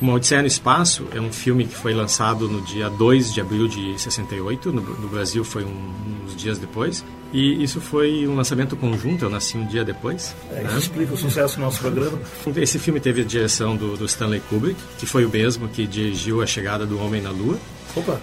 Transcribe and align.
Uma 0.00 0.14
Odisseia 0.14 0.40
no 0.40 0.48
Espaço, 0.48 1.06
é 1.14 1.20
um 1.20 1.32
filme 1.32 1.66
que 1.66 1.74
foi 1.74 1.92
lançado 1.92 2.48
no 2.48 2.62
dia 2.62 2.88
2 2.88 3.34
de 3.34 3.40
abril 3.40 3.68
de 3.68 4.00
68, 4.00 4.72
no, 4.72 4.80
no 4.80 5.08
Brasil 5.08 5.44
foi 5.44 5.62
um, 5.62 5.92
uns 6.24 6.34
dias 6.34 6.58
depois, 6.58 7.04
e 7.32 7.62
isso 7.62 7.80
foi 7.80 8.26
um 8.26 8.34
lançamento 8.34 8.74
conjunto, 8.76 9.24
eu 9.24 9.30
nasci 9.30 9.56
um 9.56 9.66
dia 9.66 9.84
depois. 9.84 10.34
É, 10.50 10.62
isso 10.62 10.72
né? 10.72 10.78
explica 10.78 11.14
o 11.14 11.16
sucesso 11.16 11.56
do 11.56 11.60
nosso 11.62 11.80
programa. 11.80 12.18
Esse 12.56 12.78
filme 12.78 12.98
teve 12.98 13.20
a 13.20 13.24
direção 13.24 13.76
do, 13.76 13.96
do 13.96 14.04
Stanley 14.06 14.40
Kubrick, 14.48 14.80
que 14.98 15.06
foi 15.06 15.24
o 15.24 15.30
mesmo 15.30 15.68
que 15.68 15.86
dirigiu 15.86 16.42
A 16.42 16.46
Chegada 16.46 16.86
do 16.86 16.98
Homem 16.98 17.20
na 17.20 17.30
Lua. 17.30 17.58
Opa, 17.94 18.20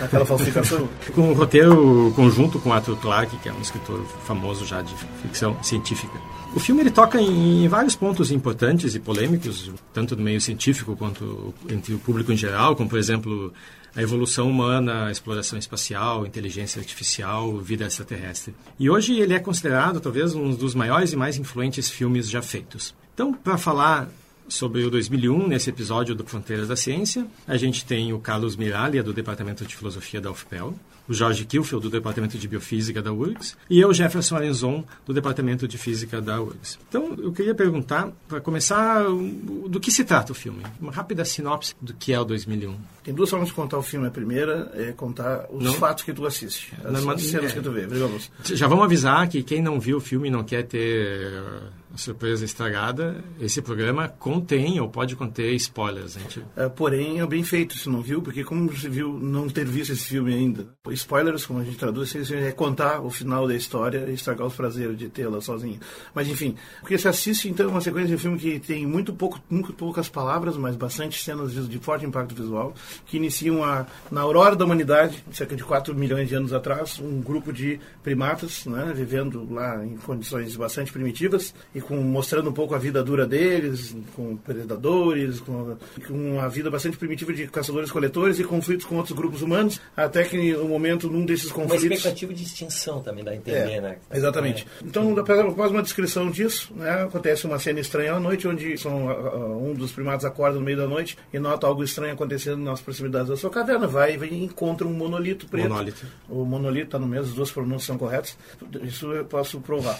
aquela 0.00 0.24
falsificação. 0.24 0.88
com 1.14 1.22
um 1.22 1.32
roteiro 1.34 2.12
conjunto 2.14 2.58
com 2.58 2.72
Arthur 2.72 2.96
Clarke, 2.96 3.36
que 3.38 3.48
é 3.48 3.52
um 3.52 3.60
escritor 3.60 4.04
famoso 4.24 4.64
já 4.64 4.80
de 4.80 4.94
ficção 5.22 5.56
científica. 5.62 6.18
O 6.54 6.60
filme 6.60 6.80
ele 6.80 6.90
toca 6.90 7.20
em, 7.20 7.64
em, 7.64 7.68
vários 7.68 7.94
pontos 7.94 8.30
importantes 8.30 8.94
e 8.94 8.98
polêmicos, 8.98 9.70
tanto 9.92 10.16
no 10.16 10.22
meio 10.22 10.40
científico 10.40 10.96
quanto 10.96 11.17
entre 11.68 11.94
o 11.94 11.98
público 11.98 12.32
em 12.32 12.36
geral, 12.36 12.76
como 12.76 12.88
por 12.88 12.98
exemplo 12.98 13.52
a 13.94 14.02
evolução 14.02 14.48
humana, 14.48 15.06
a 15.06 15.10
exploração 15.10 15.58
espacial, 15.58 16.26
inteligência 16.26 16.78
artificial, 16.78 17.58
vida 17.58 17.86
extraterrestre. 17.86 18.54
E 18.78 18.88
hoje 18.88 19.18
ele 19.18 19.34
é 19.34 19.40
considerado 19.40 20.00
talvez 20.00 20.34
um 20.34 20.54
dos 20.54 20.74
maiores 20.74 21.12
e 21.12 21.16
mais 21.16 21.36
influentes 21.36 21.90
filmes 21.90 22.28
já 22.28 22.42
feitos. 22.42 22.94
Então, 23.14 23.32
para 23.32 23.58
falar 23.58 24.08
sobre 24.48 24.84
o 24.84 24.90
2001, 24.90 25.46
nesse 25.46 25.70
episódio 25.70 26.14
do 26.14 26.24
Fronteiras 26.24 26.68
da 26.68 26.76
Ciência. 26.76 27.26
A 27.46 27.56
gente 27.56 27.84
tem 27.84 28.12
o 28.12 28.18
Carlos 28.18 28.56
Miralha, 28.56 29.02
do 29.02 29.12
Departamento 29.12 29.64
de 29.64 29.76
Filosofia 29.76 30.20
da 30.20 30.30
UFPEL, 30.30 30.74
o 31.08 31.14
Jorge 31.14 31.44
Kilfield, 31.44 31.82
do 31.82 31.90
Departamento 31.90 32.36
de 32.36 32.46
Biofísica 32.46 33.00
da 33.00 33.12
URGS, 33.12 33.56
e 33.70 33.80
eu, 33.80 33.92
Jefferson 33.94 34.36
Arenzon, 34.36 34.84
do 35.06 35.14
Departamento 35.14 35.66
de 35.66 35.78
Física 35.78 36.20
da 36.20 36.40
URGS. 36.40 36.78
Então, 36.88 37.14
eu 37.18 37.32
queria 37.32 37.54
perguntar, 37.54 38.12
para 38.28 38.40
começar, 38.40 39.04
do 39.04 39.80
que 39.80 39.90
se 39.90 40.04
trata 40.04 40.32
o 40.32 40.34
filme? 40.34 40.62
Uma 40.80 40.92
rápida 40.92 41.24
sinopse 41.24 41.74
do 41.80 41.94
que 41.94 42.12
é 42.12 42.20
o 42.20 42.24
2001. 42.24 42.76
Tem 43.02 43.14
duas 43.14 43.30
formas 43.30 43.48
de 43.48 43.54
contar 43.54 43.78
o 43.78 43.82
filme. 43.82 44.06
A 44.06 44.10
primeira 44.10 44.70
é 44.74 44.92
contar 44.92 45.46
os 45.50 45.64
não? 45.64 45.72
fatos 45.74 46.04
que 46.04 46.12
tu 46.12 46.26
assiste, 46.26 46.74
as 46.84 47.04
não, 47.04 47.18
cenas 47.18 47.52
é. 47.52 47.54
que 47.54 47.60
tu 47.60 47.70
vê. 47.70 47.86
Já 48.54 48.66
vamos 48.66 48.84
avisar 48.84 49.26
que 49.28 49.42
quem 49.42 49.62
não 49.62 49.80
viu 49.80 49.96
o 49.96 50.00
filme 50.00 50.28
e 50.28 50.30
não 50.30 50.44
quer 50.44 50.64
ter 50.64 51.42
surpresa 51.98 52.44
estragada, 52.44 53.22
esse 53.40 53.60
programa 53.60 54.08
contém 54.08 54.80
ou 54.80 54.88
pode 54.88 55.16
conter 55.16 55.52
spoilers. 55.54 56.14
Gente... 56.14 56.42
É, 56.56 56.68
porém, 56.68 57.20
é 57.20 57.26
bem 57.26 57.42
feito, 57.42 57.76
se 57.76 57.88
não 57.88 58.00
viu, 58.00 58.22
porque 58.22 58.44
como 58.44 58.68
você 58.68 58.88
viu 58.88 59.18
não 59.18 59.48
ter 59.48 59.66
visto 59.66 59.92
esse 59.92 60.04
filme 60.04 60.32
ainda. 60.32 60.68
Spoilers, 60.90 61.44
como 61.44 61.60
a 61.60 61.64
gente 61.64 61.76
traduz, 61.76 62.14
é 62.30 62.52
contar 62.52 63.00
o 63.00 63.10
final 63.10 63.46
da 63.46 63.54
história 63.54 64.06
e 64.08 64.14
estragar 64.14 64.46
os 64.46 64.54
prazeres 64.54 64.96
de 64.96 65.08
tê-la 65.08 65.40
sozinho. 65.40 65.80
Mas 66.14 66.28
enfim, 66.28 66.54
porque 66.80 66.96
você 66.96 67.08
assiste 67.08 67.48
então 67.48 67.68
uma 67.68 67.80
sequência 67.80 68.16
de 68.16 68.22
filme 68.22 68.38
que 68.38 68.58
tem 68.60 68.86
muito, 68.86 69.12
pouco, 69.12 69.40
muito 69.50 69.72
poucas 69.72 70.08
palavras, 70.08 70.56
mas 70.56 70.76
bastante 70.76 71.22
cenas 71.22 71.52
de 71.68 71.78
forte 71.78 72.06
impacto 72.06 72.34
visual, 72.34 72.74
que 73.06 73.16
iniciam 73.16 73.64
a, 73.64 73.86
na 74.10 74.20
aurora 74.20 74.54
da 74.54 74.64
humanidade, 74.64 75.22
cerca 75.32 75.56
de 75.56 75.64
4 75.64 75.94
milhões 75.94 76.28
de 76.28 76.34
anos 76.34 76.52
atrás, 76.52 76.98
um 76.98 77.20
grupo 77.20 77.52
de 77.52 77.80
primatas, 78.02 78.66
né, 78.66 78.92
vivendo 78.94 79.46
lá 79.52 79.84
em 79.84 79.96
condições 79.96 80.54
bastante 80.56 80.92
primitivas 80.92 81.54
e 81.74 81.80
com, 81.88 81.96
mostrando 81.96 82.50
um 82.50 82.52
pouco 82.52 82.74
a 82.74 82.78
vida 82.78 83.02
dura 83.02 83.26
deles, 83.26 83.96
com 84.14 84.36
predadores, 84.36 85.40
com, 85.40 85.76
com 86.06 86.38
a 86.38 86.46
vida 86.46 86.70
bastante 86.70 86.98
primitiva 86.98 87.32
de 87.32 87.46
caçadores-coletores 87.48 88.38
e 88.38 88.44
conflitos 88.44 88.84
com 88.84 88.96
outros 88.96 89.16
grupos 89.16 89.40
humanos, 89.40 89.80
até 89.96 90.22
que 90.22 90.52
no 90.52 90.68
momento, 90.68 91.08
num 91.08 91.24
desses 91.24 91.50
conflitos... 91.50 91.84
Uma 91.84 91.94
expectativa 91.94 92.34
de 92.34 92.42
extinção 92.42 93.00
também, 93.00 93.24
dá 93.24 93.30
a 93.30 93.36
entender, 93.36 93.72
é, 93.72 93.80
né? 93.80 93.96
Exatamente. 94.12 94.66
É. 94.82 94.84
Então, 94.86 95.18
após 95.18 95.70
uma 95.70 95.82
descrição 95.82 96.30
disso, 96.30 96.72
né, 96.76 97.04
acontece 97.04 97.46
uma 97.46 97.58
cena 97.58 97.80
estranha 97.80 98.12
à 98.12 98.20
noite, 98.20 98.46
onde 98.46 98.76
são, 98.76 99.06
uh, 99.06 99.70
um 99.70 99.72
dos 99.72 99.90
primatas 99.90 100.26
acorda 100.26 100.58
no 100.58 100.64
meio 100.64 100.76
da 100.76 100.86
noite 100.86 101.16
e 101.32 101.38
nota 101.38 101.66
algo 101.66 101.82
estranho 101.82 102.12
acontecendo 102.12 102.58
nas 102.58 102.82
proximidades 102.82 103.28
da 103.28 103.36
sua 103.36 103.48
caverna, 103.48 103.86
vai 103.86 104.14
e 104.14 104.44
encontra 104.44 104.86
um 104.86 104.92
monolito 104.92 105.46
preto. 105.46 105.70
Monolito. 105.70 106.06
O 106.28 106.44
monolito 106.44 106.86
está 106.86 106.98
no 106.98 107.06
mesmo, 107.06 107.28
as 107.28 107.32
duas 107.32 107.50
pronúncias 107.50 107.84
são 107.84 107.96
corretas, 107.96 108.36
isso 108.82 109.10
eu 109.10 109.24
posso 109.24 109.58
provar. 109.60 109.98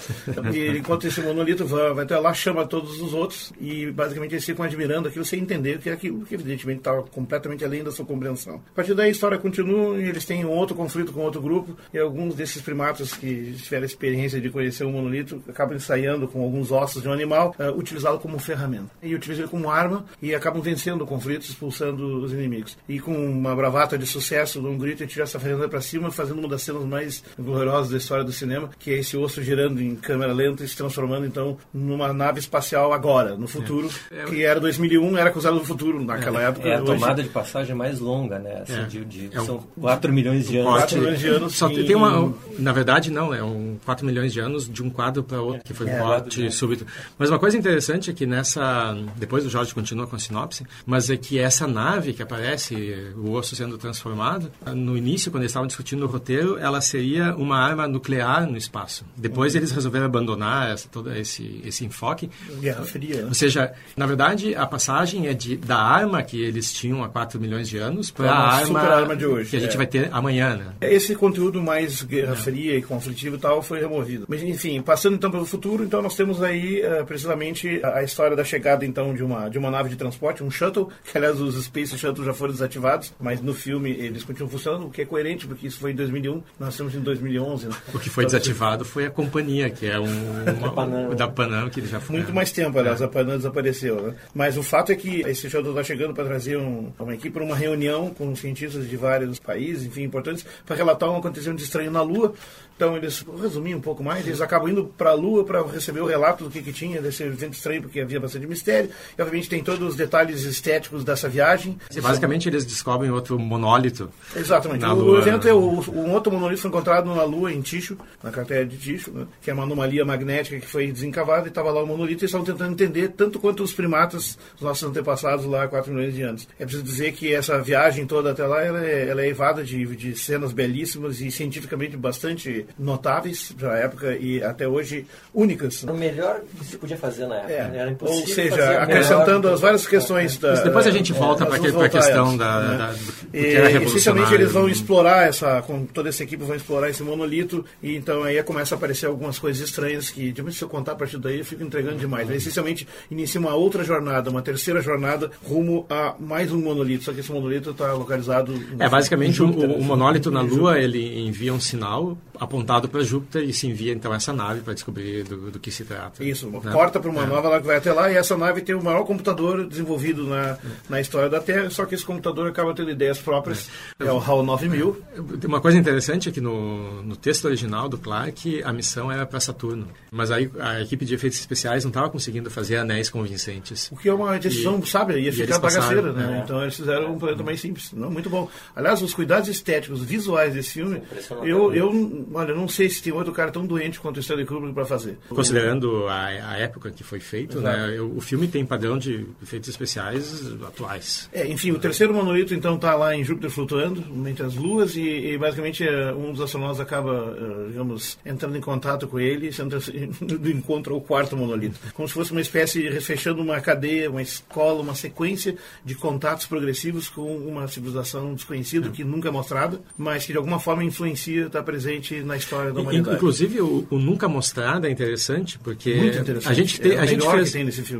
e 0.52 0.58
ele 0.58 0.80
encontra 0.80 1.08
esse 1.08 1.22
monolito, 1.22 1.64
vai, 1.70 2.04
até 2.04 2.18
lá, 2.18 2.32
chama 2.32 2.66
todos 2.66 3.00
os 3.00 3.14
outros 3.14 3.52
e 3.60 3.90
basicamente 3.90 4.34
eles 4.34 4.44
ficam 4.44 4.64
admirando 4.64 5.08
aquilo 5.08 5.24
sem 5.24 5.40
entender 5.40 5.78
que 5.78 5.90
é 5.90 5.92
aquilo, 5.92 6.24
que 6.24 6.34
evidentemente 6.34 6.78
estava 6.78 7.02
completamente 7.02 7.64
além 7.64 7.82
da 7.82 7.90
sua 7.90 8.04
compreensão. 8.04 8.62
A 8.72 8.74
partir 8.74 8.94
daí 8.94 9.08
a 9.08 9.10
história 9.10 9.38
continua 9.38 10.00
e 10.00 10.08
eles 10.08 10.24
têm 10.24 10.44
um 10.44 10.50
outro 10.50 10.74
conflito 10.76 11.12
com 11.12 11.20
outro 11.20 11.40
grupo 11.40 11.76
e 11.92 11.98
alguns 11.98 12.34
desses 12.34 12.62
primatas 12.62 13.12
que 13.12 13.52
tiveram 13.56 13.82
a 13.82 13.86
experiência 13.86 14.40
de 14.40 14.50
conhecer 14.50 14.84
o 14.84 14.90
monolito 14.90 15.42
acabam 15.48 15.76
ensaiando 15.76 16.28
com 16.28 16.42
alguns 16.42 16.70
ossos 16.70 17.02
de 17.02 17.08
um 17.08 17.12
animal, 17.12 17.54
uh, 17.58 17.76
utilizá-lo 17.78 18.18
como 18.18 18.38
ferramenta. 18.38 18.90
E 19.02 19.14
utilizam 19.14 19.44
ele 19.44 19.50
como 19.50 19.70
arma 19.70 20.04
e 20.20 20.34
acabam 20.34 20.62
vencendo 20.62 21.02
o 21.02 21.06
conflito, 21.06 21.42
expulsando 21.42 22.22
os 22.22 22.32
inimigos. 22.32 22.76
E 22.88 23.00
com 23.00 23.14
uma 23.14 23.54
bravata 23.54 23.98
de 23.98 24.06
sucesso, 24.06 24.66
um 24.66 24.78
grito, 24.78 25.02
ele 25.02 25.10
tira 25.10 25.24
essa 25.24 25.38
ferramenta 25.38 25.68
para 25.68 25.80
cima, 25.80 26.10
fazendo 26.10 26.38
uma 26.38 26.48
das 26.48 26.62
cenas 26.62 26.84
mais 26.84 27.22
gloriosas 27.38 27.90
da 27.90 27.96
história 27.96 28.24
do 28.24 28.32
cinema, 28.32 28.70
que 28.78 28.90
é 28.92 28.98
esse 28.98 29.16
osso 29.16 29.42
girando 29.42 29.82
em 29.82 29.94
câmera 29.94 30.32
lenta 30.32 30.64
e 30.64 30.68
se 30.68 30.76
transformando 30.76 31.26
então 31.26 31.57
numa 31.72 32.12
nave 32.12 32.40
espacial 32.40 32.92
agora, 32.92 33.36
no 33.36 33.46
futuro, 33.46 33.90
é. 34.10 34.24
que 34.24 34.44
era 34.44 34.60
2001, 34.60 35.16
era 35.16 35.30
acusado 35.30 35.58
do 35.58 35.64
futuro 35.64 36.02
naquela 36.02 36.42
é. 36.42 36.48
época. 36.48 36.68
É 36.68 36.74
a 36.74 36.80
tomada 36.80 37.14
hoje... 37.14 37.24
de 37.24 37.28
passagem 37.28 37.74
mais 37.74 38.00
longa, 38.00 38.38
né? 38.38 38.62
Assim, 38.62 38.80
é. 38.80 38.84
de, 38.84 39.04
de, 39.04 39.30
é 39.32 39.40
um, 39.40 39.46
são 39.46 39.64
4 39.80 40.12
milhões 40.12 40.48
de 40.48 40.58
anos. 40.58 40.72
4 40.72 40.98
milhões 40.98 41.20
de 41.20 41.28
anos. 41.28 41.54
Só 41.56 41.68
tem 41.68 41.94
uma, 41.94 42.34
na 42.58 42.72
verdade, 42.72 43.10
não, 43.10 43.32
é 43.34 43.42
um 43.42 43.78
4 43.84 44.06
milhões 44.06 44.32
de 44.32 44.40
anos 44.40 44.68
de 44.68 44.82
um 44.82 44.90
quadro 44.90 45.22
para 45.22 45.40
outro, 45.40 45.62
que 45.64 45.74
foi 45.74 45.88
é, 45.88 45.98
forte 45.98 46.46
e 46.46 46.50
súbito. 46.50 46.86
Mas 47.18 47.30
uma 47.30 47.38
coisa 47.38 47.56
interessante 47.56 48.10
é 48.10 48.12
que 48.12 48.26
nessa. 48.26 48.96
Depois 49.16 49.44
o 49.44 49.50
Jorge 49.50 49.74
continua 49.74 50.06
com 50.06 50.16
a 50.16 50.18
sinopse, 50.18 50.64
mas 50.86 51.10
é 51.10 51.16
que 51.16 51.38
essa 51.38 51.66
nave 51.66 52.12
que 52.12 52.22
aparece, 52.22 52.74
o 53.16 53.32
osso 53.32 53.54
sendo 53.54 53.78
transformado, 53.78 54.50
no 54.74 54.96
início, 54.96 55.30
quando 55.30 55.42
eles 55.42 55.50
estavam 55.50 55.66
discutindo 55.66 56.04
o 56.04 56.06
roteiro, 56.06 56.58
ela 56.58 56.80
seria 56.80 57.34
uma 57.36 57.58
arma 57.58 57.86
nuclear 57.86 58.48
no 58.48 58.56
espaço. 58.56 59.04
Depois 59.16 59.54
uhum. 59.54 59.60
eles 59.60 59.70
resolveram 59.70 60.06
abandonar 60.06 60.70
essa, 60.70 60.88
todo 60.88 61.12
esse, 61.12 61.42
esse 61.64 61.84
enfoque. 61.84 62.30
Guerra 62.60 62.84
Fria. 62.84 63.26
Ou 63.26 63.34
seja, 63.34 63.72
na 63.96 64.06
verdade, 64.06 64.54
a 64.54 64.66
passagem 64.66 65.26
é 65.26 65.34
de, 65.34 65.56
da 65.56 65.78
arma 65.78 66.22
que 66.22 66.40
eles 66.40 66.72
tinham 66.72 67.02
há 67.02 67.08
4 67.08 67.40
milhões 67.40 67.68
de 67.68 67.78
anos 67.78 68.10
para 68.10 68.30
a 68.30 68.54
arma, 68.54 68.80
arma 68.80 69.16
de 69.16 69.26
hoje. 69.26 69.50
que 69.50 69.56
a 69.56 69.60
gente 69.60 69.74
é. 69.74 69.76
vai 69.76 69.86
ter 69.86 70.08
amanhã. 70.12 70.56
Né? 70.56 70.72
Esse 70.80 71.14
conteúdo 71.14 71.62
mais 71.62 72.02
Guerra 72.02 72.32
é. 72.32 72.36
Fria 72.36 72.76
e 72.76 72.82
conflitivo 72.82 73.36
e 73.36 73.38
tal 73.38 73.62
foi 73.62 73.80
removido. 73.80 74.26
Mas, 74.28 74.42
enfim, 74.42 74.80
passando 74.82 75.14
então 75.14 75.30
para 75.30 75.40
o 75.40 75.46
futuro, 75.46 75.84
então 75.84 76.02
nós 76.02 76.14
temos 76.14 76.42
aí 76.42 76.82
uh, 76.82 77.04
precisamente 77.04 77.80
a, 77.84 78.02
história 78.02 78.36
da 78.36 78.44
chegada 78.44 78.84
então 78.84 79.14
de 79.14 79.22
uma, 79.22 79.48
de 79.48 79.58
uma 79.58 79.70
nave 79.70 79.88
de 79.88 79.96
transporte, 79.96 80.42
um 80.42 80.50
shuttle, 80.50 80.88
que 81.04 81.16
aliás 81.16 81.40
os 81.40 81.62
Space 81.64 81.96
Shuttles 81.96 82.26
já 82.26 82.34
foram 82.34 82.52
desativados, 82.52 83.12
mas 83.20 83.40
no 83.40 83.54
filme 83.54 83.90
eles 83.90 84.24
continuam 84.24 84.50
funcionando, 84.50 84.86
o 84.86 84.90
que 84.90 85.02
é 85.02 85.04
coerente, 85.04 85.46
porque 85.46 85.66
isso 85.66 85.78
foi 85.78 85.92
em 85.92 85.94
2001, 85.94 86.42
nós 86.58 86.70
estamos 86.70 86.94
em 86.94 87.00
2011. 87.00 87.66
Né? 87.66 87.74
O 87.92 87.98
que 87.98 88.10
foi 88.10 88.24
então, 88.24 88.38
desativado 88.38 88.84
foi 88.84 89.06
a 89.06 89.10
companhia, 89.10 89.70
que 89.70 89.86
é 89.86 89.98
um, 89.98 90.06
uma, 90.58 90.72
Panam. 90.72 91.14
da 91.14 91.28
Panam, 91.38 91.70
que 91.70 91.78
ele 91.78 91.86
já 91.86 92.00
foi. 92.00 92.16
Muito 92.16 92.34
mais 92.34 92.50
tempo, 92.50 92.76
aliás, 92.76 93.00
é. 93.00 93.04
a 93.04 93.08
Panam 93.08 93.36
desapareceu. 93.36 94.02
Né? 94.02 94.14
Mas 94.34 94.56
o 94.56 94.62
fato 94.62 94.90
é 94.90 94.96
que 94.96 95.20
esse 95.20 95.48
shuttle 95.48 95.70
está 95.70 95.84
chegando 95.84 96.12
para 96.12 96.24
trazer 96.24 96.56
um, 96.56 96.92
uma 96.98 97.14
equipe 97.14 97.30
para 97.30 97.44
uma 97.44 97.54
reunião 97.54 98.10
com 98.10 98.34
cientistas 98.34 98.88
de 98.88 98.96
vários 98.96 99.38
países, 99.38 99.86
enfim, 99.86 100.02
importantes, 100.02 100.44
para 100.66 100.74
relatar 100.74 101.08
um 101.08 101.16
acontecimento 101.16 101.62
estranho 101.62 101.90
na 101.90 102.02
Lua. 102.02 102.34
Então, 102.76 102.96
eles, 102.96 103.24
resumir 103.40 103.74
um 103.74 103.80
pouco 103.80 104.04
mais, 104.04 104.24
eles 104.26 104.40
acabam 104.40 104.70
indo 104.70 104.84
para 104.96 105.10
a 105.10 105.14
Lua 105.14 105.44
para 105.44 105.64
receber 105.66 106.00
o 106.00 106.06
relato 106.06 106.44
do 106.44 106.50
que, 106.50 106.62
que 106.62 106.72
tinha 106.72 107.02
desse 107.02 107.24
evento 107.24 107.54
estranho, 107.54 107.82
porque 107.82 108.00
havia 108.00 108.20
bastante 108.20 108.46
mistério. 108.46 108.90
E, 109.16 109.22
obviamente, 109.22 109.48
tem 109.48 109.62
todos 109.62 109.88
os 109.88 109.96
detalhes 109.96 110.42
estéticos 110.42 111.02
dessa 111.04 111.28
viagem. 111.28 111.78
basicamente, 112.00 112.48
eles 112.48 112.64
descobrem 112.64 113.10
outro 113.10 113.38
monólito. 113.38 114.10
Exatamente. 114.34 114.84
o, 114.84 114.94
Lua. 114.94 115.18
evento 115.18 115.48
é 115.48 115.52
o, 115.52 115.80
um 115.90 116.12
outro 116.12 116.32
monolito 116.32 116.60
foi 116.60 116.68
encontrado 116.68 117.12
na 117.12 117.24
Lua, 117.24 117.52
em 117.52 117.60
Ticho, 117.60 117.96
na 118.22 118.30
cratera 118.30 118.64
de 118.64 118.76
Ticho, 118.76 119.10
né, 119.10 119.26
que 119.42 119.50
é 119.50 119.54
uma 119.54 119.64
anomalia 119.64 120.04
magnética 120.04 120.58
que 120.60 120.66
foi 120.66 120.92
desencavada 120.92 121.27
e 121.46 121.48
estava 121.48 121.70
lá 121.70 121.82
o 121.82 121.86
monolito 121.86 122.24
e 122.24 122.26
estavam 122.26 122.44
tentando 122.44 122.72
entender 122.72 123.08
tanto 123.08 123.38
quanto 123.38 123.62
os 123.62 123.72
primatas, 123.72 124.38
os 124.56 124.62
nossos 124.62 124.88
antepassados 124.88 125.44
lá 125.46 125.64
há 125.64 125.68
4 125.68 125.92
milhões 125.92 126.14
de 126.14 126.22
anos. 126.22 126.48
É 126.58 126.64
preciso 126.64 126.84
dizer 126.84 127.12
que 127.12 127.34
essa 127.34 127.60
viagem 127.60 128.06
toda 128.06 128.30
até 128.30 128.46
lá 128.46 128.62
ela 128.62 128.84
é, 128.84 129.08
ela 129.08 129.22
é 129.22 129.28
evada 129.28 129.62
de, 129.62 129.84
de 129.96 130.16
cenas 130.18 130.52
belíssimas 130.52 131.20
e 131.20 131.30
cientificamente 131.30 131.96
bastante 131.96 132.66
notáveis 132.78 133.52
para 133.52 133.74
a 133.74 133.78
época 133.78 134.16
e 134.16 134.42
até 134.42 134.66
hoje 134.66 135.06
únicas. 135.34 135.82
O 135.84 135.94
melhor 135.94 136.40
que 136.58 136.64
se 136.64 136.78
podia 136.78 136.96
fazer 136.96 137.26
na 137.26 137.36
época. 137.36 137.52
É. 137.52 137.78
Era 137.78 137.90
impossível 137.90 138.20
Ou 138.20 138.26
seja, 138.26 138.82
acrescentando 138.82 139.48
as 139.48 139.60
várias 139.60 139.86
questões 139.86 140.36
da. 140.38 140.50
Mas 140.50 140.64
depois 140.64 140.86
a 140.86 140.90
gente 140.90 141.12
volta 141.12 141.44
é, 141.44 141.46
para 141.46 141.86
a 141.86 141.88
questão 141.88 142.36
da, 142.36 142.60
né? 142.60 142.78
da, 142.78 142.92
do 142.92 143.12
que 143.30 143.46
era 143.46 143.70
Essencialmente 143.98 144.34
eles 144.34 144.52
vão 144.52 144.68
explorar 144.68 145.28
essa, 145.28 145.62
com 145.62 145.84
toda 145.86 146.08
essa 146.08 146.22
equipe 146.22 146.42
vão 146.44 146.56
explorar 146.56 146.88
esse 146.90 147.02
monolito 147.02 147.64
e 147.82 147.96
então 147.96 148.22
aí 148.22 148.42
começa 148.42 148.74
a 148.74 148.78
aparecer 148.78 149.06
algumas 149.06 149.38
coisas 149.38 149.62
estranhas 149.62 150.10
que, 150.10 150.32
de 150.32 150.52
se 150.52 150.62
eu 150.62 150.68
contar 150.68 150.92
a 150.92 150.94
partir 150.94 151.17
monolito, 151.18 151.20
daí 151.20 151.38
eu 151.38 151.44
fico 151.44 151.62
entregando 151.62 151.98
demais. 151.98 152.30
essencialmente 152.30 152.86
inicia 153.10 153.40
uma 153.40 153.54
outra 153.54 153.84
jornada, 153.84 154.30
uma 154.30 154.40
terceira 154.40 154.80
jornada 154.80 155.30
rumo 155.44 155.84
a 155.90 156.14
mais 156.18 156.52
um 156.52 156.60
monolito, 156.60 157.04
só 157.04 157.12
que 157.12 157.20
esse 157.20 157.32
monolito 157.32 157.70
está 157.70 157.92
localizado... 157.92 158.54
É, 158.78 158.88
basicamente 158.88 159.42
o, 159.42 159.50
o, 159.50 159.82
monolito 159.82 160.30
na 160.30 160.40
Lua, 160.40 160.78
ele 160.78 161.26
envia 161.26 161.52
um 161.52 161.60
sinal 161.60 162.16
apontado 162.38 162.88
para 162.88 163.02
Júpiter 163.02 163.42
e 163.42 163.52
se 163.52 163.66
envia 163.66 163.92
então 163.92 164.14
essa 164.14 164.32
nave 164.32 164.60
para 164.60 164.72
descobrir 164.72 165.24
do, 165.24 165.50
do, 165.50 165.58
que 165.58 165.70
se 165.70 165.84
trata. 165.84 166.22
Isso, 166.22 166.48
né? 166.48 166.60
corta 166.72 167.00
para 167.00 167.10
uma 167.10 167.24
é. 167.24 167.26
nova 167.26 167.60
que 167.60 167.66
vai 167.66 167.76
até 167.76 167.92
lá 167.92 168.10
e 168.10 168.16
essa 168.16 168.36
nave 168.36 168.60
tem 168.60 168.74
o 168.74 168.82
maior 168.82 169.04
computador 169.04 169.66
desenvolvido 169.66 170.24
na, 170.24 170.56
na 170.88 171.00
história 171.00 171.28
da 171.28 171.40
Terra, 171.40 171.68
só 171.70 171.84
que 171.84 171.94
esse 171.94 172.04
computador 172.04 172.48
acaba 172.48 172.72
tendo 172.74 172.90
ideias 172.90 173.18
próprias, 173.18 173.68
é, 173.98 174.06
é 174.06 174.12
o 174.12 174.18
HAL 174.18 174.42
9000. 174.42 175.02
Uma 175.44 175.60
coisa 175.60 175.78
interessante 175.78 176.28
é 176.28 176.32
que 176.32 176.40
no, 176.40 177.02
no 177.02 177.16
texto 177.16 177.46
original 177.46 177.88
do 177.88 177.98
Clark, 177.98 178.62
a 178.62 178.72
missão 178.72 179.10
era 179.10 179.26
para 179.26 179.40
Saturno, 179.40 179.88
mas 180.10 180.30
aí 180.30 180.50
a 180.60 180.80
equipe 180.80 181.04
de 181.08 181.14
efeitos 181.14 181.38
especiais 181.38 181.84
não 181.84 181.90
estava 181.90 182.10
conseguindo 182.10 182.50
fazer 182.50 182.76
anéis 182.76 183.10
convincentes. 183.10 183.90
O 183.90 183.96
que 183.96 184.08
é 184.08 184.14
uma 184.14 184.38
decisão, 184.38 184.80
e, 184.82 184.86
sabe, 184.86 185.18
ia 185.18 185.32
ficar 185.32 185.58
bagaceira, 185.58 186.12
né? 186.12 186.38
É. 186.38 186.44
Então 186.44 186.62
eles 186.62 186.76
fizeram 186.76 187.14
um 187.14 187.18
planeta 187.18 187.42
mais 187.42 187.60
simples. 187.60 187.92
Não, 187.92 188.10
muito 188.10 188.30
bom. 188.30 188.48
Aliás, 188.74 189.02
os 189.02 189.14
cuidados 189.14 189.48
estéticos, 189.48 190.02
visuais 190.02 190.54
desse 190.54 190.72
filme, 190.72 191.02
eu, 191.42 191.74
eu, 191.74 192.26
olha, 192.32 192.54
não 192.54 192.68
sei 192.68 192.88
se 192.88 193.02
tem 193.02 193.12
outro 193.12 193.32
cara 193.32 193.50
tão 193.50 193.66
doente 193.66 193.98
quanto 194.00 194.18
o 194.18 194.20
Stanley 194.20 194.46
Kubrick 194.46 194.74
para 194.74 194.84
fazer. 194.84 195.18
Considerando 195.28 196.06
a, 196.06 196.26
a, 196.26 196.58
época 196.58 196.90
que 196.90 197.02
foi 197.02 197.20
feito, 197.20 197.60
né, 197.60 198.00
o 198.00 198.20
filme 198.20 198.46
tem 198.48 198.64
padrão 198.64 198.98
de 198.98 199.26
efeitos 199.42 199.68
especiais 199.68 200.46
atuais. 200.66 201.28
É, 201.32 201.46
enfim, 201.46 201.70
o 201.72 201.78
terceiro 201.78 202.14
monolito 202.14 202.54
então 202.54 202.74
está 202.76 202.94
lá 202.94 203.14
em 203.14 203.24
Júpiter 203.24 203.50
flutuando 203.50 204.04
entre 204.28 204.44
as 204.44 204.54
luas 204.54 204.96
e, 204.96 205.02
e 205.02 205.38
basicamente 205.38 205.86
é, 205.86 206.12
um 206.12 206.32
dos 206.32 206.40
astronautas 206.40 206.80
acaba, 206.80 207.36
é, 207.36 207.68
digamos, 207.68 208.18
entrando 208.24 208.56
em 208.56 208.60
contato 208.60 209.06
com 209.06 209.18
ele, 209.18 209.52
sendo 209.52 209.78
do 210.38 210.50
encontro 210.50 210.97
ao 210.98 211.00
quarto 211.00 211.36
monolito, 211.36 211.78
como 211.94 212.08
se 212.08 212.14
fosse 212.14 212.32
uma 212.32 212.40
espécie 212.40 212.90
fechando 213.00 213.40
uma 213.40 213.60
cadeia, 213.60 214.10
uma 214.10 214.22
escola, 214.22 214.82
uma 214.82 214.94
sequência 214.94 215.56
de 215.84 215.94
contatos 215.94 216.46
progressivos 216.46 217.08
com 217.08 217.36
uma 217.36 217.68
civilização 217.68 218.34
desconhecida 218.34 218.90
que 218.90 219.04
nunca 219.04 219.28
é 219.28 219.30
mostrada, 219.30 219.80
mas 219.96 220.26
que 220.26 220.32
de 220.32 220.38
alguma 220.38 220.58
forma 220.58 220.84
influencia, 220.84 221.46
está 221.46 221.62
presente 221.62 222.22
na 222.22 222.36
história 222.36 222.72
da 222.72 222.80
humanidade. 222.80 223.16
Inclusive 223.16 223.60
o, 223.60 223.86
o 223.90 223.98
nunca 223.98 224.28
mostrado 224.28 224.86
é 224.86 224.90
interessante 224.90 225.58
porque 225.58 225.94
interessante. 225.94 226.48
a 226.48 226.54
gente 226.54 226.80
tem, 226.80 226.92
é 226.92 226.98
a 226.98 227.06
gente 227.06 227.28
fez 227.30 227.54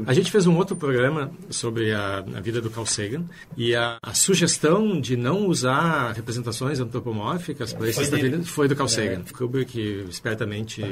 a 0.06 0.12
gente 0.12 0.30
fez 0.30 0.46
um 0.46 0.56
outro 0.56 0.76
programa 0.76 1.30
sobre 1.50 1.92
a, 1.92 2.18
a 2.18 2.40
vida 2.40 2.60
do 2.60 2.70
Carl 2.70 2.86
Sagan 2.86 3.24
e 3.56 3.74
a, 3.74 3.98
a, 4.02 4.14
sugestão 4.14 5.00
de 5.00 5.16
não 5.16 5.46
usar 5.46 6.12
representações 6.12 6.80
antropomórficas 6.80 7.72
para 7.72 7.88
esse 7.88 8.06
foi, 8.06 8.42
foi 8.42 8.68
do 8.68 8.74
Carl 8.74 8.88
é. 8.88 8.92
Sagan. 8.92 9.22
É. 9.28 9.32
Kubrick 9.32 10.06
espertamente 10.08 10.82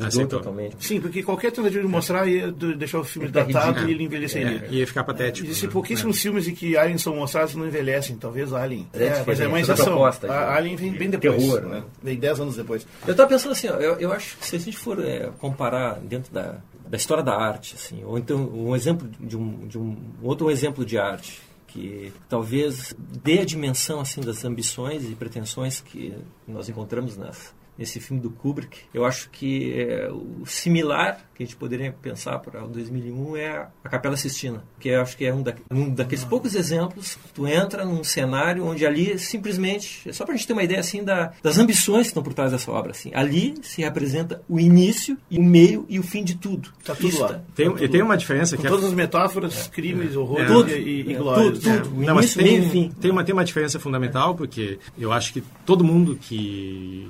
ah, 0.00 0.06
aceitou. 0.06 0.38
Totalmente. 0.38 0.76
Sim, 0.80 1.00
porque 1.00 1.22
qualquer 1.22 1.43
tentativa 1.50 1.82
de 1.82 1.88
mostrar 1.88 2.26
ia 2.26 2.50
deixar 2.50 3.00
o 3.00 3.04
filme 3.04 3.28
datado 3.28 3.80
é. 3.80 3.84
e 3.84 3.90
ele 3.90 4.04
envelheceria. 4.04 4.66
É, 4.66 4.72
ia 4.72 4.86
ficar 4.86 5.04
patético. 5.04 5.46
Existem 5.46 5.68
né? 5.68 5.72
pouquíssimos 5.72 6.20
filmes 6.20 6.48
em 6.48 6.54
que 6.54 6.76
aliens 6.76 7.02
são 7.02 7.16
mostrados 7.16 7.54
e 7.54 7.56
não 7.56 7.66
envelhecem. 7.66 8.16
Talvez 8.16 8.52
Alien. 8.52 8.88
É, 8.92 9.22
mas 9.26 9.40
é 9.40 9.46
uma 9.46 9.60
exceção. 9.60 10.04
A 10.04 10.54
Alien 10.54 10.76
vem 10.76 10.92
bem 10.92 11.10
depois. 11.10 11.36
Terror, 11.36 11.62
né? 11.62 11.82
Vem 12.02 12.18
10 12.18 12.40
anos 12.40 12.56
depois. 12.56 12.86
Eu 13.06 13.12
estava 13.12 13.28
pensando 13.28 13.52
assim, 13.52 13.68
ó, 13.68 13.74
eu, 13.74 13.98
eu 13.98 14.12
acho 14.12 14.36
que 14.36 14.46
se 14.46 14.56
a 14.56 14.58
gente 14.58 14.76
for 14.76 15.04
é, 15.04 15.30
comparar 15.38 15.98
dentro 16.00 16.32
da, 16.32 16.56
da 16.88 16.96
história 16.96 17.22
da 17.22 17.34
arte, 17.34 17.74
assim, 17.76 18.02
ou 18.04 18.18
então 18.18 18.38
um 18.52 18.74
exemplo 18.74 19.08
de 19.20 19.36
um, 19.36 19.66
de 19.66 19.78
um 19.78 19.96
outro 20.22 20.50
exemplo 20.50 20.84
de 20.84 20.98
arte 20.98 21.40
que 21.74 22.12
talvez 22.28 22.94
dê 22.96 23.40
a 23.40 23.44
dimensão 23.44 24.00
assim 24.00 24.20
das 24.20 24.44
ambições 24.44 25.10
e 25.10 25.14
pretensões 25.16 25.80
que 25.80 26.14
nós 26.46 26.68
encontramos 26.68 27.16
nas 27.16 27.52
nesse 27.76 28.00
filme 28.00 28.22
do 28.22 28.30
Kubrick. 28.30 28.78
Eu 28.92 29.04
acho 29.04 29.28
que 29.30 29.72
é, 29.80 30.08
o 30.10 30.46
similar 30.46 31.20
que 31.34 31.42
a 31.42 31.46
gente 31.46 31.56
poderia 31.56 31.92
pensar 31.92 32.38
para 32.38 32.64
o 32.64 32.68
2001 32.68 33.36
é 33.36 33.66
a 33.82 33.88
Capela 33.88 34.16
Sistina, 34.16 34.64
que 34.78 34.88
eu 34.88 35.02
acho 35.02 35.16
que 35.16 35.24
é 35.24 35.34
um, 35.34 35.42
da, 35.42 35.54
um 35.70 35.90
daqueles 35.92 36.24
poucos 36.24 36.54
exemplos. 36.54 37.18
Tu 37.34 37.46
entra 37.48 37.84
num 37.84 38.04
cenário 38.04 38.64
onde 38.64 38.86
ali 38.86 39.18
simplesmente, 39.18 40.12
só 40.12 40.24
para 40.24 40.34
a 40.34 40.36
gente 40.36 40.46
ter 40.46 40.52
uma 40.52 40.62
ideia 40.62 40.80
assim 40.80 41.02
da, 41.02 41.32
das 41.42 41.58
ambições 41.58 42.02
que 42.02 42.08
estão 42.08 42.22
por 42.22 42.34
trás 42.34 42.52
dessa 42.52 42.70
obra, 42.70 42.92
assim, 42.92 43.10
ali 43.14 43.54
se 43.62 43.82
representa 43.82 44.42
o 44.48 44.60
início, 44.60 45.18
o 45.30 45.42
meio 45.42 45.84
e 45.88 45.98
o 45.98 46.02
fim 46.02 46.22
de 46.22 46.36
tudo. 46.36 46.70
Está 46.78 46.94
tudo 46.94 47.18
lá. 47.18 47.28
Tá, 47.28 47.40
tem, 47.54 47.72
tá 47.72 47.84
e 47.84 47.88
tem 47.88 48.02
uma 48.02 48.16
diferença 48.16 48.56
Com 48.56 48.62
que 48.62 48.66
é 48.68 48.70
todas 48.70 48.84
é, 48.84 48.88
as 48.88 48.94
metáforas, 48.94 49.66
crimes, 49.68 50.14
é, 50.14 50.18
horrores 50.18 50.72
é, 50.72 50.78
e, 50.78 51.02
e, 51.02 51.10
e 51.10 51.14
glórias. 51.14 51.58
Tudo, 51.58 51.82
tudo. 51.82 52.02
É. 52.02 52.06
Não, 52.06 52.18
início, 52.18 52.42
tem, 52.42 52.52
meio 52.52 52.64
e 52.64 52.70
fim. 52.70 52.90
Tem 53.00 53.10
uma, 53.10 53.24
tem 53.24 53.32
uma 53.32 53.44
diferença 53.44 53.80
fundamental 53.80 54.34
porque 54.34 54.78
eu 54.96 55.12
acho 55.12 55.32
que 55.32 55.42
todo 55.66 55.82
mundo 55.82 56.16
que 56.16 57.08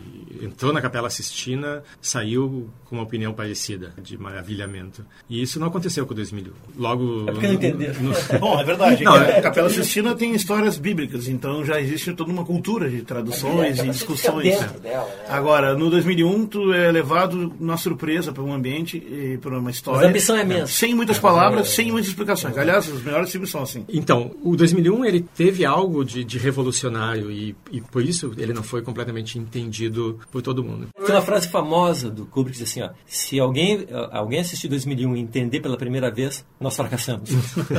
entrou 0.54 0.72
na 0.72 0.80
Capela 0.80 1.10
Sistina 1.10 1.82
saiu 2.00 2.70
com 2.84 2.94
uma 2.94 3.02
opinião 3.02 3.34
parecida, 3.34 3.92
de 4.00 4.16
maravilhamento. 4.16 5.04
E 5.28 5.42
isso 5.42 5.58
não 5.58 5.66
aconteceu 5.66 6.06
com 6.06 6.12
o 6.12 6.14
2001. 6.14 6.52
Logo. 6.78 7.24
É 7.28 7.32
porque 7.32 7.46
não 7.48 7.54
entenderam. 7.54 8.00
No... 8.00 8.14
Bom, 8.38 8.60
é 8.60 8.64
verdade. 8.64 9.02
Não, 9.02 9.14
a 9.14 9.42
Capela 9.42 9.68
Sistina 9.68 10.14
tem 10.14 10.32
histórias 10.32 10.78
bíblicas, 10.78 11.26
então 11.26 11.64
já 11.64 11.80
existe 11.80 12.12
toda 12.14 12.30
uma 12.30 12.44
cultura 12.44 12.88
de 12.88 13.02
traduções 13.02 13.80
e 13.80 13.88
discussões. 13.88 14.44
Dela, 14.44 14.76
né? 14.82 15.24
Agora, 15.28 15.74
no 15.74 15.90
2001, 15.90 16.46
tu 16.46 16.72
é 16.72 16.92
levado 16.92 17.52
na 17.58 17.76
surpresa 17.76 18.32
para 18.32 18.42
um 18.42 18.54
ambiente 18.54 18.96
e 18.96 19.36
para 19.38 19.58
uma 19.58 19.72
história. 19.72 19.98
Mas 19.98 20.06
a 20.06 20.10
ambição 20.10 20.36
é 20.36 20.44
mesmo. 20.44 20.68
Sem 20.68 20.94
muitas 20.94 21.18
palavras, 21.18 21.70
sem 21.70 21.90
muitas 21.90 22.10
explicações. 22.10 22.56
Aliás, 22.56 22.86
os 22.86 23.02
melhores 23.02 23.32
filmes 23.32 23.50
são 23.50 23.62
assim. 23.62 23.84
Então, 23.88 24.30
o 24.40 24.54
2001 24.54 25.04
ele 25.04 25.26
teve 25.36 25.64
algo 25.64 26.04
de, 26.04 26.22
de 26.22 26.38
revolucionário 26.38 27.28
e, 27.28 27.56
e 27.72 27.80
por 27.80 28.04
isso 28.04 28.32
ele 28.38 28.52
não 28.52 28.62
foi 28.62 28.82
completamente 28.82 29.36
entendido 29.36 30.20
por 30.30 30.43
todo 30.44 30.62
mundo. 30.62 30.88
Tem 31.04 31.14
uma 31.14 31.22
frase 31.22 31.48
famosa 31.48 32.10
do 32.10 32.26
Kubrick 32.26 32.54
que 32.54 32.62
diz 32.62 32.70
assim, 32.70 32.82
ó, 32.82 32.90
se 33.06 33.38
alguém, 33.38 33.86
alguém 34.12 34.40
assistir 34.40 34.68
2001 34.68 35.16
e 35.16 35.20
entender 35.20 35.60
pela 35.60 35.76
primeira 35.76 36.10
vez, 36.10 36.44
nós 36.60 36.76
fracassamos. 36.76 37.30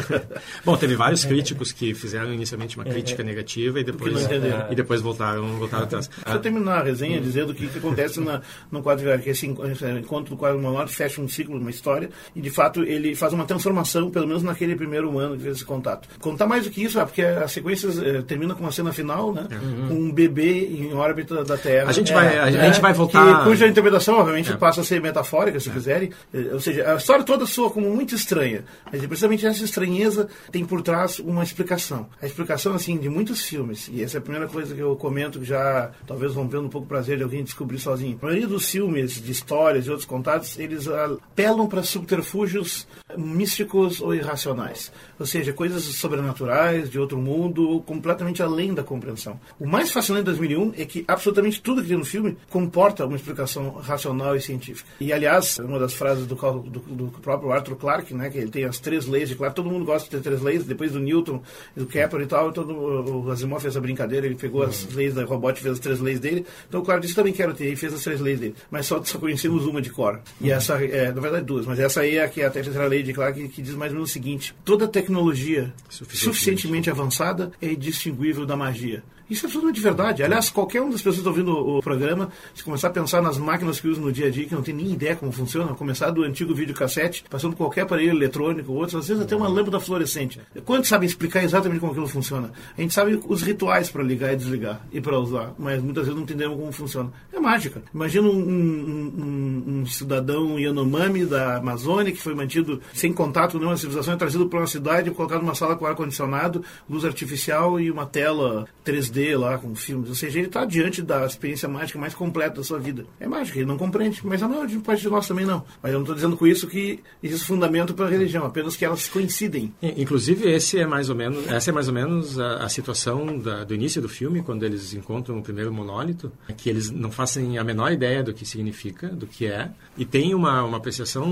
Bom, 0.64 0.76
teve 0.76 0.96
vários 0.96 1.24
críticos 1.24 1.72
que 1.72 1.94
fizeram 1.94 2.34
inicialmente 2.34 2.76
uma 2.76 2.84
crítica 2.84 3.22
é, 3.22 3.26
negativa 3.26 3.80
e 3.80 3.84
depois, 3.84 4.28
e 4.70 4.76
depois 4.76 5.02
voltaram, 5.02 5.48
voltaram 5.58 5.86
atrás. 5.86 6.08
Deixa 6.08 6.38
eu 6.38 6.42
terminar 6.42 6.80
a 6.80 6.84
resenha 6.84 7.20
dizendo 7.22 7.52
o 7.52 7.56
que, 7.56 7.68
que 7.68 7.78
acontece 7.78 8.20
na, 8.20 8.42
no 8.72 8.82
quadro, 8.82 9.18
que 9.20 9.30
esse 9.30 9.48
encontro 9.48 10.36
do 10.36 10.38
quadro 10.38 10.62
manual 10.62 10.88
fecha 10.88 11.22
um 11.22 11.28
ciclo, 11.28 11.58
uma 11.58 11.70
história, 11.70 12.10
e 12.36 12.42
de 12.42 12.50
fato 12.50 12.84
ele 12.84 13.16
faz 13.16 13.34
uma 13.34 13.46
transformação, 13.46 14.10
pelo 14.10 14.28
menos 14.28 14.44
naquele 14.44 14.76
primeiro 14.76 15.18
ano 15.18 15.38
que 15.38 15.44
fez 15.44 15.58
esse 15.58 15.66
contato. 15.66 16.10
Contar 16.20 16.46
mais 16.46 16.66
do 16.66 16.70
que 16.70 16.84
isso, 16.84 17.00
é 17.00 17.06
porque 17.06 17.22
a 17.22 17.48
sequência 17.48 17.88
eh, 17.88 18.22
termina 18.24 18.54
com 18.54 18.62
uma 18.62 18.72
cena 18.72 18.92
final, 18.92 19.34
né? 19.34 19.48
Uhum. 19.52 19.88
Com 19.88 19.94
um 19.94 20.12
bebê 20.12 20.66
em 20.66 20.94
órbita 20.94 21.44
da 21.44 21.58
Terra. 21.58 21.90
A 21.90 21.94
gente 21.94 22.12
vai, 22.12 22.38
a, 22.38 22.52
a 22.60 22.66
gente 22.66 22.82
vai 22.82 22.94
voltar. 22.94 23.40
Que, 23.40 23.44
cuja 23.46 23.68
interpretação, 23.68 24.16
obviamente, 24.18 24.52
é. 24.52 24.58
passa 24.58 24.82
a 24.82 24.84
ser 24.84 25.02
metafórica, 25.02 25.60
se 25.60 25.70
é. 25.70 25.74
quiserem. 25.74 26.12
Eh, 26.34 26.50
ou 26.54 26.60
seja, 26.60 26.94
a 26.94 26.96
história 26.96 27.24
toda 27.24 27.46
soa 27.46 27.70
como 27.70 27.90
muito 27.94 28.16
estranha. 28.16 28.64
Mas 28.92 29.06
precisamente 29.06 29.46
essa 29.46 29.64
estranheza 29.64 30.28
tem 30.52 30.66
por 30.66 30.82
trás 30.82 31.20
uma 31.20 31.44
explicação. 31.44 32.08
A 32.22 32.26
explicação, 32.26 32.74
assim, 32.74 32.98
de 32.98 33.10
muitos 33.10 33.44
filmes, 33.44 33.90
e 33.92 34.04
essa 34.04 34.18
é 34.18 34.20
a 34.20 34.22
primeira 34.22 34.48
coisa 34.48 34.74
que 34.74 34.82
eu 34.82 34.96
comento, 34.96 35.40
que 35.40 35.46
já 35.46 35.92
talvez 36.08 36.34
rompendo 36.34 36.66
um 36.66 36.70
pouco 36.70 36.86
o 36.86 36.90
prazer 36.90 37.18
de 37.18 37.24
alguém 37.24 37.44
descobrir 37.44 37.80
sozinho. 37.80 38.18
A 38.22 38.26
maioria 38.26 38.48
dos 38.48 38.70
filmes, 38.70 39.22
de 39.22 39.32
histórias 39.32 39.86
e 39.86 39.90
outros 39.90 40.08
contatos, 40.08 40.58
eles 40.60 40.88
apelam 40.88 41.68
para 41.68 41.84
subterfúgios 41.84 42.88
místicos 43.18 44.02
ou 44.02 44.14
irracionais. 44.14 44.92
Ou 45.20 45.26
seja, 45.26 45.54
coisas 45.54 45.84
sobrenaturais, 45.84 46.90
de 46.90 47.00
outro 47.00 47.18
mundo, 47.18 47.82
completamente 47.86 48.42
além 48.42 48.74
da 48.74 48.84
compreensão. 48.84 49.40
O 49.60 49.68
mais 49.68 49.92
fascinante 49.92 50.26
de 50.26 50.32
2001 50.32 50.74
é 50.78 50.86
que 50.86 51.06
absolutamente 51.08 51.62
tudo 51.62 51.82
que 51.82 51.88
tem 51.88 51.98
no 51.98 52.06
filme 52.06 52.38
comporta 52.50 53.06
uma 53.06 53.16
explicação 53.16 53.72
racional 53.72 54.36
e 54.36 54.42
científica. 54.42 54.90
E, 55.00 55.12
aliás, 55.12 55.60
uma 55.60 55.80
das 55.80 55.94
frases 55.94 56.26
do, 56.26 56.36
do, 56.36 56.80
do 56.80 57.08
próprio 57.22 57.52
Arthur 57.52 57.76
Clarke, 57.76 58.14
né, 58.14 58.30
que 58.30 58.38
ele 58.38 58.50
tem 58.50 58.64
as 58.64 58.80
três 58.80 59.06
leis 59.06 59.30
de 59.30 59.36
Clarke, 59.36 59.56
todo 59.56 59.70
mundo 59.70 59.86
gosta 59.86 60.06
de 60.06 60.16
ter 60.16 60.22
três 60.22 60.42
leis, 60.42 60.64
depois 60.64 60.92
do 60.92 61.00
Newton, 61.00 61.42
do 61.76 61.86
Kepler 61.86 62.24
e 62.24 62.28
tal, 62.28 62.52
todo, 62.52 62.74
o 62.74 63.32
Asimov 63.32 63.62
fez 63.62 63.74
essa 63.74 63.82
brincadeira, 63.82 64.26
ele 64.26 64.36
pegou 64.36 64.62
uhum. 64.62 64.68
as 64.68 64.94
leis 64.94 65.14
da 65.14 65.24
robótica 65.26 65.64
fez 65.64 65.74
as 65.74 65.80
três 65.80 66.00
leis 66.00 66.20
dele, 66.20 66.46
então 66.68 66.82
o 66.82 66.84
Clarke 66.84 67.04
disse, 67.04 67.16
também 67.16 67.34
quero 67.34 67.54
ter, 67.54 67.72
e 67.72 67.76
fez 67.76 67.94
as 67.94 68.04
três 68.04 68.20
leis 68.20 68.40
dele, 68.40 68.56
mas 68.70 68.86
só, 68.86 69.04
só 69.04 69.18
conhecemos 69.18 69.66
uma 69.66 69.82
de 69.82 69.90
cor. 69.90 70.22
E 70.40 70.50
uhum. 70.50 70.56
essa, 70.56 70.76
é, 70.84 71.12
na 71.12 71.22
verdade 71.22 71.46
duas, 71.46 71.66
mas 71.66 71.80
essa 71.80 72.02
aí 72.02 72.18
é 72.18 72.24
a, 72.24 72.28
que 72.30 72.42
é 72.42 72.46
a 72.46 72.50
terceira 72.50 72.88
lei 72.88 73.04
de 73.04 73.14
Clarke, 73.14 73.44
que, 73.44 73.50
que 73.50 73.62
diz 73.62 73.76
mais 73.76 73.92
ou 73.92 73.96
menos 73.96 74.10
o 74.10 74.14
seguinte, 74.14 74.56
toda 74.64 74.88
tecnologia 74.88 75.74
suficientemente, 75.90 76.38
suficientemente 76.38 76.90
avançada 76.90 77.52
é 77.62 77.72
indistinguível 77.72 78.46
da 78.46 78.56
magia. 78.56 79.04
Isso 79.30 79.46
é 79.46 79.48
absolutamente 79.48 79.82
verdade. 79.82 80.24
Aliás, 80.24 80.50
qualquer 80.50 80.82
uma 80.82 80.92
das 80.92 81.02
pessoas 81.02 81.16
que 81.16 81.22
está 81.22 81.30
ouvindo 81.30 81.52
o, 81.52 81.82
programa, 81.82 82.30
se 82.54 82.64
começar 82.64 82.90
a 82.90 82.92
pensar 82.92 83.22
nas 83.22 83.38
máquinas 83.38 83.80
que 83.80 83.88
usam 83.88 84.04
no 84.04 84.12
dia 84.12 84.28
a 84.28 84.30
dia, 84.30 84.46
que 84.46 84.54
não 84.54 84.62
tem 84.62 84.74
nem 84.74 84.92
ideia 84.92 85.16
como 85.16 85.32
funciona, 85.32 85.74
começar 85.74 86.12
do 86.12 86.24
antigo 86.24 86.54
videocassete, 86.54 87.26
passando 87.30 87.52
por 87.52 87.66
qualquer 87.66 87.82
aparelho 87.82 88.12
eletrônico, 88.12 88.72
outros, 88.72 88.96
às 88.96 89.08
vezes 89.08 89.24
até 89.24 89.36
uma 89.36 89.48
lâmpada 89.48 89.80
fluorescente. 89.80 90.40
Quantos 90.64 90.90
sabem 90.90 91.08
explicar 91.08 91.44
exatamente 91.44 91.80
como 91.80 91.92
aquilo 91.92 92.08
funciona? 92.08 92.52
A 92.78 92.82
gente 92.82 92.94
sabe 92.94 93.20
os 93.28 93.42
rituais 93.42 93.90
para 93.90 94.04
ligar 94.04 94.32
e 94.34 94.36
desligar 94.36 94.86
e 94.92 95.02
para 95.02 95.18
usar, 95.18 95.54
mas 95.58 95.82
muitas 95.82 96.04
vezes 96.04 96.16
não 96.16 96.24
entendemos 96.24 96.58
como 96.58 96.72
funciona. 96.72 97.12
É 97.34 97.40
mágica. 97.40 97.82
Imagina 97.94 98.28
um, 98.28 98.38
um, 98.38 99.14
um, 99.18 99.80
um 99.82 99.86
cidadão 99.86 100.60
Yanomami 100.60 101.26
da 101.26 101.58
Amazônia 101.58 102.12
que 102.12 102.22
foi 102.22 102.36
mantido 102.36 102.80
sem 102.94 103.12
contato 103.12 103.54
com 103.54 103.58
nenhuma 103.58 103.78
civilização, 103.78 104.14
é 104.14 104.18
trazido 104.18 104.48
para 104.48 104.60
uma 104.60 104.68
cidade, 104.68 105.10
colocado 105.12 105.42
numa 105.42 105.56
sala 105.56 105.76
com 105.76 105.86
ar-condicionado, 105.86 106.64
luz 106.88 107.04
artificial 107.06 107.80
e 107.80 107.90
uma 107.90 108.06
tela 108.06 108.68
3D 108.86 109.15
lá 109.36 109.58
com 109.58 109.74
filmes. 109.76 110.10
Ou 110.10 110.16
seja, 110.16 110.40
ele 110.40 110.48
está 110.48 110.66
diante 110.66 111.02
da 111.02 111.26
experiência 111.26 111.70
mágica 111.70 111.98
mais 112.00 112.14
completa 112.14 112.56
da 112.56 112.64
sua 112.64 112.80
vida. 112.80 113.06
É 113.20 113.28
mágica, 113.28 113.60
ele 113.60 113.68
não 113.68 113.78
compreende, 113.78 114.22
mas 114.24 114.42
a 114.42 114.48
maior 114.48 114.68
parte 114.82 115.02
de 115.02 115.10
nós 115.10 115.28
também 115.28 115.46
não. 115.46 115.64
Mas 115.82 115.92
eu 115.92 116.00
não 116.00 116.04
estou 116.04 116.16
dizendo 116.16 116.38
com 116.38 116.46
isso 116.48 116.68
que 116.68 117.00
existe 117.22 117.48
fundamento 117.48 117.94
para 117.94 118.06
a 118.06 118.10
religião, 118.10 118.46
apenas 118.46 118.76
que 118.76 118.84
elas 118.84 119.08
coincidem. 119.08 119.74
Inclusive, 119.82 120.50
esse 120.50 120.80
é 120.80 120.86
mais 120.86 121.10
ou 121.10 121.16
menos, 121.16 121.48
essa 121.48 121.70
é 121.70 121.74
mais 121.74 121.88
ou 121.88 121.94
menos 121.94 122.40
a, 122.40 122.66
a 122.66 122.70
situação 122.70 123.38
da, 123.38 123.64
do 123.64 123.74
início 123.74 124.02
do 124.02 124.10
filme, 124.10 124.42
quando 124.42 124.64
eles 124.64 124.94
encontram 124.94 125.38
o 125.38 125.44
primeiro 125.44 125.72
monólito, 125.74 126.32
que 126.58 126.70
eles 126.70 126.92
não 126.92 127.12
fazem 127.12 127.58
a 127.58 127.64
menor 127.64 127.92
ideia 127.92 128.24
do 128.24 128.34
que 128.34 128.46
significa, 128.46 129.08
do 129.08 129.28
que 129.28 129.46
é, 129.46 129.72
e 129.98 130.06
tem 130.06 130.34
uma, 130.34 130.64
uma 130.64 130.78
apreciação 130.78 131.26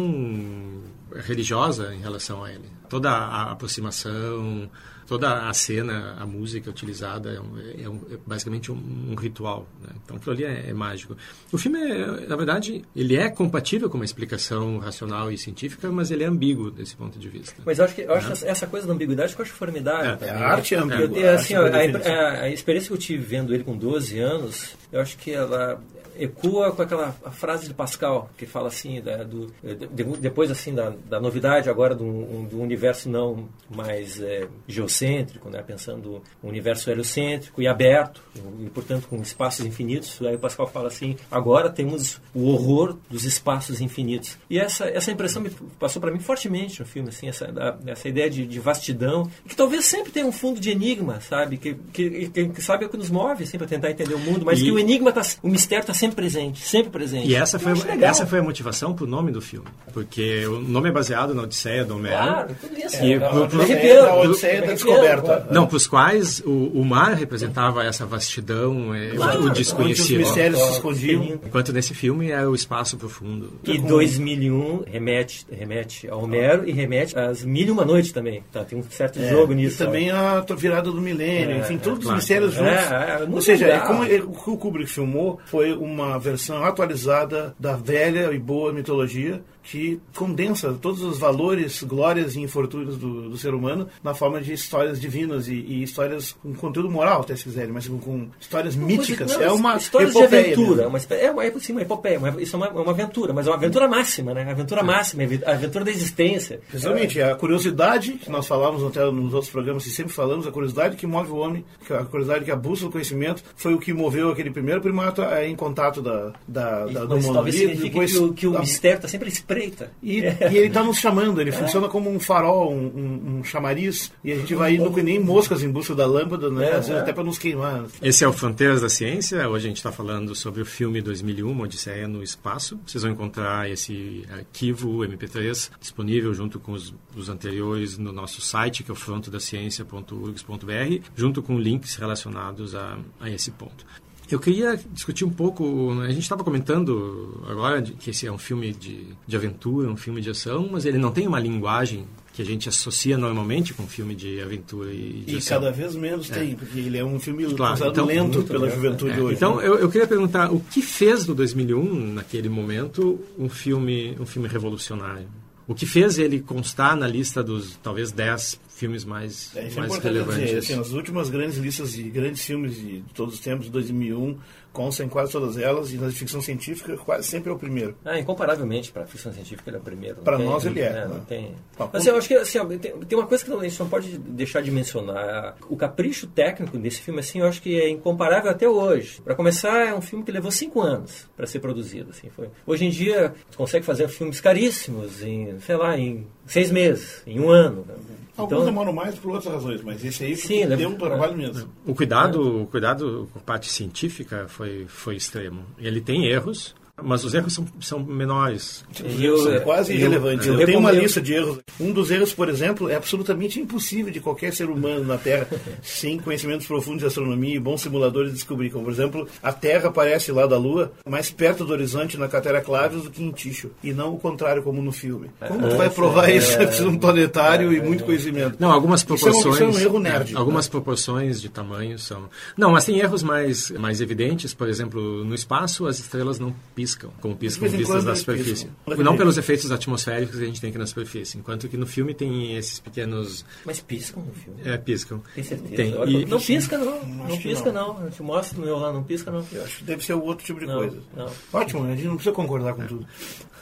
religiosa 1.15 1.93
em 1.93 1.99
relação 1.99 2.43
a 2.43 2.51
ele. 2.51 2.65
Toda 2.89 3.09
a 3.09 3.51
aproximação, 3.51 4.69
toda 5.13 5.47
a 5.47 5.53
cena, 5.53 6.15
a 6.19 6.25
música 6.25 6.71
utilizada 6.71 7.29
é, 7.29 7.39
um, 7.39 7.85
é, 7.85 7.87
um, 7.87 8.01
é 8.11 8.17
basicamente 8.25 8.71
um, 8.71 9.11
um 9.11 9.13
ritual. 9.13 9.67
Né? 9.79 9.89
Então 10.03 10.17
aquilo 10.17 10.31
ali 10.33 10.43
é, 10.43 10.71
é, 10.71 10.73
mágico. 10.73 11.15
O 11.51 11.57
filme, 11.59 11.79
é, 11.79 12.25
na 12.25 12.35
verdade, 12.35 12.83
ele 12.95 13.15
é 13.15 13.29
compatível 13.29 13.91
com 13.91 13.97
uma 13.99 14.05
explicação 14.05 14.79
racional 14.79 15.31
e 15.31 15.37
científica, 15.37 15.91
mas 15.91 16.09
ele 16.09 16.23
é 16.23 16.25
ambíguo 16.25 16.71
desse 16.71 16.95
ponto 16.95 17.19
de 17.19 17.29
vista. 17.29 17.61
Mas 17.63 17.77
eu 17.77 17.85
acho 17.85 17.93
que 17.93 18.01
eu 18.01 18.11
acho 18.11 18.29
né? 18.29 18.49
essa 18.49 18.65
coisa 18.65 18.87
da 18.87 18.93
ambiguidade 18.93 19.35
que 19.35 19.41
eu 19.41 19.45
acho 19.45 19.53
formidável. 19.53 20.17
É, 20.19 20.31
a 20.31 20.47
arte 20.47 20.73
é 20.73 20.79
ambígua. 20.79 21.15
Eu, 21.15 21.35
assim, 21.35 21.53
a, 21.53 21.59
a, 21.61 22.31
a, 22.41 22.49
experiência 22.49 22.87
que 22.87 22.93
eu 22.95 22.97
tive 22.97 23.23
vendo 23.23 23.53
ele 23.53 23.63
com 23.63 23.77
12 23.77 24.17
anos, 24.17 24.75
eu 24.91 24.99
acho 24.99 25.15
que 25.15 25.29
ela 25.31 25.79
ecoa 26.17 26.71
com 26.71 26.81
aquela 26.81 27.11
frase 27.11 27.67
de 27.67 27.73
Pascal 27.73 28.29
que 28.37 28.45
fala 28.45 28.67
assim 28.67 29.01
da, 29.01 29.23
do, 29.23 29.47
de, 29.63 30.03
depois 30.19 30.51
assim 30.51 30.73
da, 30.73 30.93
da, 31.07 31.19
novidade 31.19 31.69
agora 31.69 31.95
do, 31.95 32.03
um, 32.03 32.45
do 32.45 32.61
universo 32.61 33.09
não 33.09 33.47
mais 33.69 34.21
é, 34.21 34.47
geocêntrico, 34.67 35.49
né, 35.49 35.63
pensando 35.65 36.21
um 36.43 36.49
universo 36.49 36.89
heliocêntrico 36.89 37.61
e 37.61 37.67
aberto 37.67 38.21
e 38.59 38.69
portanto 38.69 39.07
com 39.07 39.21
espaços 39.21 39.65
infinitos. 39.65 40.21
Aí 40.21 40.35
o 40.35 40.39
Pascal 40.39 40.67
fala 40.67 40.87
assim: 40.87 41.15
agora 41.31 41.69
temos 41.69 42.21
o 42.33 42.47
horror 42.49 42.97
dos 43.09 43.25
espaços 43.25 43.81
infinitos. 43.81 44.37
E 44.49 44.59
essa 44.59 44.85
essa 44.85 45.11
impressão 45.11 45.41
me 45.41 45.49
passou 45.79 46.01
para 46.01 46.11
mim 46.11 46.19
fortemente 46.19 46.79
no 46.79 46.85
filme, 46.85 47.09
assim 47.09 47.27
essa 47.27 47.53
essa 47.85 48.07
ideia 48.07 48.29
de, 48.29 48.45
de, 48.45 48.59
vastidão 48.59 49.29
que 49.47 49.55
talvez 49.55 49.85
sempre 49.85 50.11
tenha 50.11 50.25
um 50.25 50.31
fundo 50.31 50.59
de 50.59 50.69
enigma, 50.69 51.19
sabe? 51.21 51.57
Que 51.57 51.75
que, 51.93 52.29
que, 52.29 52.49
que 52.49 52.61
sabe 52.61 52.83
é 52.83 52.87
o 52.87 52.89
que 52.89 52.97
nos 52.97 53.09
move 53.09 53.43
assim 53.43 53.57
para 53.57 53.67
tentar 53.67 53.91
entender 53.91 54.13
o 54.13 54.19
mundo, 54.19 54.45
mas 54.45 54.59
e... 54.59 54.65
que 54.65 54.71
o 54.71 54.79
enigma 54.79 55.11
tá, 55.11 55.21
o 55.41 55.49
mistério 55.49 55.83
está 55.83 55.93
sempre 56.03 56.15
presente, 56.15 56.61
sempre 56.61 56.91
presente. 56.91 57.27
E 57.27 57.35
essa 57.35 57.57
foi, 57.57 57.73
essa 58.01 58.25
foi 58.25 58.39
a 58.39 58.43
motivação 58.43 58.93
para 58.93 59.05
o 59.05 59.07
nome 59.07 59.31
do 59.31 59.41
filme. 59.41 59.67
Porque 59.93 60.45
o 60.45 60.59
nome 60.59 60.89
é 60.89 60.91
baseado 60.91 61.33
na 61.33 61.43
Odisseia 61.43 61.85
do 61.85 61.95
Homero. 61.95 62.15
Claro, 62.15 62.55
tudo 62.59 62.77
isso. 62.77 63.03
E 63.03 63.13
é, 63.13 63.19
pro, 63.19 63.47
pro, 63.47 63.61
a 63.61 64.21
Odisseia 64.21 64.61
da 64.61 64.73
descoberta. 64.73 65.47
Não, 65.49 65.65
para 65.65 65.77
os 65.77 65.87
quais 65.87 66.41
o, 66.45 66.71
o, 66.73 66.83
mar 66.83 67.13
representava 67.13 67.83
essa 67.83 68.05
vastidão, 68.05 68.93
é, 68.93 69.11
claro, 69.11 69.45
o, 69.45 69.49
desconhecido. 69.49 70.15
Onde 70.15 70.23
os 70.23 70.27
mistérios 70.27 70.59
se 70.59 70.71
escondiam. 70.73 71.23
Enquanto 71.45 71.71
nesse 71.71 71.93
filme 71.93 72.31
é 72.31 72.45
o 72.45 72.53
espaço 72.53 72.97
profundo. 72.97 73.53
E 73.63 73.77
2001 73.77 74.83
remete, 74.85 75.45
remete 75.49 76.09
ao 76.09 76.23
Homero 76.23 76.67
e 76.67 76.71
remete 76.71 77.17
às 77.17 77.43
Mil 77.43 77.67
e 77.67 77.71
Uma 77.71 77.85
Noites 77.85 78.11
também. 78.11 78.43
Tá, 78.51 78.63
tem 78.63 78.77
um 78.77 78.83
certo 78.83 79.19
é, 79.19 79.29
jogo 79.29 79.53
nisso. 79.53 79.81
E 79.81 79.85
também 79.85 80.11
a 80.11 80.43
virada 80.57 80.91
do 80.91 81.01
milênio, 81.01 81.55
é, 81.55 81.59
enfim, 81.59 81.77
todos 81.77 82.05
os 82.05 82.13
mistérios 82.13 82.53
juntos. 82.53 82.73
É, 82.73 83.27
Ou 83.29 83.41
seja, 83.41 83.67
é 83.67 83.79
como 83.79 84.03
o 84.03 84.43
que 84.43 84.49
o 84.49 84.57
Kubrick 84.57 84.89
filmou 84.89 85.39
foi 85.45 85.73
uma 85.93 86.17
versão 86.17 86.63
atualizada 86.63 87.55
da 87.59 87.75
velha 87.75 88.33
e 88.33 88.39
boa 88.39 88.73
mitologia 88.73 89.43
que 89.63 89.99
condensa 90.15 90.77
todos 90.79 91.01
os 91.01 91.17
valores, 91.17 91.81
glórias 91.83 92.35
e 92.35 92.41
infortúnios 92.41 92.97
do, 92.97 93.29
do 93.29 93.37
ser 93.37 93.53
humano 93.53 93.87
na 94.03 94.13
forma 94.13 94.41
de 94.41 94.53
histórias 94.53 94.99
divinas 94.99 95.47
e, 95.47 95.53
e, 95.53 95.83
histórias 95.83 96.33
com 96.33 96.53
conteúdo 96.53 96.89
moral, 96.89 97.21
até 97.21 97.35
se 97.35 97.43
quiserem, 97.43 97.71
mas 97.71 97.87
com, 97.87 97.97
com 97.97 98.27
histórias 98.39 98.75
não, 98.75 98.85
míticas. 98.85 99.31
Não, 99.33 99.41
é 99.41 99.51
uma 99.51 99.77
histórias 99.77 100.13
de 100.13 100.23
aventura. 100.23 100.87
Uma, 100.87 100.99
é, 101.09 101.31
uma, 101.31 101.59
sim, 101.59 101.71
uma 101.71 101.81
epopeia. 101.81 102.19
Uma, 102.19 102.41
isso 102.41 102.55
é 102.55 102.57
uma, 102.57 102.69
uma, 102.69 102.91
aventura, 102.91 103.33
mas 103.33 103.47
é 103.47 103.49
uma 103.49 103.55
aventura 103.55 103.87
máxima, 103.87 104.33
né? 104.33 104.43
A 104.43 104.51
aventura 104.51 104.81
é. 104.81 104.83
máxima, 104.83 105.23
a 105.45 105.51
aventura 105.51 105.85
da 105.85 105.91
existência. 105.91 106.59
Exatamente. 106.73 107.19
É. 107.19 107.31
A 107.31 107.35
curiosidade, 107.35 108.13
que 108.13 108.29
nós 108.29 108.45
falamos 108.45 108.83
até 108.83 108.99
nos 109.09 109.33
outros 109.33 109.51
programas 109.51 109.85
e 109.85 109.91
sempre 109.91 110.13
falamos, 110.13 110.45
a 110.45 110.51
curiosidade 110.51 110.95
que 110.95 111.07
move 111.07 111.31
o 111.31 111.37
homem, 111.37 111.65
a 111.89 112.03
curiosidade 112.03 112.45
que 112.45 112.51
a 112.51 112.55
busca 112.55 112.85
do 112.85 112.91
conhecimento 112.91 113.43
foi 113.55 113.73
o 113.73 113.79
que 113.79 113.93
moveu 113.93 114.29
aquele 114.29 114.51
primeiro 114.51 114.81
primato 114.81 115.21
em 115.43 115.55
contato 115.55 116.01
da, 116.01 116.33
da, 116.47 116.85
da, 116.85 117.05
do 117.05 117.15
mundo. 117.19 117.33
Talvez 117.33 117.55
signifique 117.55 117.89
depois, 117.89 118.11
que 118.11 118.17
o, 118.17 118.33
que 118.33 118.47
o 118.47 118.57
a, 118.57 118.59
mistério 118.59 118.97
está 118.97 119.07
sempre 119.07 119.29
espreita. 119.53 119.91
E, 120.01 120.19
e 120.19 120.57
ele 120.57 120.67
está 120.67 120.83
nos 120.83 120.97
chamando, 120.97 121.39
ele 121.39 121.49
é. 121.49 121.53
funciona 121.53 121.87
como 121.87 122.09
um 122.09 122.19
farol, 122.19 122.73
um, 122.73 122.85
um, 122.85 123.39
um, 123.39 123.43
chamariz, 123.43 124.11
e 124.23 124.31
a 124.31 124.35
gente 124.35 124.55
vai 124.55 124.75
indo 124.75 124.91
que 124.91 125.03
nem 125.03 125.19
moscas 125.19 125.63
em 125.63 125.69
busca 125.69 125.95
da 125.95 126.05
lâmpada, 126.05 126.49
né? 126.49 126.65
É, 126.65 126.75
Às 126.75 126.87
vezes 126.87 126.91
é. 126.91 126.99
até 126.99 127.13
para 127.13 127.23
nos 127.23 127.37
queimar. 127.37 127.85
Esse 128.01 128.23
é 128.23 128.27
o 128.27 128.33
Fronteiras 128.33 128.81
da 128.81 128.89
Ciência. 128.89 129.47
Hoje 129.47 129.65
a 129.65 129.69
gente 129.69 129.77
está 129.77 129.91
falando 129.91 130.33
sobre 130.35 130.61
o 130.61 130.65
filme 130.65 131.01
2001, 131.01 131.59
Odisseia 131.59 132.07
no 132.07 132.23
Espaço. 132.23 132.79
Vocês 132.85 133.03
vão 133.03 133.11
encontrar 133.11 133.69
esse 133.69 134.25
arquivo 134.31 134.99
MP3 134.99 135.69
disponível 135.79 136.33
junto 136.33 136.59
com 136.59 136.73
os, 136.73 136.93
os 137.15 137.29
anteriores 137.29 137.97
no 137.97 138.11
nosso 138.11 138.41
site, 138.41 138.83
que 138.83 138.91
é 138.91 138.93
o 138.93 138.95
frontodaciencia.urgs.br, 138.95 141.07
junto 141.15 141.41
com 141.41 141.59
links 141.59 141.95
relacionados 141.95 142.75
a, 142.75 142.97
a 143.19 143.29
esse 143.29 143.51
ponto. 143.51 143.85
Eu 144.33 144.39
queria 144.39 144.79
discutir 144.91 145.23
um 145.25 145.29
pouco. 145.29 145.91
A 146.01 146.09
gente 146.09 146.23
estava 146.23 146.43
comentando 146.43 147.39
agora 147.47 147.83
que 147.83 148.09
esse 148.09 148.25
é 148.25 148.31
um 148.31 148.37
filme 148.37 148.73
de, 148.73 149.05
de 149.27 149.35
aventura, 149.35 149.87
um 149.87 149.95
filme 149.95 150.21
de 150.21 150.31
ação, 150.31 150.69
mas 150.71 150.85
ele 150.85 150.97
não 150.97 151.11
tem 151.11 151.27
uma 151.27 151.39
linguagem 151.39 152.07
que 152.33 152.41
a 152.41 152.45
gente 152.45 152.67
associa 152.67 153.15
normalmente 153.15 153.75
com 153.75 153.85
filme 153.85 154.15
de 154.15 154.41
aventura 154.41 154.91
e 154.91 155.23
de 155.23 155.35
E 155.35 155.37
ação. 155.37 155.59
cada 155.59 155.71
vez 155.71 155.93
menos 155.93 156.31
é. 156.31 156.33
tem, 156.33 156.55
porque 156.55 156.79
ele 156.79 156.97
é 156.97 157.05
um 157.05 157.19
filme 157.19 157.45
claro, 157.53 157.85
então, 157.85 158.05
lento 158.07 158.41
pela 158.43 158.67
juventude 158.67 159.19
é. 159.19 159.21
hoje. 159.21 159.35
Então, 159.35 159.57
né? 159.57 159.67
eu, 159.67 159.77
eu, 159.77 159.89
queria 159.89 160.07
perguntar, 160.07 160.51
o 160.51 160.59
que 160.59 160.81
fez 160.81 161.25
do 161.25 161.35
2001, 161.35 162.13
naquele 162.13 162.49
momento, 162.49 163.19
um 163.37 163.47
filme, 163.47 164.17
um 164.19 164.25
filme 164.25 164.47
revolucionário? 164.47 165.27
O 165.67 165.75
que 165.75 165.85
fez 165.85 166.17
ele 166.17 166.39
constar 166.39 166.97
na 166.97 167.07
lista 167.07 167.43
dos, 167.43 167.77
talvez, 167.83 168.11
10 168.11 168.59
filmes 168.75 169.05
mais, 169.05 169.55
é, 169.55 169.67
é 169.67 169.75
mais 169.75 169.97
relevantes? 169.97 170.43
Dizer, 170.43 170.57
assim, 170.57 170.79
as 170.79 170.91
últimas 170.91 171.29
grandes 171.29 171.57
listas 171.57 171.93
de 171.93 172.03
grandes 172.03 172.43
filmes 172.43 172.75
de 172.75 173.03
todos 173.13 173.35
os 173.35 173.39
tempos, 173.39 173.69
2001, 173.69 174.37
consta 174.73 175.03
em 175.03 175.07
quase 175.07 175.31
todas 175.31 175.57
elas, 175.57 175.93
e 175.93 175.97
na 175.97 176.09
ficção 176.11 176.41
científica 176.41 176.97
quase 176.97 177.27
sempre 177.27 177.51
é 177.51 177.53
o 177.53 177.57
primeiro. 177.57 177.95
Ah, 178.03 178.19
incomparavelmente, 178.19 178.91
para 178.91 179.03
a 179.03 179.05
ficção 179.05 179.31
científica 179.31 179.69
ele 179.69 179.77
é 179.77 179.79
o 179.79 179.83
primeiro. 179.83 180.15
Para 180.17 180.39
nós 180.39 180.65
ele 180.65 180.81
é. 180.81 180.85
é 180.85 181.07
não 181.07 181.15
né? 181.15 181.21
tem... 181.27 181.55
Mas 181.93 182.05
eu 182.07 182.17
acho 182.17 182.27
que 182.27 182.33
assim, 182.33 182.59
tem, 182.79 182.97
tem, 182.97 183.17
uma 183.17 183.27
coisa 183.27 183.45
que 183.45 183.53
a 183.53 183.63
gente 183.63 183.79
não 183.79 183.87
pode 183.87 184.17
deixar 184.17 184.61
de 184.61 184.71
mencionar. 184.71 185.55
O 185.69 185.77
capricho 185.77 186.25
técnico 186.25 186.77
desse 186.77 187.01
filme, 187.01 187.19
assim, 187.19 187.39
eu 187.39 187.45
acho 187.45 187.61
que 187.61 187.79
é 187.79 187.89
incomparável 187.89 188.49
até 188.49 188.67
hoje. 188.67 189.21
Para 189.21 189.35
começar, 189.35 189.87
é 189.87 189.93
um 189.93 190.01
filme 190.01 190.25
que 190.25 190.31
levou 190.31 190.51
cinco 190.51 190.81
anos 190.81 191.27
para 191.37 191.45
ser 191.45 191.59
produzido. 191.59 192.09
Assim, 192.09 192.29
foi. 192.29 192.49
Hoje 192.65 192.85
em 192.85 192.89
dia, 192.89 193.33
você 193.49 193.57
consegue 193.57 193.85
fazer 193.85 194.07
filmes 194.07 194.41
caríssimos 194.41 195.21
em, 195.21 195.59
sei 195.59 195.75
lá, 195.75 195.97
em 195.97 196.25
seis 196.47 196.71
meses, 196.71 197.21
em 197.27 197.39
um 197.39 197.49
ano. 197.49 197.85
Alguns 198.35 198.53
então, 198.53 198.65
demoram 198.65 198.93
mais 198.93 199.15
por 199.15 199.31
outras 199.31 199.53
razões, 199.53 199.81
mas 199.83 200.03
esse 200.03 200.23
aí 200.23 200.35
sim, 200.35 200.65
deu 200.67 200.89
um 200.89 200.95
trabalho 200.95 201.37
mesmo. 201.37 201.69
O 201.85 201.93
cuidado, 201.93 202.63
o 202.63 202.67
cuidado 202.67 203.29
com 203.31 203.37
a 203.37 203.41
parte 203.41 203.69
científica 203.69 204.47
foi, 204.47 204.85
foi 204.87 205.15
extremo. 205.15 205.63
Ele 205.77 206.01
tem 206.01 206.25
erros, 206.25 206.73
mas 207.01 207.23
os 207.23 207.33
erros 207.33 207.53
são, 207.53 207.65
são 207.81 207.99
menores. 207.99 208.85
Eu, 209.19 209.37
são 209.39 209.59
quase 209.61 209.93
irrelevantes. 209.93 210.45
Eu, 210.45 210.53
eu, 210.53 210.59
eu 210.59 210.65
tenho 210.65 210.79
uma 210.79 210.91
lista 210.91 211.19
de 211.19 211.33
erros. 211.33 211.59
Um 211.79 211.91
dos 211.91 212.11
erros, 212.11 212.33
por 212.33 212.49
exemplo, 212.49 212.87
é 212.87 212.95
absolutamente 212.95 213.59
impossível 213.59 214.11
de 214.11 214.19
qualquer 214.19 214.53
ser 214.53 214.69
humano 214.69 215.03
na 215.03 215.17
Terra, 215.17 215.47
sem 215.81 216.19
conhecimentos 216.19 216.67
profundos 216.67 216.99
de 216.99 217.07
astronomia 217.07 217.55
e 217.55 217.59
bons 217.59 217.81
simuladores, 217.81 218.33
descobrir. 218.33 218.69
Como, 218.69 218.85
por 218.85 218.93
exemplo, 218.93 219.27
a 219.41 219.51
Terra 219.51 219.89
aparece 219.89 220.31
lá 220.31 220.45
da 220.45 220.57
Lua 220.57 220.91
mais 221.07 221.31
perto 221.31 221.65
do 221.65 221.73
horizonte 221.73 222.15
na 222.15 222.27
cratera 222.27 222.61
Clavius 222.61 223.03
do 223.03 223.09
que 223.09 223.23
em 223.23 223.31
Ticho. 223.31 223.71
E 223.83 223.91
não 223.91 224.13
o 224.13 224.19
contrário, 224.19 224.61
como 224.61 224.79
no 224.79 224.91
filme. 224.91 225.31
Como 225.47 225.67
tu 225.67 225.75
vai 225.75 225.89
provar 225.89 226.29
é, 226.29 226.37
isso? 226.37 226.53
É, 226.63 226.67
precisa 226.67 226.87
de 226.87 226.95
um 226.95 226.99
planetário 226.99 227.71
é, 227.71 227.75
e 227.75 227.81
muito 227.81 228.03
conhecimento. 228.03 228.57
Não, 228.59 228.71
algumas 228.71 229.03
proporções... 229.03 229.37
Isso 229.37 229.63
é 229.63 229.65
um, 229.65 229.69
isso 229.71 229.79
é 229.79 229.81
um 229.81 229.85
erro 229.85 229.99
nerd. 229.99 230.35
Algumas 230.35 230.67
né? 230.67 230.71
proporções 230.71 231.41
de 231.41 231.49
tamanho 231.49 231.97
são... 231.97 232.29
Não, 232.55 232.71
mas 232.71 232.85
tem 232.85 232.99
erros 232.99 233.23
mais, 233.23 233.71
mais 233.71 233.99
evidentes. 233.99 234.53
Por 234.53 234.69
exemplo, 234.69 235.25
no 235.25 235.33
espaço, 235.33 235.87
as 235.87 235.99
estrelas 235.99 236.39
não 236.39 236.53
piscam 236.75 236.82
piscam, 236.83 237.09
como 237.21 237.35
piscam 237.35 237.69
vistas 237.69 238.03
da 238.03 238.15
superfície. 238.15 238.67
Piscam. 238.85 239.03
Não 239.03 239.15
pelos 239.15 239.37
efeitos 239.37 239.71
atmosféricos 239.71 240.35
que 240.35 240.43
a 240.43 240.45
gente 240.45 240.59
tem 240.59 240.69
aqui 240.69 240.77
na 240.77 240.85
superfície, 240.85 241.37
enquanto 241.37 241.69
que 241.69 241.77
no 241.77 241.87
filme 241.87 242.13
tem 242.13 242.57
esses 242.57 242.79
pequenos... 242.79 243.45
Mas 243.65 243.79
piscam 243.79 244.23
no 244.23 244.33
filme? 244.33 244.61
É, 244.65 244.77
piscam. 244.77 245.21
Tem 245.33 245.43
certeza? 245.43 245.75
Tem. 245.75 245.93
E, 246.09 246.25
não 246.25 246.39
pisca 246.39 246.77
não, 246.77 247.05
não, 247.05 247.27
não 247.27 247.37
pisca 247.37 247.71
não. 247.71 247.93
não. 247.93 248.05
Eu 248.05 248.11
te 248.11 248.21
mostro 248.21 248.59
no 248.59 248.65
meu 248.65 248.77
lá, 248.77 248.91
não 248.91 249.03
pisca 249.03 249.31
não. 249.31 249.45
Eu 249.51 249.63
acho 249.63 249.77
que 249.77 249.83
deve 249.85 250.03
ser 250.03 250.13
outro 250.13 250.45
tipo 250.45 250.59
de 250.59 250.65
não, 250.65 250.75
coisa. 250.75 250.97
Não. 251.15 251.31
Ótimo, 251.53 251.85
a 251.85 251.89
gente 251.95 252.03
não 252.03 252.15
precisa 252.15 252.35
concordar 252.35 252.73
com 252.73 252.83
é. 252.83 252.87
tudo. 252.87 253.07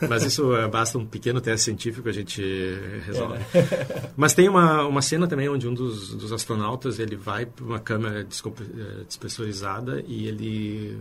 Mas 0.10 0.24
isso 0.24 0.56
é, 0.56 0.68
basta 0.68 0.98
um 0.98 1.06
pequeno 1.06 1.40
teste 1.40 1.66
científico 1.66 2.10
a 2.10 2.12
gente 2.12 2.42
resolve. 3.06 3.38
É. 3.54 4.12
Mas 4.18 4.34
tem 4.34 4.50
uma, 4.50 4.86
uma 4.88 5.02
cena 5.02 5.28
também 5.28 5.48
onde 5.48 5.68
um 5.68 5.74
dos, 5.74 6.16
dos 6.16 6.32
astronautas 6.32 7.00
ele 7.00 7.16
vai 7.16 7.46
para 7.46 7.64
uma 7.64 7.80
câmera 7.80 8.26
despressurizada 9.08 10.04
e 10.08 10.28
ele 10.28 10.98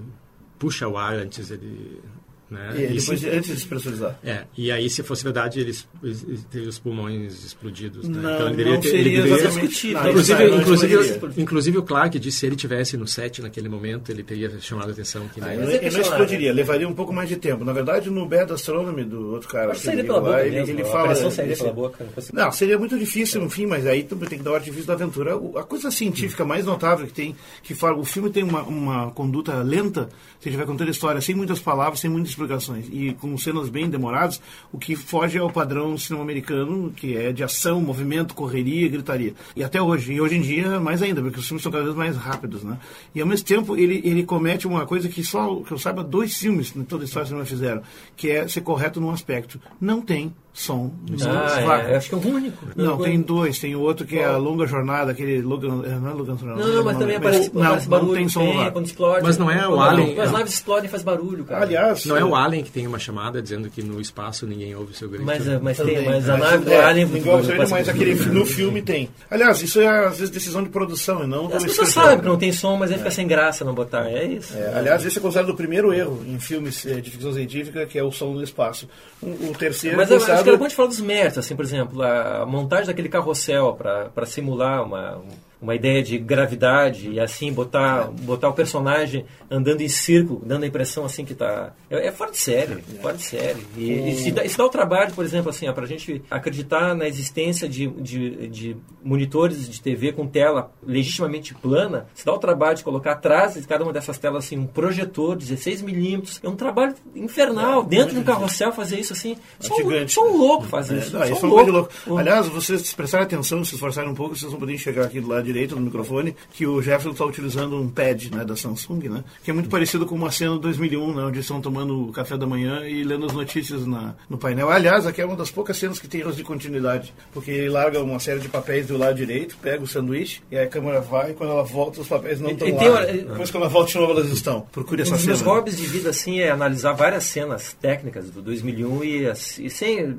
puxa 0.60 0.86
o 0.86 0.96
ar 0.96 1.14
antes 1.14 1.50
ele 1.50 2.02
Né? 2.50 2.72
E, 2.74 2.98
depois, 2.98 3.20
se, 3.20 3.28
antes 3.28 3.46
de 3.46 3.54
despressurizar. 3.54 4.18
É, 4.24 4.44
e 4.56 4.72
aí, 4.72 4.90
se 4.90 5.04
fosse 5.04 5.22
verdade, 5.22 5.60
eles, 5.60 5.86
eles 6.02 6.44
teve 6.50 6.66
os 6.66 6.78
pulmões 6.80 7.44
explodidos. 7.44 8.08
Né? 8.08 8.20
Não, 8.20 8.34
então, 8.34 8.50
ele 8.50 8.64
não 8.64 8.80
ter, 8.80 8.90
seria 8.90 9.00
ele 9.00 9.22
deveria, 9.22 9.46
exatamente. 9.46 9.92
Não, 9.92 10.08
inclusive, 10.08 10.42
aí, 10.42 10.54
inclusive, 10.56 10.96
não 10.96 11.32
inclusive, 11.36 11.78
o 11.78 11.82
Clark 11.82 12.18
disse 12.18 12.38
se 12.38 12.46
ele 12.46 12.56
tivesse 12.56 12.96
no 12.96 13.06
set 13.06 13.40
naquele 13.40 13.68
momento, 13.68 14.10
ele 14.10 14.24
teria 14.24 14.50
chamado 14.60 14.88
a 14.88 14.92
atenção. 14.92 15.28
Que 15.28 15.40
ah, 15.40 15.54
ele, 15.54 15.62
ele, 15.62 15.76
ele 15.76 15.90
não 15.90 16.00
explodiria, 16.00 16.52
levaria 16.52 16.88
um 16.88 16.94
pouco 16.94 17.12
mais 17.12 17.28
de 17.28 17.36
tempo. 17.36 17.64
Na 17.64 17.72
verdade, 17.72 18.10
no 18.10 18.26
Bad 18.26 18.52
Astronomy 18.52 19.04
do 19.04 19.32
outro 19.32 19.48
cara, 19.48 19.70
que 19.70 19.80
sairia 19.80 20.04
pela 20.04 20.20
boca 20.20 20.44
ele, 20.44 20.56
mesmo, 20.56 20.74
ele 20.74 20.82
a 20.82 20.86
fala. 20.86 21.06
pressão 21.08 21.30
sairia 21.30 21.56
pela 21.56 21.72
boca. 21.72 22.06
Não, 22.32 22.50
seria 22.50 22.78
muito 22.78 22.98
difícil, 22.98 23.42
enfim, 23.42 23.66
mas 23.66 23.86
aí 23.86 24.02
tu 24.02 24.16
tem 24.16 24.38
que 24.38 24.44
dar 24.44 24.52
o 24.52 24.54
artifício 24.54 24.86
da 24.86 24.94
aventura. 24.94 25.34
A 25.56 25.62
coisa 25.62 25.90
científica 25.90 26.44
mais 26.44 26.64
notável 26.64 27.06
que 27.06 27.12
tem, 27.12 27.36
que 27.62 27.74
fala, 27.74 27.96
o 27.96 28.04
filme 28.04 28.30
tem 28.30 28.42
uma, 28.42 28.62
uma 28.62 29.10
conduta 29.12 29.62
lenta, 29.62 30.08
se 30.40 30.48
a 30.48 30.50
gente 30.50 30.58
vai 30.58 30.66
contando 30.66 30.88
a 30.88 30.90
história 30.90 31.20
sem 31.20 31.34
muitas 31.34 31.60
palavras, 31.60 32.00
sem 32.00 32.10
muitas 32.10 32.34
explicações, 32.40 32.86
e 32.90 33.12
com 33.14 33.36
cenas 33.36 33.68
bem 33.68 33.88
demoradas, 33.88 34.40
o 34.72 34.78
que 34.78 34.96
foge 34.96 35.38
ao 35.38 35.50
padrão 35.50 35.96
cinema-americano, 35.96 36.90
que 36.90 37.16
é 37.16 37.32
de 37.32 37.44
ação, 37.44 37.80
movimento, 37.80 38.34
correria, 38.34 38.88
gritaria. 38.88 39.34
E 39.54 39.62
até 39.62 39.80
hoje, 39.80 40.12
e 40.12 40.20
hoje 40.20 40.36
em 40.36 40.40
dia 40.40 40.80
mais 40.80 41.02
ainda, 41.02 41.20
porque 41.22 41.38
os 41.38 41.46
filmes 41.46 41.62
são 41.62 41.70
cada 41.70 41.84
vez 41.84 41.96
mais 41.96 42.16
rápidos, 42.16 42.62
né? 42.62 42.78
E 43.14 43.20
ao 43.20 43.26
mesmo 43.26 43.46
tempo 43.46 43.76
ele, 43.76 44.00
ele 44.04 44.22
comete 44.24 44.66
uma 44.66 44.86
coisa 44.86 45.08
que 45.08 45.22
só, 45.22 45.56
que 45.56 45.72
eu 45.72 45.78
saiba, 45.78 46.02
dois 46.02 46.36
filmes 46.36 46.74
em 46.74 46.84
toda 46.84 47.04
a 47.04 47.06
história 47.06 47.26
cinema 47.26 47.44
fizeram, 47.44 47.82
que 48.16 48.30
é 48.30 48.48
ser 48.48 48.62
correto 48.62 49.00
num 49.00 49.10
aspecto. 49.10 49.60
Não 49.80 50.00
tem 50.00 50.32
som. 50.52 50.90
Ah, 51.24 51.78
é, 51.88 51.96
acho 51.96 52.08
que 52.08 52.14
é 52.14 52.18
o 52.18 52.26
único. 52.26 52.66
Não, 52.74 52.84
não 52.84 52.98
tem 52.98 53.20
dois. 53.20 53.58
Tem 53.58 53.74
o 53.74 53.80
outro 53.80 54.06
que 54.06 54.18
é 54.18 54.24
a 54.24 54.36
longa 54.36 54.66
jornada, 54.66 55.12
aquele 55.12 55.40
Logan, 55.40 55.82
é, 55.84 55.90
não 55.90 56.10
é 56.10 56.12
Logan 56.12 56.36
Não, 56.42 56.56
não, 56.56 56.84
mas 56.84 56.98
também 56.98 57.16
aparece, 57.16 57.50
não, 57.54 57.62
aparece 57.62 57.88
barulho. 57.88 58.08
Não 58.08 58.14
tem 58.14 58.28
som 58.28 58.52
lá. 58.54 58.70
Quando 58.70 58.86
explode. 58.86 59.22
Mas 59.22 59.38
não 59.38 59.50
é 59.50 59.68
o 59.68 59.80
Alien. 59.80 60.20
As 60.20 60.32
naves 60.32 60.54
explodem 60.54 60.86
e 60.86 60.88
faz 60.88 61.02
barulho, 61.02 61.44
cara. 61.44 61.62
Aliás, 61.62 62.04
não 62.04 62.16
é 62.16 62.24
o 62.24 62.34
Alien 62.34 62.64
que 62.64 62.70
tem 62.70 62.86
uma 62.86 62.98
chamada 62.98 63.40
dizendo 63.40 63.70
que 63.70 63.82
no 63.82 64.00
espaço 64.00 64.46
ninguém 64.46 64.74
ouve 64.74 64.92
o 64.92 64.94
seu 64.94 65.08
grito. 65.08 65.24
Mas, 65.24 65.46
mas, 65.60 65.78
tem, 65.78 66.04
mas 66.04 66.28
a 66.28 66.36
nave 66.36 66.64
do 66.64 66.74
Alien... 66.74 67.16
Igual 67.16 67.40
ele, 67.40 67.58
mas 67.58 67.88
aquele, 67.88 68.14
no 68.14 68.44
filme 68.44 68.82
tem. 68.82 69.08
Aliás, 69.30 69.62
isso 69.62 69.80
é 69.80 70.06
às 70.06 70.18
vezes 70.18 70.30
decisão 70.30 70.62
de 70.62 70.68
produção 70.68 71.24
e 71.24 71.26
não 71.26 71.46
As 71.46 71.62
pessoas 71.62 71.90
sabem 71.90 72.20
que 72.20 72.26
não 72.26 72.36
tem 72.36 72.52
som, 72.52 72.76
mas 72.76 72.90
aí 72.90 72.98
fica 72.98 73.10
sem 73.10 73.26
graça 73.26 73.64
não 73.64 73.74
botar. 73.74 74.10
É 74.10 74.24
isso. 74.24 74.56
É, 74.56 74.74
aliás, 74.74 75.04
esse 75.04 75.18
é 75.18 75.20
considerado 75.20 75.50
o 75.50 75.56
primeiro 75.56 75.92
erro 75.92 76.22
em 76.26 76.38
filmes 76.38 76.82
de 76.82 77.10
ficção 77.10 77.32
científica, 77.32 77.86
que 77.86 77.98
é 77.98 78.02
o 78.02 78.10
som 78.10 78.32
no 78.32 78.42
espaço. 78.42 78.88
O, 79.22 79.52
terceiro 79.56 79.96
mas 79.96 80.10
é. 80.10 80.39
Acho 80.40 80.44
que 80.44 80.50
era 80.50 80.58
bom 80.58 80.68
de 80.68 80.74
falar 80.74 80.88
dos 80.88 81.00
méritos, 81.00 81.38
assim, 81.38 81.54
por 81.54 81.64
exemplo, 81.64 82.02
a 82.02 82.44
montagem 82.46 82.86
daquele 82.86 83.08
carrossel 83.08 83.74
para 83.74 84.26
simular 84.26 84.82
uma 84.84 85.20
uma 85.60 85.74
ideia 85.74 86.02
de 86.02 86.18
gravidade 86.18 87.10
e 87.10 87.20
assim 87.20 87.52
botar 87.52 88.10
botar 88.22 88.48
o 88.48 88.52
personagem 88.52 89.24
andando 89.50 89.82
em 89.82 89.88
círculo, 89.88 90.42
dando 90.44 90.64
a 90.64 90.66
impressão 90.66 91.04
assim 91.04 91.24
que 91.24 91.32
está 91.32 91.72
é, 91.90 92.06
é 92.06 92.12
fora 92.12 92.30
de 92.30 92.38
série, 92.38 92.72
é. 92.74 93.02
fora 93.02 93.16
de 93.16 93.22
série. 93.22 93.66
E, 93.76 94.10
e 94.10 94.16
se, 94.16 94.32
dá, 94.32 94.48
se 94.48 94.56
dá 94.56 94.64
o 94.64 94.68
trabalho, 94.68 95.12
por 95.12 95.24
exemplo, 95.24 95.50
assim, 95.50 95.70
para 95.72 95.84
a 95.84 95.88
gente 95.88 96.22
acreditar 96.30 96.94
na 96.94 97.06
existência 97.06 97.68
de, 97.68 97.86
de, 97.88 98.48
de, 98.48 98.76
monitores 99.02 99.68
de 99.68 99.80
TV 99.80 100.12
com 100.12 100.26
tela 100.26 100.72
legitimamente 100.82 101.54
plana, 101.54 102.06
se 102.14 102.24
dá 102.24 102.32
o 102.32 102.38
trabalho 102.38 102.76
de 102.76 102.84
colocar 102.84 103.12
atrás 103.12 103.54
de 103.54 103.66
cada 103.66 103.84
uma 103.84 103.92
dessas 103.92 104.18
telas 104.18 104.44
assim 104.44 104.56
um 104.56 104.66
projetor 104.66 105.36
16 105.36 105.82
milímetros, 105.82 106.40
é 106.42 106.48
um 106.48 106.56
trabalho 106.56 106.94
infernal 107.14 107.82
é, 107.82 107.86
dentro 107.86 108.14
de 108.14 108.20
um 108.20 108.24
carrossel 108.24 108.72
fazer 108.72 108.98
isso 108.98 109.12
assim. 109.12 109.36
Só, 109.58 109.74
gigante, 109.76 110.12
só 110.12 110.26
um 110.26 110.36
louco 110.36 110.64
fazer 110.64 110.98
isso. 110.98 111.12
Não, 111.12 111.24
isso 111.24 111.44
é 111.44 111.48
um 111.48 111.50
louco. 111.50 111.70
louco. 111.70 112.18
Aliás, 112.18 112.48
vocês 112.48 112.94
prestarem 112.94 113.26
atenção, 113.26 113.64
se 113.64 113.74
esforçarem 113.74 114.10
um 114.10 114.14
pouco, 114.14 114.36
vocês 114.36 114.50
vão 114.50 114.60
poder 114.60 114.78
chegar 114.78 115.04
aqui 115.04 115.20
do 115.20 115.28
lado 115.28 115.49
direito 115.52 115.74
do 115.74 115.80
microfone, 115.80 116.34
que 116.52 116.66
o 116.66 116.80
Jefferson 116.80 117.10
está 117.10 117.24
utilizando 117.24 117.76
um 117.76 117.88
pad 117.88 118.30
né, 118.30 118.44
da 118.44 118.56
Samsung, 118.56 119.08
né, 119.08 119.24
que 119.42 119.50
é 119.50 119.54
muito 119.54 119.68
parecido 119.68 120.06
com 120.06 120.14
uma 120.14 120.30
cena 120.30 120.54
de 120.54 120.60
2001, 120.60 121.14
né, 121.14 121.22
onde 121.24 121.40
estão 121.40 121.60
tomando 121.60 122.12
café 122.12 122.36
da 122.36 122.46
manhã 122.46 122.86
e 122.86 123.02
lendo 123.04 123.26
as 123.26 123.32
notícias 123.32 123.86
na, 123.86 124.14
no 124.28 124.38
painel. 124.38 124.70
Aliás, 124.70 125.06
aqui 125.06 125.20
é 125.20 125.26
uma 125.26 125.36
das 125.36 125.50
poucas 125.50 125.76
cenas 125.76 125.98
que 125.98 126.08
tem 126.08 126.20
erros 126.20 126.36
de 126.36 126.44
continuidade, 126.44 127.12
porque 127.32 127.50
ele 127.50 127.68
larga 127.68 128.00
uma 128.02 128.20
série 128.20 128.40
de 128.40 128.48
papéis 128.48 128.86
do 128.86 128.96
lado 128.96 129.16
direito, 129.16 129.56
pega 129.60 129.82
o 129.82 129.86
sanduíche, 129.86 130.42
e 130.50 130.56
aí 130.56 130.64
a 130.64 130.68
câmera 130.68 131.00
vai, 131.00 131.32
e 131.32 131.34
quando 131.34 131.50
ela 131.50 131.64
volta, 131.64 132.00
os 132.00 132.08
papéis 132.08 132.40
não 132.40 132.50
estão 132.50 132.68
lá. 132.68 132.90
Uma... 132.90 133.06
Depois, 133.06 133.50
quando 133.50 133.62
ela 133.64 133.72
volta 133.72 133.90
de 133.90 133.98
novo, 133.98 134.12
elas 134.12 134.30
estão. 134.30 134.62
Procure 134.72 135.02
essa 135.02 135.14
um 135.14 135.18
cena. 135.18 135.32
Um 135.32 135.34
dos 135.34 135.42
meus 135.42 135.56
hobbies 135.56 135.76
de 135.76 135.86
vida, 135.86 136.10
assim, 136.10 136.40
é 136.40 136.50
analisar 136.50 136.92
várias 136.92 137.24
cenas 137.24 137.76
técnicas 137.80 138.30
do 138.30 138.42
2001 138.42 139.04
e, 139.04 139.26
e 139.58 139.70
sem 139.70 140.18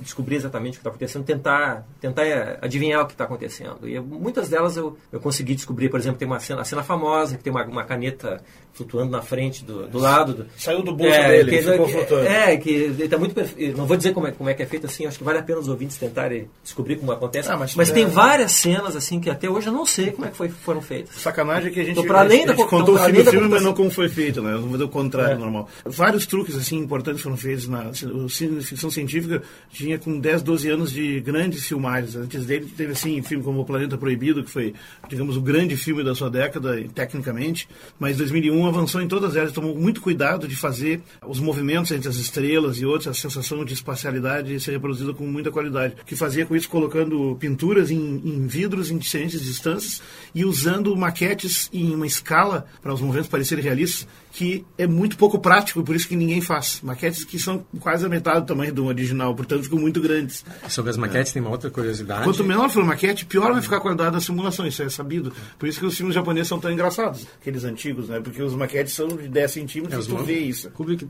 descobrir 0.00 0.36
exatamente 0.36 0.74
o 0.74 0.76
que 0.76 0.80
está 0.80 0.90
acontecendo, 0.90 1.24
tentar, 1.24 1.86
tentar 2.00 2.24
é, 2.26 2.58
adivinhar 2.60 3.02
o 3.02 3.06
que 3.06 3.12
está 3.12 3.24
acontecendo. 3.24 3.88
E 3.88 3.98
muitas 3.98 4.48
delas 4.48 4.59
eu, 4.76 4.96
eu 5.12 5.20
consegui 5.20 5.54
descobrir, 5.54 5.88
por 5.88 5.98
exemplo, 5.98 6.18
tem 6.18 6.26
uma 6.26 6.40
cena, 6.40 6.60
a 6.60 6.64
cena 6.64 6.82
famosa, 6.82 7.36
que 7.36 7.42
tem 7.42 7.52
uma, 7.52 7.64
uma 7.64 7.84
caneta 7.84 8.42
flutuando 8.72 9.10
na 9.10 9.22
frente, 9.22 9.64
do, 9.64 9.86
do 9.86 9.98
lado. 9.98 10.34
Do, 10.34 10.46
Saiu 10.56 10.82
do 10.82 10.94
bolso 10.94 11.12
é, 11.12 11.28
dele, 11.28 11.50
que, 11.50 11.62
ficou 11.62 11.86
que, 11.86 11.92
flutuando. 11.92 12.26
É, 12.26 12.56
que 12.56 12.70
ele 12.70 13.08
tá 13.08 13.18
muito 13.18 13.34
Não 13.76 13.86
vou 13.86 13.96
dizer 13.96 14.12
como 14.12 14.26
é, 14.26 14.32
como 14.32 14.48
é 14.48 14.54
que 14.54 14.62
é 14.62 14.66
feito 14.66 14.86
assim, 14.86 15.06
acho 15.06 15.18
que 15.18 15.24
vale 15.24 15.38
a 15.38 15.42
pena 15.42 15.58
os 15.58 15.68
ouvintes 15.68 15.96
tentarem 15.96 16.48
descobrir 16.62 16.96
como 16.96 17.12
acontece. 17.12 17.50
Ah, 17.50 17.56
mas, 17.56 17.74
mas 17.74 17.90
é... 17.90 17.92
tem 17.92 18.06
várias 18.06 18.52
cenas 18.52 18.96
assim 18.96 19.20
que 19.20 19.28
até 19.28 19.48
hoje 19.48 19.68
eu 19.68 19.72
não 19.72 19.84
sei 19.84 20.12
como 20.12 20.26
é 20.26 20.30
que 20.30 20.36
foi, 20.36 20.48
foram 20.48 20.80
feitas. 20.80 21.14
Sacanagem 21.16 21.72
que 21.72 21.80
a 21.80 21.84
gente, 21.84 21.92
então, 21.92 22.04
para 22.04 22.20
além 22.20 22.44
a 22.44 22.46
gente 22.48 22.56
da, 22.56 22.64
contou 22.64 22.94
então, 22.94 22.94
o 22.94 23.14
filme, 23.14 23.30
filme 23.30 23.48
mas 23.48 23.62
não 23.62 23.74
como 23.74 23.90
foi 23.90 24.08
feito, 24.08 24.42
né? 24.42 24.52
Vamos 24.52 24.72
fazer 24.72 24.84
o 24.84 24.88
contrário 24.88 25.34
é. 25.34 25.38
normal. 25.38 25.68
Vários 25.84 26.26
truques 26.26 26.56
assim 26.56 26.78
importantes 26.78 27.22
foram 27.22 27.36
feitos 27.36 27.68
na 27.68 27.90
ficção 27.92 28.90
científica, 28.90 29.42
tinha 29.70 29.98
com 29.98 30.18
10, 30.18 30.42
12 30.42 30.70
anos 30.70 30.92
de 30.92 31.20
grandes 31.20 31.66
filmagens. 31.66 32.16
Antes 32.16 32.44
dele 32.44 32.66
teve 32.76 32.92
assim, 32.92 33.20
filme 33.22 33.44
como 33.44 33.60
O 33.60 33.64
Planeta 33.64 33.96
Proibido, 33.98 34.42
que 34.42 34.50
foi, 34.50 34.74
digamos, 35.08 35.36
o 35.36 35.40
grande 35.40 35.76
filme 35.76 36.02
da 36.02 36.14
sua 36.14 36.30
década, 36.30 36.82
tecnicamente, 36.94 37.68
mas 37.98 38.16
2001 38.16 38.59
avançou 38.66 39.00
em 39.00 39.08
todas 39.08 39.36
elas, 39.36 39.52
tomou 39.52 39.74
muito 39.74 40.00
cuidado 40.00 40.46
de 40.46 40.56
fazer 40.56 41.00
os 41.26 41.40
movimentos 41.40 41.90
entre 41.90 42.08
as 42.08 42.16
estrelas 42.16 42.78
e 42.78 42.86
outras, 42.86 43.16
a 43.16 43.20
sensação 43.20 43.64
de 43.64 43.74
espacialidade 43.74 44.58
ser 44.60 44.72
reproduzida 44.72 45.12
com 45.12 45.26
muita 45.26 45.50
qualidade, 45.50 45.94
que 46.06 46.16
fazia 46.16 46.46
com 46.46 46.54
isso 46.54 46.68
colocando 46.68 47.36
pinturas 47.38 47.90
em, 47.90 47.98
em 47.98 48.46
vidros 48.46 48.90
em 48.90 48.98
diferentes 48.98 49.40
distâncias 49.40 50.02
e 50.34 50.44
usando 50.44 50.94
maquetes 50.96 51.68
em 51.72 51.94
uma 51.94 52.06
escala 52.06 52.66
para 52.82 52.92
os 52.92 53.00
movimentos 53.00 53.28
parecerem 53.28 53.64
realistas, 53.64 54.06
que 54.32 54.64
é 54.78 54.86
muito 54.86 55.16
pouco 55.16 55.38
prático, 55.38 55.82
por 55.82 55.94
isso 55.94 56.06
que 56.06 56.16
ninguém 56.16 56.40
faz. 56.40 56.80
Maquetes 56.82 57.24
que 57.24 57.38
são 57.38 57.64
quase 57.80 58.06
a 58.06 58.08
metade 58.08 58.40
do 58.40 58.46
tamanho 58.46 58.72
do 58.72 58.86
original, 58.86 59.34
portanto 59.34 59.64
ficam 59.64 59.78
muito 59.78 60.00
grandes. 60.00 60.44
Sobre 60.68 60.90
as 60.90 60.96
maquetes 60.96 61.30
é. 61.30 61.34
tem 61.34 61.42
uma 61.42 61.50
outra 61.50 61.70
curiosidade. 61.70 62.24
Quanto 62.24 62.44
menor 62.44 62.70
for 62.70 62.82
a 62.82 62.86
maquete, 62.86 63.26
pior 63.26 63.52
vai 63.52 63.62
ficar 63.62 63.78
a 63.78 63.80
qualidade 63.80 64.12
da 64.12 64.20
simulação, 64.20 64.66
isso 64.66 64.82
é 64.82 64.88
sabido. 64.88 65.32
Por 65.58 65.68
isso 65.68 65.80
que 65.80 65.86
os 65.86 65.96
filmes 65.96 66.14
japoneses 66.14 66.48
são 66.48 66.60
tão 66.60 66.70
engraçados, 66.70 67.26
aqueles 67.40 67.64
antigos, 67.64 68.08
né? 68.08 68.20
Porque 68.20 68.42
os 68.42 68.49
maquetes 68.54 68.92
são 68.92 69.08
de 69.08 69.28
10 69.28 69.50
centímetros 69.50 70.06
é, 70.06 70.08
tu 70.08 70.24
vê 70.24 70.38
isso. 70.38 70.70
Kubrick, 70.70 71.08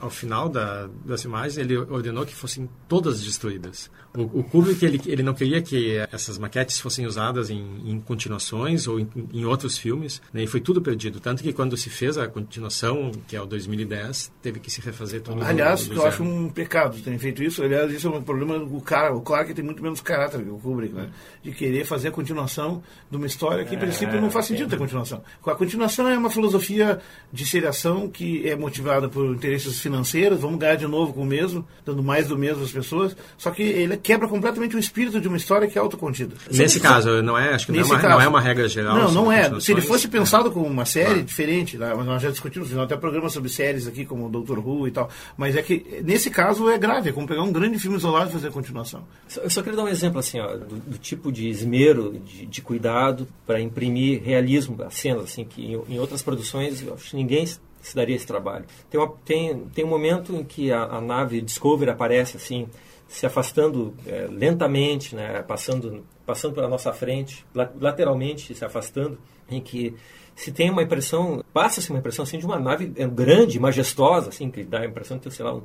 ao 0.00 0.10
final 0.10 0.48
da, 0.48 0.88
das 1.04 1.24
imagens, 1.24 1.56
ele 1.58 1.76
ordenou 1.76 2.24
que 2.24 2.34
fossem 2.34 2.68
todas 2.88 3.22
destruídas. 3.22 3.90
O, 4.14 4.40
o 4.40 4.44
Kubrick, 4.44 4.84
ele, 4.84 5.00
ele 5.06 5.22
não 5.22 5.32
queria 5.32 5.62
que 5.62 5.96
essas 6.12 6.36
maquetes 6.36 6.78
fossem 6.78 7.06
usadas 7.06 7.48
em, 7.48 7.64
em 7.86 7.98
continuações 7.98 8.86
ou 8.86 9.00
em, 9.00 9.08
em, 9.32 9.44
outros 9.46 9.78
filmes, 9.78 10.20
né? 10.32 10.42
e 10.42 10.46
foi 10.46 10.60
tudo 10.60 10.82
perdido. 10.82 11.18
Tanto 11.18 11.42
que 11.42 11.52
quando 11.52 11.76
se 11.78 11.88
fez 11.88 12.18
a 12.18 12.28
continuação, 12.28 13.10
que 13.26 13.34
é 13.34 13.40
o 13.40 13.46
2010, 13.46 14.30
teve 14.42 14.60
que 14.60 14.70
se 14.70 14.82
refazer 14.82 15.22
tudo 15.22 15.42
Aliás, 15.42 15.88
eu 15.90 16.06
acho 16.06 16.22
um 16.22 16.50
pecado 16.50 17.00
terem 17.00 17.18
feito 17.18 17.42
isso. 17.42 17.62
Aliás, 17.62 17.90
isso 17.90 18.06
é 18.06 18.10
um 18.10 18.22
problema 18.22 18.58
do 18.58 18.80
cara. 18.82 19.14
O 19.14 19.22
Clark 19.22 19.54
tem 19.54 19.64
muito 19.64 19.82
menos 19.82 20.00
caráter 20.02 20.42
que 20.42 20.50
o 20.50 20.58
Kubrick, 20.58 20.94
né? 20.94 21.08
De 21.42 21.52
querer 21.52 21.86
fazer 21.86 22.08
a 22.08 22.12
continuação 22.12 22.82
de 23.10 23.16
uma 23.16 23.26
história 23.26 23.64
que, 23.64 23.74
em 23.74 23.78
princípio, 23.78 24.20
não 24.20 24.30
faz 24.30 24.46
sentido 24.46 24.68
ter 24.68 24.76
continuação. 24.76 25.22
A 25.44 25.54
continuação 25.54 26.08
é 26.08 26.18
uma 26.18 26.30
filosofia 26.30 27.00
de 27.32 27.46
seriação 27.46 28.08
que 28.08 28.46
é 28.48 28.54
motivada 28.54 29.08
por 29.08 29.34
interesses 29.34 29.80
financeiros, 29.80 30.40
vamos 30.40 30.58
ganhar 30.58 30.76
de 30.76 30.86
novo 30.86 31.14
com 31.14 31.22
o 31.22 31.26
mesmo, 31.26 31.66
dando 31.84 32.02
mais 32.02 32.28
do 32.28 32.36
mesmo 32.36 32.62
às 32.62 32.72
pessoas, 32.72 33.16
só 33.38 33.50
que 33.50 33.62
ele 33.62 34.01
quebra 34.02 34.28
completamente 34.28 34.76
o 34.76 34.78
espírito 34.78 35.20
de 35.20 35.28
uma 35.28 35.36
história 35.36 35.68
que 35.68 35.78
é 35.78 35.80
autocontida. 35.80 36.34
Nesse 36.50 36.80
caso, 36.80 37.22
não 37.22 37.38
é, 37.38 37.54
acho 37.54 37.66
que 37.66 37.72
não 37.72 37.80
é, 37.80 37.84
uma, 37.84 38.02
não 38.02 38.20
é, 38.20 38.28
uma, 38.28 38.40
regra 38.40 38.68
geral. 38.68 38.96
Não, 38.96 39.12
não 39.12 39.32
é. 39.32 39.60
Se 39.60 39.72
ele 39.72 39.80
fosse 39.80 40.08
pensado 40.08 40.50
como 40.50 40.66
uma 40.66 40.84
série 40.84 41.20
ah. 41.20 41.22
diferente, 41.22 41.78
né? 41.78 41.94
nós 41.94 42.22
já 42.22 42.30
discutimos, 42.30 42.70
nós 42.70 42.84
até 42.84 42.96
programas 42.96 43.32
sobre 43.32 43.48
séries 43.48 43.86
aqui, 43.86 44.04
como 44.04 44.28
Doctor 44.28 44.58
Who 44.58 44.88
e 44.88 44.90
tal, 44.90 45.08
mas 45.36 45.56
é 45.56 45.62
que 45.62 46.02
nesse 46.04 46.30
caso 46.30 46.68
é 46.68 46.76
grave, 46.76 47.10
é 47.10 47.12
como 47.12 47.26
pegar 47.26 47.42
um 47.42 47.52
grande 47.52 47.78
filme 47.78 47.96
isolado 47.96 48.30
e 48.30 48.32
fazer 48.32 48.48
a 48.48 48.52
continuação. 48.52 49.04
Eu 49.36 49.50
só 49.50 49.62
queria 49.62 49.76
dar 49.76 49.84
um 49.84 49.88
exemplo 49.88 50.18
assim, 50.18 50.40
ó, 50.40 50.56
do, 50.56 50.76
do 50.76 50.98
tipo 50.98 51.30
de 51.30 51.48
esmero, 51.48 52.20
de, 52.24 52.46
de 52.46 52.62
cuidado 52.62 53.26
para 53.46 53.60
imprimir 53.60 54.22
realismo 54.22 54.76
às 54.82 54.94
cenas, 54.94 55.24
assim, 55.24 55.44
que 55.44 55.62
em, 55.64 55.94
em 55.94 55.98
outras 55.98 56.22
produções 56.22 56.82
eu 56.82 56.94
acho 56.94 57.10
que 57.10 57.16
ninguém 57.16 57.46
se 57.46 57.94
daria 57.94 58.14
esse 58.14 58.26
trabalho. 58.26 58.64
Tem, 58.88 59.00
uma, 59.00 59.12
tem, 59.24 59.58
tem 59.74 59.84
um 59.84 59.88
momento 59.88 60.34
em 60.34 60.44
que 60.44 60.72
a, 60.72 60.84
a 60.84 61.00
nave 61.00 61.40
Discovery 61.40 61.90
aparece 61.90 62.36
assim, 62.36 62.68
se 63.12 63.26
afastando 63.26 63.94
é, 64.06 64.26
lentamente, 64.30 65.14
né, 65.14 65.42
passando, 65.42 66.02
passando 66.24 66.54
pela 66.54 66.66
nossa 66.66 66.94
frente, 66.94 67.44
lateralmente 67.78 68.54
se 68.54 68.64
afastando, 68.64 69.18
em 69.50 69.60
que 69.60 69.94
se 70.34 70.50
tem 70.50 70.70
uma 70.70 70.82
impressão, 70.82 71.44
passa-se 71.52 71.90
uma 71.90 71.98
impressão 71.98 72.22
assim, 72.22 72.38
de 72.38 72.46
uma 72.46 72.58
nave 72.58 72.90
é, 72.96 73.06
grande, 73.06 73.60
majestosa, 73.60 74.30
assim, 74.30 74.50
que 74.50 74.64
dá 74.64 74.80
a 74.80 74.86
impressão 74.86 75.18
de 75.18 75.24
ter, 75.24 75.30
sei 75.30 75.44
lá, 75.44 75.60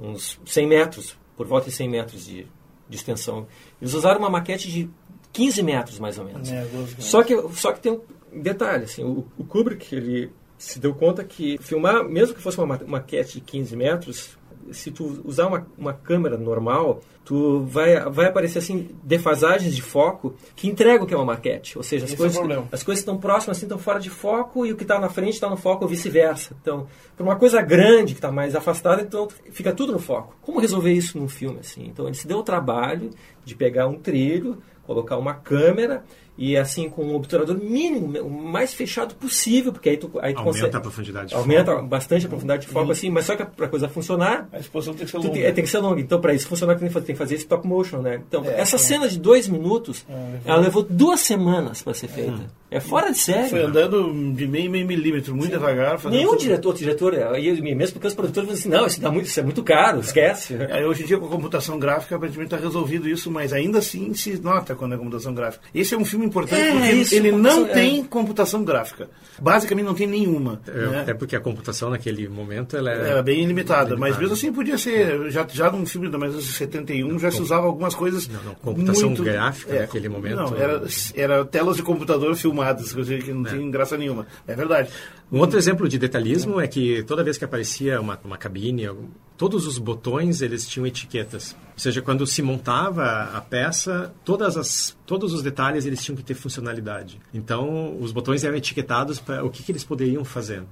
uns 0.00 0.40
100 0.46 0.66
metros, 0.66 1.18
por 1.36 1.46
volta 1.46 1.68
de 1.68 1.76
100 1.76 1.88
metros 1.90 2.24
de, 2.24 2.46
de 2.88 2.96
extensão. 2.96 3.46
Eles 3.78 3.92
usaram 3.92 4.18
uma 4.18 4.30
maquete 4.30 4.70
de 4.70 4.88
15 5.34 5.62
metros, 5.62 5.98
mais 5.98 6.18
ou 6.18 6.24
menos. 6.24 6.50
É, 6.50 6.66
só, 6.98 7.22
que, 7.22 7.36
só 7.52 7.72
que 7.72 7.80
tem 7.80 7.92
um 8.32 8.40
detalhe, 8.40 8.84
assim, 8.84 9.04
o, 9.04 9.26
o 9.36 9.44
Kubrick, 9.44 9.94
ele 9.94 10.32
se 10.56 10.78
deu 10.78 10.94
conta 10.94 11.22
que 11.22 11.58
filmar, 11.58 12.02
mesmo 12.04 12.34
que 12.34 12.40
fosse 12.40 12.58
uma 12.58 12.78
maquete 12.86 13.34
de 13.34 13.40
15 13.42 13.76
metros, 13.76 14.38
se 14.72 14.90
tu 14.90 15.22
usar 15.24 15.46
uma, 15.46 15.66
uma 15.76 15.92
câmera 15.92 16.36
normal, 16.36 17.00
tu 17.24 17.64
vai, 17.64 17.98
vai 18.10 18.26
aparecer 18.26 18.58
assim 18.58 18.88
defasagens 19.02 19.74
de 19.74 19.82
foco 19.82 20.34
que 20.54 20.68
entregam 20.68 21.04
o 21.04 21.06
que 21.06 21.14
é 21.14 21.16
uma 21.16 21.24
maquete. 21.24 21.76
Ou 21.76 21.82
seja, 21.82 22.04
as, 22.04 22.14
coisas, 22.14 22.36
é 22.36 22.62
as 22.72 22.82
coisas 22.82 23.00
estão 23.00 23.18
próximas, 23.18 23.56
assim, 23.56 23.66
estão 23.66 23.78
fora 23.78 23.98
de 23.98 24.10
foco 24.10 24.64
e 24.64 24.72
o 24.72 24.76
que 24.76 24.84
está 24.84 24.98
na 24.98 25.08
frente 25.08 25.34
está 25.34 25.50
no 25.50 25.56
foco 25.56 25.84
ou 25.84 25.90
vice-versa. 25.90 26.56
Então, 26.60 26.86
para 27.16 27.24
uma 27.24 27.36
coisa 27.36 27.60
grande 27.62 28.14
que 28.14 28.18
está 28.18 28.30
mais 28.30 28.54
afastada, 28.54 29.02
então 29.02 29.28
fica 29.50 29.72
tudo 29.72 29.92
no 29.92 29.98
foco. 29.98 30.36
Como 30.40 30.60
resolver 30.60 30.92
isso 30.92 31.18
num 31.18 31.28
filme 31.28 31.58
assim? 31.60 31.86
Então, 31.86 32.06
ele 32.06 32.14
se 32.14 32.26
deu 32.26 32.38
o 32.38 32.42
trabalho 32.42 33.10
de 33.44 33.54
pegar 33.54 33.86
um 33.88 33.98
trilho, 33.98 34.58
colocar 34.84 35.16
uma 35.16 35.34
câmera 35.34 36.04
e 36.38 36.56
assim 36.56 36.88
com 36.90 37.04
um 37.04 37.14
obturador 37.14 37.56
mínimo, 37.58 38.18
o 38.20 38.30
mais 38.30 38.74
fechado 38.74 39.14
possível, 39.14 39.72
porque 39.72 39.88
aí 39.90 39.96
tu, 39.96 40.10
aí 40.20 40.32
tu 40.34 40.38
aumenta 40.38 40.44
consegue, 40.58 40.76
a 40.76 40.80
profundidade 40.80 41.28
de 41.30 41.34
aumenta 41.34 41.72
foco. 41.72 41.86
bastante 41.86 42.26
a 42.26 42.28
profundidade 42.28 42.66
de 42.66 42.72
foco, 42.72 42.90
assim, 42.92 43.10
mas 43.10 43.24
só 43.24 43.36
que 43.36 43.44
para 43.44 43.66
a 43.66 43.68
coisa 43.68 43.88
funcionar, 43.88 44.48
A 44.52 44.58
exposição 44.58 44.94
tem 44.94 45.04
que 45.06 45.10
ser 45.10 45.16
longa. 45.18 45.30
tem, 45.30 45.42
é, 45.42 45.52
tem 45.52 45.64
que 45.64 45.70
ser 45.70 45.78
longa. 45.78 46.00
Então, 46.00 46.20
para 46.20 46.34
isso 46.34 46.46
funcionar, 46.46 46.76
tem 46.76 46.88
que 46.88 46.94
fazer- 46.94 47.14
fazer 47.14 47.34
stop 47.36 47.66
motion, 47.66 47.98
né? 48.02 48.20
Então, 48.28 48.44
É, 48.44 48.60
essa 48.60 48.76
é. 48.76 48.78
cena 48.78 49.08
de 49.08 49.18
dois 49.18 49.48
minutos, 49.48 50.04
É, 50.08 50.38
ela 50.50 50.60
levou 50.60 50.82
duas 50.82 51.20
semanas 51.20 51.82
para 51.82 51.94
ser 51.94 52.08
feita. 52.08 52.40
É 52.70 52.80
fora 52.80 53.10
de 53.12 53.18
série. 53.18 53.48
Foi 53.48 53.62
andando 53.62 54.12
de 54.34 54.46
meio, 54.46 54.70
meio 54.70 54.86
milímetro, 54.86 55.34
muito 55.34 55.52
devagar. 55.52 55.98
fazendo 55.98 56.18
Nenhum 56.18 56.30
tudo. 56.32 56.40
diretor, 56.40 56.74
diretor, 56.74 57.14
e 57.38 57.74
mesmo 57.74 57.94
porque 57.94 58.08
os 58.08 58.14
produtores 58.14 58.46
falam 58.48 58.58
assim, 58.60 58.68
não, 58.68 58.86
isso, 58.86 59.00
dá 59.00 59.10
muito, 59.10 59.26
isso 59.26 59.38
é 59.40 59.42
muito 59.42 59.62
caro, 59.62 60.00
esquece. 60.00 60.54
Aí, 60.70 60.84
hoje 60.84 61.04
em 61.04 61.06
dia, 61.06 61.16
com 61.18 61.26
a 61.26 61.28
computação 61.28 61.78
gráfica, 61.78 62.16
aparentemente 62.16 62.52
está 62.52 62.62
resolvido 62.62 63.08
isso, 63.08 63.30
mas 63.30 63.52
ainda 63.52 63.78
assim 63.78 64.12
se 64.14 64.36
nota 64.42 64.74
quando 64.74 64.94
é 64.94 64.98
computação 64.98 65.32
gráfica. 65.32 65.64
Esse 65.74 65.94
é 65.94 65.98
um 65.98 66.04
filme 66.04 66.25
importante 66.26 66.60
É, 66.60 66.72
porque 66.72 66.90
isso, 66.92 67.14
ele 67.14 67.32
não 67.32 67.64
tem 67.66 68.04
computação 68.04 68.64
gráfica. 68.64 69.08
Basicamente 69.40 69.84
não 69.86 69.94
tem 69.94 70.06
nenhuma. 70.06 70.60
É, 70.66 70.72
né? 70.86 71.00
Até 71.00 71.14
porque 71.14 71.36
a 71.36 71.40
computação 71.40 71.90
naquele 71.90 72.28
momento 72.28 72.76
ela 72.76 72.90
é 72.90 73.10
Era 73.10 73.22
bem 73.22 73.44
limitada, 73.46 73.96
mas 73.96 74.16
mesmo 74.18 74.34
assim 74.34 74.52
podia 74.52 74.78
ser. 74.78 75.30
Já, 75.30 75.46
já 75.50 75.70
num 75.70 75.84
filme 75.86 76.08
da 76.08 76.18
mais 76.18 76.34
de 76.34 76.42
71 76.42 77.18
já 77.18 77.30
se 77.30 77.40
usava 77.42 77.66
algumas 77.66 77.94
coisas. 77.94 78.28
Não, 78.28 78.42
não, 78.42 78.54
computação 78.54 79.08
muito, 79.08 79.22
gráfica 79.22 79.80
naquele 79.80 80.08
momento- 80.08 80.36
Não, 80.36 80.56
era, 80.56 80.82
era 81.14 81.44
telas 81.44 81.76
de 81.76 81.82
computador 81.82 82.34
filmadas, 82.34 82.92
coisa 82.92 83.16
que 83.18 83.32
não 83.32 83.44
tem 83.44 83.70
graça 83.70 83.96
nenhuma. 83.96 84.26
É 84.46 84.54
verdade. 84.54 84.88
Um 85.30 85.40
outro 85.40 85.58
exemplo 85.58 85.88
de 85.88 85.98
detalhismo 85.98 86.60
é 86.60 86.66
que 86.68 87.02
toda 87.02 87.22
vez 87.24 87.36
que 87.36 87.44
aparecia 87.44 88.00
uma, 88.00 88.18
uma 88.24 88.38
cabine, 88.38 88.88
todos 89.36 89.66
os 89.66 89.78
botões 89.78 90.40
eles 90.42 90.66
tinham 90.68 90.86
etiquetas. 90.86 91.54
Ou 91.74 91.80
seja, 91.80 92.00
quando 92.00 92.26
se 92.26 92.40
montava 92.40 93.04
a 93.34 93.40
peça, 93.42 94.10
todas 94.24 94.56
as, 94.56 94.96
todos 95.04 95.34
os 95.34 95.42
detalhes 95.42 95.84
eles 95.84 96.02
tinham 96.02 96.16
que 96.16 96.22
ter 96.22 96.32
funcionalidade. 96.32 97.20
Então, 97.34 97.98
os 98.00 98.12
botões 98.12 98.44
eram 98.44 98.56
etiquetados 98.56 99.20
para 99.20 99.44
o 99.44 99.50
que, 99.50 99.62
que 99.62 99.72
eles 99.72 99.84
poderiam 99.84 100.24
fazer. 100.24 100.62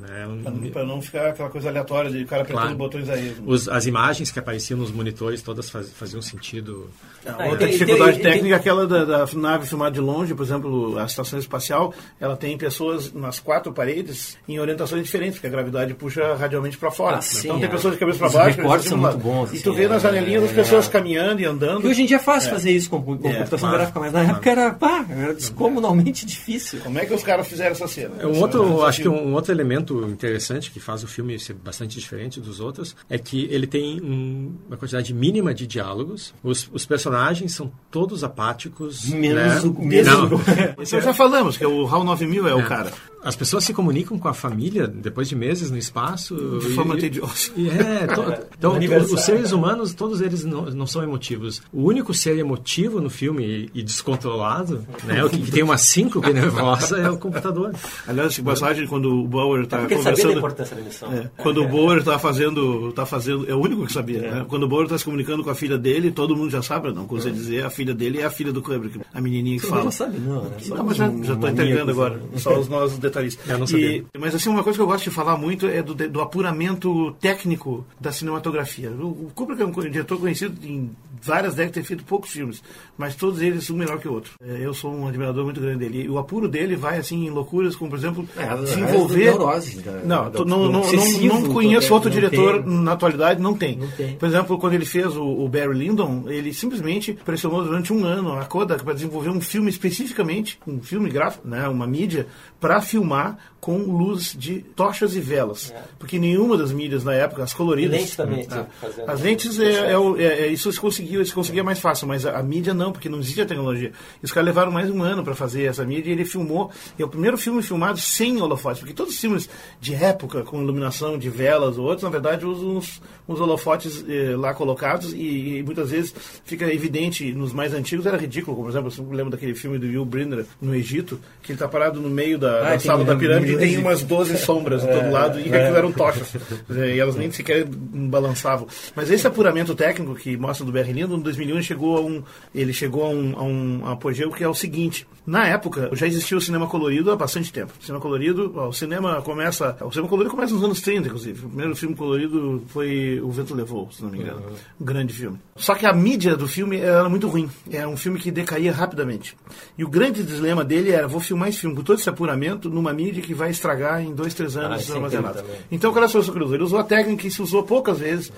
Né? 0.00 0.26
Um- 0.26 0.70
Para 0.72 0.84
não 0.84 1.00
ficar 1.00 1.28
aquela 1.28 1.48
coisa 1.48 1.68
aleatória 1.68 2.10
de 2.10 2.24
o 2.24 2.26
cara 2.26 2.42
apertando 2.42 2.62
Claro. 2.64 2.76
botões 2.76 3.08
aí. 3.08 3.36
os- 3.46 3.68
as 3.68 3.86
imagens 3.86 4.32
que 4.32 4.38
apareciam 4.40 4.80
nos 4.80 4.90
monitores 4.90 5.42
todas 5.42 5.70
faz- 5.70 5.90
faziam 5.92 6.20
sentido. 6.20 6.90
Ah, 7.24 7.44
outra 7.44 7.58
tem- 7.58 7.70
dificuldade 7.70 8.14
tem- 8.14 8.22
técnica 8.32 8.54
é 8.56 8.58
aquela 8.58 8.84
da, 8.84 9.04
da 9.04 9.26
nave 9.34 9.64
filmada 9.66 9.92
de 9.92 10.00
longe, 10.00 10.34
por 10.34 10.42
exemplo, 10.42 10.98
a 10.98 11.04
estação 11.04 11.38
espacial, 11.38 11.94
ela 12.18 12.36
tem 12.36 12.58
pessoas 12.58 13.12
nas 13.12 13.38
quatro 13.38 13.72
paredes 13.72 14.36
em 14.48 14.58
orientações 14.58 15.04
diferentes, 15.04 15.34
porque 15.36 15.46
a 15.46 15.50
gravidade 15.50 15.94
puxa 15.94 16.34
radialmente 16.34 16.76
para 16.76 16.90
fora. 16.90 17.18
Ah, 17.18 17.22
sim, 17.22 17.46
então 17.46 17.60
tem 17.60 17.68
é. 17.68 17.70
pessoas 17.70 17.94
de 17.94 17.98
cabeça 18.12 18.18
para 18.18 18.26
Os 18.28 18.32
baixo, 18.34 18.56
recortes 18.58 18.84
pessoas 18.84 19.02
são 19.02 19.10
muito 19.12 19.18
bons, 19.24 19.52
E 19.52 19.62
tu 19.62 19.70
assim, 19.70 19.78
vê 19.78 19.88
nas 19.88 20.04
é, 20.04 20.08
janelinhas 20.08 20.44
as 20.44 20.50
é. 20.50 20.54
pessoas 20.54 20.88
caminhando 20.88 21.40
e 21.40 21.44
andando. 21.44 21.84
E 21.84 21.88
hoje 21.90 22.02
em 22.02 22.06
dia 22.06 22.16
é 22.16 22.20
fácil 22.20 22.50
fazer 22.50 22.70
isso 22.72 22.88
com, 22.90 23.02
com 23.02 23.14
É, 23.28 23.34
computação 23.34 23.70
gráfica, 23.70 24.00
mas 24.00 24.12
na 24.12 24.22
época 24.22 24.50
era, 24.50 24.70
pá, 24.72 25.04
era 25.08 25.34
descomunalmente 25.34 26.24
difícil. 26.26 26.80
Como 26.80 26.98
é 26.98 27.04
que 27.06 27.14
os 27.14 27.22
caras 27.22 27.46
fizeram 27.46 27.72
essa 27.72 27.86
cena? 27.88 28.14
É 28.20 28.26
Um 28.26 28.30
Essa- 28.30 28.40
outro, 28.40 28.74
essa 28.76 28.84
acho 28.86 29.02
que 29.02 29.08
um 29.08 29.34
outro 29.34 29.52
elemento 29.52 30.04
interessante 30.08 30.70
que 30.70 30.80
faz 30.80 31.02
o 31.02 31.06
filme 31.06 31.38
ser 31.38 31.54
bastante 31.54 31.98
diferente 31.98 32.40
dos 32.40 32.60
outros 32.60 32.96
é 33.08 33.18
que 33.18 33.46
ele 33.50 33.66
tem 33.66 34.00
um- 34.00 34.54
uma 34.68 34.76
quantidade 34.76 35.12
mínima 35.12 35.52
de 35.52 35.66
diálogos. 35.66 36.32
Os, 36.42 36.68
os 36.72 36.86
personagens 36.86 37.52
são 37.52 37.70
todos 37.90 38.22
apáticos. 38.24 39.06
Menos 39.10 39.64
né? 39.64 39.70
o- 39.70 40.02
Não. 40.04 40.36
o- 40.36 40.82
Isso 40.82 41.00
já 41.00 41.12
falamos, 41.14 41.56
que 41.56 41.64
é 41.64 41.68
o 41.68 41.86
HAL 41.86 42.04
9000 42.04 42.46
é, 42.48 42.54
o 42.54 42.60
É. 42.60 42.62
cara. 42.64 42.92
As 43.22 43.34
pessoas 43.34 43.64
se 43.64 43.74
comunicam 43.74 44.16
com 44.16 44.28
a 44.28 44.32
família 44.34 44.86
depois 44.86 45.28
de 45.28 45.34
meses 45.34 45.70
no 45.72 45.76
espaço. 45.76 46.36
De 46.60 46.68
forma 46.74 46.94
e- 46.96 47.00
tediosa. 47.00 47.50
e 47.56 47.68
é, 47.68 47.97
to- 48.06 48.46
então, 48.58 48.78
os 49.12 49.20
seres 49.24 49.52
humanos, 49.52 49.94
todos 49.94 50.20
eles 50.20 50.44
não, 50.44 50.62
não 50.66 50.86
são 50.86 51.02
emotivos. 51.02 51.62
O 51.72 51.82
único 51.84 52.12
ser 52.14 52.36
emotivo 52.38 53.00
no 53.00 53.08
filme 53.10 53.70
e, 53.74 53.80
e 53.80 53.82
descontrolado, 53.82 54.84
né, 55.04 55.24
o 55.24 55.30
que, 55.30 55.38
que 55.38 55.50
tem 55.50 55.62
uma 55.62 55.78
síncope 55.78 56.32
nervosa, 56.32 56.98
é 56.98 57.10
o 57.10 57.16
computador. 57.18 57.72
Aliás, 58.06 58.32
essa 58.32 58.42
passagem, 58.42 58.86
quando 58.86 59.12
o 59.12 59.26
Bauer 59.26 59.62
está 59.62 59.78
sabia 59.80 59.96
da 59.96 60.02
conversando... 60.02 60.38
importância 60.38 60.76
da 60.76 60.82
missão. 60.82 61.12
É, 61.12 61.30
quando 61.36 61.62
o 61.62 61.68
Bauer 61.68 61.98
está 61.98 62.18
fazendo, 62.18 62.92
tá 62.92 63.06
fazendo, 63.06 63.48
é 63.50 63.54
o 63.54 63.58
único 63.60 63.86
que 63.86 63.92
sabia, 63.92 64.20
né? 64.20 64.46
Quando 64.48 64.64
o 64.64 64.68
Bauer 64.68 64.84
está 64.84 64.98
se 64.98 65.04
comunicando 65.04 65.42
com 65.44 65.50
a 65.50 65.54
filha 65.54 65.78
dele, 65.78 66.10
todo 66.10 66.36
mundo 66.36 66.50
já 66.50 66.62
sabe, 66.62 66.92
não 66.92 67.06
custa 67.06 67.30
dizer, 67.30 67.64
a 67.64 67.70
filha 67.70 67.94
dele 67.94 68.20
é 68.20 68.24
a 68.24 68.30
filha 68.30 68.52
do 68.52 68.60
Kubrick, 68.62 69.00
a 69.14 69.20
menininha 69.20 69.56
que 69.58 69.62
Você 69.64 69.68
fala. 69.70 69.84
não 69.84 69.90
sabe, 69.90 70.18
não, 70.18 70.44
né? 70.44 70.50
Só 70.60 70.74
Não, 70.76 70.84
mas 70.84 70.96
já, 70.96 71.06
um 71.08 71.12
maníaco, 71.18 71.48
entregando 71.48 71.90
assim. 71.90 72.00
agora, 72.00 72.20
só 72.36 72.58
os 72.58 72.68
nossos 72.68 72.98
detalhistas. 72.98 73.48
Eu 73.48 73.58
não 73.58 73.64
E- 73.64 73.68
sabia. 73.68 74.04
mas 74.18 74.34
assim, 74.34 74.48
uma 74.48 74.62
coisa 74.64 74.76
que 74.78 74.82
eu 74.82 74.86
gosto 74.86 75.04
de 75.04 75.10
falar 75.10 75.36
muito 75.36 75.66
é 75.66 75.82
do, 75.82 75.94
do 75.94 76.20
apuramento 76.20 77.12
técnico 77.20 77.84
da 78.00 78.12
cinematografia. 78.12 78.90
O, 78.90 79.30
Kubrick 79.34 79.62
é 79.62 79.64
um 79.66 79.70
diretor 79.72 80.18
conhecido 80.18 80.56
em 80.66 80.90
várias 81.20 81.54
décadas, 81.54 81.74
ter 81.74 81.82
feito 81.82 82.04
poucos 82.04 82.30
filmes, 82.30 82.62
mas 82.96 83.14
todos 83.16 83.40
eles 83.42 83.68
um 83.70 83.76
melhor 83.76 83.98
que 83.98 84.06
o 84.08 84.12
outro. 84.12 84.32
É, 84.40 84.64
Eu 84.64 84.72
sou 84.72 84.92
um 84.94 85.08
admirador 85.08 85.44
muito 85.44 85.60
grande 85.60 85.78
dele. 85.80 86.04
E 86.04 86.08
o 86.08 86.16
apuro 86.18 86.46
dele 86.48 86.76
vai 86.76 86.98
assim 86.98 87.26
em 87.26 87.30
loucuras, 87.30 87.74
como 87.74 87.90
por 87.90 87.98
exemplo, 87.98 88.28
É, 88.36 88.44
as- 88.44 88.60
desenvolver... 88.60 89.28
as 89.30 89.34
neuroses 89.38 89.82
da- 89.82 89.92
não, 90.04 90.30
do- 90.30 90.38
tu- 90.38 90.44
não, 90.44 90.58
não, 90.70 90.82
não, 90.82 91.40
não 91.40 91.52
conheço 91.52 91.92
outro 91.92 92.08
não 92.08 92.14
diretor 92.14 92.62
tem. 92.62 92.72
na 92.72 92.92
atualidade, 92.92 93.40
não 93.42 93.54
tem. 93.54 93.76
Não 93.78 93.88
tem. 93.90 94.14
Por 94.16 94.28
exemplo, 94.28 94.58
quando 94.58 94.74
ele 94.74 94.84
fez 94.84 95.16
o, 95.16 95.24
o 95.24 95.48
Barry 95.48 95.74
Lyndon, 95.76 96.24
ele 96.28 96.52
simplesmente 96.54 97.12
pressionou 97.12 97.64
durante 97.64 97.92
um 97.92 98.04
ano 98.04 98.32
a 98.38 98.44
Kodak 98.44 98.84
para 98.84 98.94
desenvolver 98.94 99.30
um 99.30 99.40
filme 99.40 99.68
especificamente, 99.70 100.58
um 100.66 100.80
filme 100.80 101.10
gráfico, 101.10 101.48
né, 101.48 101.66
uma 101.68 101.86
mídia, 101.86 102.26
para 102.60 102.80
filmar 102.80 103.38
com 103.60 103.76
luz 103.78 104.36
de 104.38 104.60
tochas 104.76 105.16
e 105.16 105.20
velas. 105.20 105.74
Porque 105.98 106.18
nenhuma 106.18 106.56
das 106.56 106.70
mídias 106.72 107.02
na 107.02 107.12
época, 107.14 107.42
as 107.42 107.52
coloridas. 107.52 107.96
E 107.96 107.98
lentes 107.98 108.16
também, 108.16 108.44
fazendo- 108.80 109.10
as 109.10 109.20
lentes 109.20 109.58
é, 109.60 109.92
é 109.92 109.98
o- 109.98 110.16
é- 110.16 110.22
é- 110.24 110.46
isso 110.46 110.70
se 110.72 110.80
conseguia, 110.80 111.24
se 111.24 111.32
conseguia 111.34 111.64
mais 111.64 111.78
fácil, 111.80 112.06
mas 112.06 112.24
a, 112.24 112.38
a 112.38 112.42
mídia 112.42 112.72
não, 112.72 112.92
porque 112.92 113.08
não 113.08 113.18
existia 113.18 113.44
tecnologia. 113.44 113.92
E 114.22 114.24
os 114.24 114.30
caras 114.32 114.46
levaram 114.46 114.70
mais 114.70 114.88
um 114.90 115.02
ano 115.02 115.24
para 115.24 115.34
fazer 115.34 115.64
essa 115.64 115.84
mídia 115.84 116.10
e 116.10 116.12
ele 116.12 116.24
filmou. 116.24 116.70
E 116.98 117.02
é 117.02 117.04
o 117.04 117.08
primeiro 117.08 117.36
filme 117.36 117.62
filmado 117.62 117.98
sem 117.98 118.40
holofotes, 118.40 118.78
porque 118.80 118.94
todos 118.94 119.12
os 119.14 119.20
filmes 119.20 119.48
de 119.80 119.94
época, 119.94 120.42
com 120.42 120.62
iluminação 120.62 121.18
de 121.18 121.28
velas 121.28 121.76
ou 121.78 121.84
outros, 121.84 122.04
na 122.04 122.10
verdade 122.10 122.46
usam 122.46 122.76
uns, 122.76 123.02
uns 123.28 123.40
holofotes 123.40 124.04
eh, 124.08 124.36
lá 124.36 124.54
colocados 124.54 125.12
e, 125.12 125.58
e 125.58 125.62
muitas 125.64 125.90
vezes 125.90 126.14
fica 126.44 126.72
evidente, 126.72 127.32
nos 127.32 127.52
mais 127.52 127.74
antigos 127.74 128.06
era 128.06 128.16
ridículo, 128.16 128.56
como 128.56 128.68
por 128.70 128.78
exemplo, 128.88 128.92
eu 129.10 129.16
lembro 129.16 129.32
daquele 129.32 129.54
filme 129.54 129.78
do 129.78 129.86
Will 129.86 130.04
Brindler 130.04 130.46
no 130.62 130.74
Egito, 130.74 131.20
que 131.42 131.50
ele 131.52 131.56
está 131.56 131.66
parado 131.66 132.00
no 132.00 132.08
meio 132.08 132.38
da, 132.38 132.68
Ah, 132.68 132.70
da 132.74 132.78
sala 132.78 133.04
da 133.04 133.16
pirâmide 133.16 133.47
e 133.52 133.56
tem 133.56 133.78
umas 133.78 134.02
12 134.02 134.38
sombras 134.38 134.82
de 134.82 134.88
todo 134.88 135.10
lado 135.10 135.38
e 135.38 135.42
aquilo 135.42 135.76
eram 135.76 135.92
tochas. 135.92 136.34
E 136.70 136.98
elas 136.98 137.16
nem 137.16 137.30
sequer 137.30 137.64
balançavam. 137.66 138.66
Mas 138.94 139.10
esse 139.10 139.26
apuramento 139.26 139.74
técnico 139.74 140.14
que 140.14 140.36
mostra 140.36 140.64
do 140.64 140.72
Barry 140.72 140.92
Lyndon, 140.92 141.16
em 141.16 141.20
2001 141.20 141.54
ele 141.54 141.62
chegou 141.62 141.96
a 141.96 142.00
um, 142.00 142.22
ele 142.54 142.72
chegou 142.72 143.04
a 143.04 143.08
um, 143.08 143.34
a 143.36 143.42
um 143.42 143.86
apogeu 143.86 144.30
que 144.30 144.44
é 144.44 144.48
o 144.48 144.54
seguinte. 144.54 145.06
Na 145.26 145.46
época, 145.46 145.90
já 145.92 146.06
existia 146.06 146.38
o 146.38 146.40
cinema 146.40 146.66
colorido 146.66 147.10
há 147.10 147.16
bastante 147.16 147.52
tempo. 147.52 147.72
O 147.78 147.84
cinema 147.84 148.00
colorido, 148.00 148.52
ó, 148.56 148.68
o 148.68 148.72
cinema 148.72 149.20
começa, 149.20 149.76
o 149.82 149.90
cinema 149.90 150.08
colorido 150.08 150.34
começa 150.34 150.54
nos 150.54 150.64
anos 150.64 150.80
30, 150.80 151.08
inclusive. 151.08 151.44
O 151.44 151.48
primeiro 151.48 151.76
filme 151.76 151.94
colorido 151.94 152.62
foi 152.68 153.20
O 153.22 153.30
Vento 153.30 153.54
Levou, 153.54 153.90
se 153.92 154.02
não 154.02 154.10
me 154.10 154.20
engano. 154.20 154.42
Um 154.80 154.84
grande 154.84 155.12
filme. 155.12 155.38
Só 155.56 155.74
que 155.74 155.84
a 155.84 155.92
mídia 155.92 156.36
do 156.36 156.48
filme 156.48 156.78
era 156.78 157.08
muito 157.08 157.28
ruim. 157.28 157.50
Era 157.70 157.88
um 157.88 157.96
filme 157.96 158.18
que 158.18 158.30
decaía 158.30 158.72
rapidamente. 158.72 159.36
E 159.76 159.84
o 159.84 159.88
grande 159.88 160.22
dilema 160.22 160.64
dele 160.64 160.90
era, 160.92 161.06
vou 161.06 161.20
filmar 161.20 161.48
esse 161.48 161.58
filme 161.58 161.76
com 161.76 161.82
todo 161.82 161.98
esse 161.98 162.08
apuramento 162.08 162.70
numa 162.70 162.92
mídia 162.92 163.22
que 163.22 163.34
vai 163.38 163.50
estragar 163.50 164.02
em 164.02 164.14
dois, 164.14 164.34
três 164.34 164.56
Ah, 164.56 164.62
anos 164.66 164.88
é 164.88 164.92
armazenado. 164.92 165.44
Então, 165.70 165.92
qual 165.92 166.02
é 166.02 166.06
a 166.06 166.08
solução 166.10 166.32
que 166.32 166.38
ele 166.38 166.44
usou? 166.44 166.56
Ele 166.56 166.64
usou 166.64 166.78
a 166.78 166.84
técnica 166.84 167.22
que 167.22 167.30
se 167.30 167.40
usou 167.40 167.62
poucas 167.62 167.98
vezes, 167.98 168.32